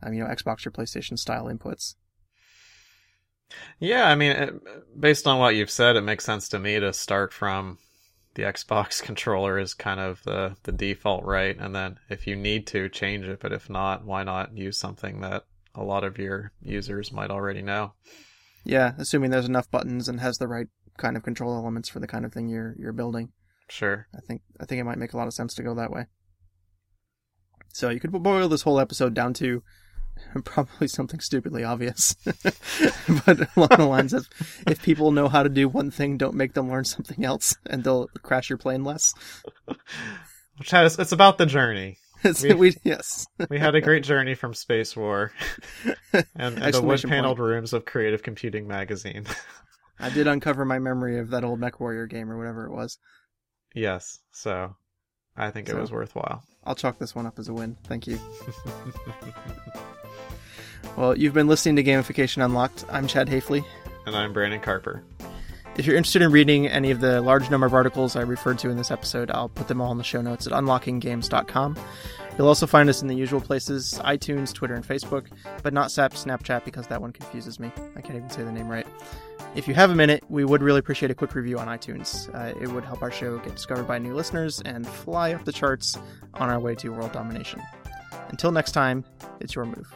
um, 0.02 0.16
you 0.16 0.24
know, 0.24 0.30
Xbox 0.30 0.66
or 0.66 0.72
PlayStation 0.72 1.20
style 1.20 1.46
inputs? 1.46 1.94
Yeah, 3.78 4.08
I 4.08 4.16
mean, 4.16 4.32
it, 4.32 4.54
based 5.00 5.28
on 5.28 5.38
what 5.38 5.56
you've 5.56 5.70
said, 5.70 5.98
it 5.98 6.02
makes 6.02 6.26
sense 6.26 6.50
to 6.50 6.58
me 6.58 6.80
to 6.80 6.94
start 6.94 7.32
from 7.32 7.78
the 8.34 8.42
Xbox 8.42 9.02
controller 9.04 9.60
is 9.60 9.76
kind 9.76 10.00
of 10.00 10.24
the 10.24 10.56
the 10.64 10.72
default, 10.72 11.26
right? 11.26 11.56
And 11.60 11.76
then 11.76 12.00
if 12.10 12.26
you 12.26 12.36
need 12.36 12.66
to 12.68 12.90
change 12.90 13.28
it, 13.28 13.40
but 13.40 13.54
if 13.54 13.70
not, 13.70 14.04
why 14.04 14.24
not 14.24 14.58
use 14.58 14.80
something 14.80 15.22
that 15.22 15.46
a 15.78 15.84
lot 15.84 16.04
of 16.04 16.18
your 16.18 16.52
users 16.62 17.12
might 17.12 17.30
already 17.32 17.62
know? 17.62 17.94
Yeah, 18.66 18.94
assuming 18.98 19.32
there's 19.32 19.46
enough 19.46 19.72
buttons 19.72 20.10
and 20.10 20.20
has 20.20 20.38
the 20.38 20.48
right 20.48 20.68
kind 20.98 21.16
of 21.16 21.24
control 21.24 21.56
elements 21.56 21.88
for 21.88 22.00
the 22.00 22.08
kind 22.08 22.26
of 22.26 22.34
thing 22.34 22.50
you're 22.50 22.76
you're 22.78 22.92
building. 22.92 23.30
Sure. 23.70 24.08
I 24.16 24.20
think 24.20 24.42
I 24.60 24.66
think 24.66 24.82
it 24.82 24.84
might 24.84 24.98
make 24.98 25.14
a 25.14 25.18
lot 25.18 25.28
of 25.28 25.34
sense 25.34 25.54
to 25.56 25.64
go 25.64 25.74
that 25.76 25.92
way. 25.92 26.08
So 27.74 27.90
you 27.90 28.00
could 28.00 28.12
boil 28.12 28.50
this 28.50 28.64
whole 28.64 28.80
episode 28.80 29.14
down 29.14 29.34
to 29.36 29.62
probably 30.44 30.88
something 30.88 31.20
stupidly 31.20 31.64
obvious, 31.64 32.16
but 32.26 33.56
along 33.56 33.70
the 33.78 33.86
lines 33.88 34.14
of 34.14 34.28
if 34.66 34.82
people 34.82 35.12
know 35.12 35.28
how 35.28 35.44
to 35.44 35.50
do 35.50 35.70
one 35.70 35.92
thing, 35.92 36.18
don't 36.18 36.36
make 36.36 36.54
them 36.54 36.70
learn 36.70 36.86
something 36.86 37.24
else, 37.24 37.56
and 37.68 37.84
they'll 37.84 38.08
crash 38.24 38.50
your 38.50 38.58
plane 38.58 38.84
less. 38.84 39.14
Which 40.58 40.72
has 40.72 40.98
it's 40.98 41.12
about 41.12 41.38
the 41.38 41.46
journey. 41.46 42.00
We- 42.44 42.54
we, 42.54 42.76
yes, 42.84 43.28
We 43.50 43.60
had 43.60 43.76
a 43.76 43.82
great 43.82 44.04
journey 44.04 44.34
from 44.36 44.54
Spacewar 44.54 45.30
and, 46.14 46.26
and 46.36 46.74
the 46.74 46.82
wood 46.82 47.02
paneled 47.04 47.40
rooms 47.40 47.74
of 47.74 47.86
Creative 47.86 48.22
Computing 48.24 48.68
magazine. 48.68 49.26
I 50.00 50.10
did 50.10 50.28
uncover 50.28 50.66
my 50.66 50.80
memory 50.80 51.20
of 51.20 51.30
that 51.32 51.44
old 51.44 51.60
MechWarrior 51.60 52.10
game 52.10 52.30
or 52.32 52.38
whatever 52.38 52.66
it 52.66 52.72
was. 52.72 52.98
yes, 53.76 54.20
so 54.32 54.76
I 55.36 55.52
think 55.52 55.70
it 55.70 55.76
was 55.76 55.92
worthwhile. 55.92 56.44
I'll 56.64 56.76
chalk 56.76 56.98
this 57.00 57.16
one 57.16 57.26
up 57.26 57.40
as 57.40 57.48
a 57.48 57.54
win. 57.54 57.78
Thank 57.86 58.08
you. 58.08 58.20
Well, 60.96 61.18
you've 61.18 61.34
been 61.34 61.48
listening 61.48 61.76
to 61.78 61.84
Gamification 61.84 62.44
Unlocked. 62.44 62.86
I'm 62.90 63.08
Chad 63.08 63.28
Hafley. 63.28 63.64
and 64.06 64.16
I'm 64.16 64.34
Brandon 64.34 64.60
Carper. 64.60 65.04
If 65.78 65.86
you're 65.86 65.96
interested 65.96 66.24
in 66.24 66.32
reading 66.32 66.68
any 66.68 66.90
of 66.90 67.02
the 67.02 67.22
large 67.22 67.52
number 67.52 67.68
of 67.68 67.74
articles 67.76 68.16
I 68.16 68.22
referred 68.22 68.58
to 68.60 68.70
in 68.72 68.78
this 68.78 68.90
episode, 68.90 69.30
I'll 69.30 69.50
put 69.50 69.68
them 69.68 69.80
all 69.80 69.92
in 69.92 70.00
the 70.00 70.04
show 70.04 70.22
notes 70.22 70.48
at 70.48 70.54
unlockinggames.com. 70.54 71.78
You'll 72.36 72.48
also 72.48 72.66
find 72.66 72.90
us 72.90 73.04
in 73.04 73.08
the 73.08 73.16
usual 73.16 73.40
places 73.40 74.00
iTunes, 74.04 74.52
Twitter, 74.52 74.74
and 74.74 74.84
Facebook, 74.84 75.28
but 75.62 75.74
not 75.74 75.92
Sap 75.92 76.14
Snapchat 76.14 76.66
because 76.66 76.88
that 76.88 77.00
one 77.00 77.12
confuses 77.12 77.60
me. 77.60 77.72
I 77.96 78.02
can't 78.02 78.16
even 78.16 78.30
say 78.32 78.44
the 78.44 78.52
name 78.52 78.68
right. 78.68 78.88
If 79.54 79.68
you 79.68 79.76
have 79.76 79.92
a 79.92 79.96
minute, 79.96 80.24
we 80.30 80.46
would 80.46 80.64
really 80.64 80.80
appreciate 80.80 81.12
a 81.12 81.16
quick 81.16 81.36
review 81.36 81.60
on 81.60 81.68
iTunes. 81.68 82.34
Uh, 82.34 82.58
it 82.60 82.70
would 82.70 82.84
help 82.84 83.04
our 83.04 83.12
show 83.12 83.38
get 83.38 83.54
discovered 83.54 83.88
by 83.88 84.00
new 84.00 84.16
listeners 84.16 84.62
and 84.66 84.88
fly 84.88 85.34
up 85.34 85.46
the 85.46 85.52
charts 85.52 85.96
on 86.34 86.50
our 86.50 86.60
way 86.60 86.74
to 86.74 86.90
world 86.90 87.12
domination. 87.12 87.62
Until 88.30 88.52
next 88.52 88.72
time, 88.72 89.06
it's 89.40 89.54
your 89.54 89.66
move. 89.66 89.94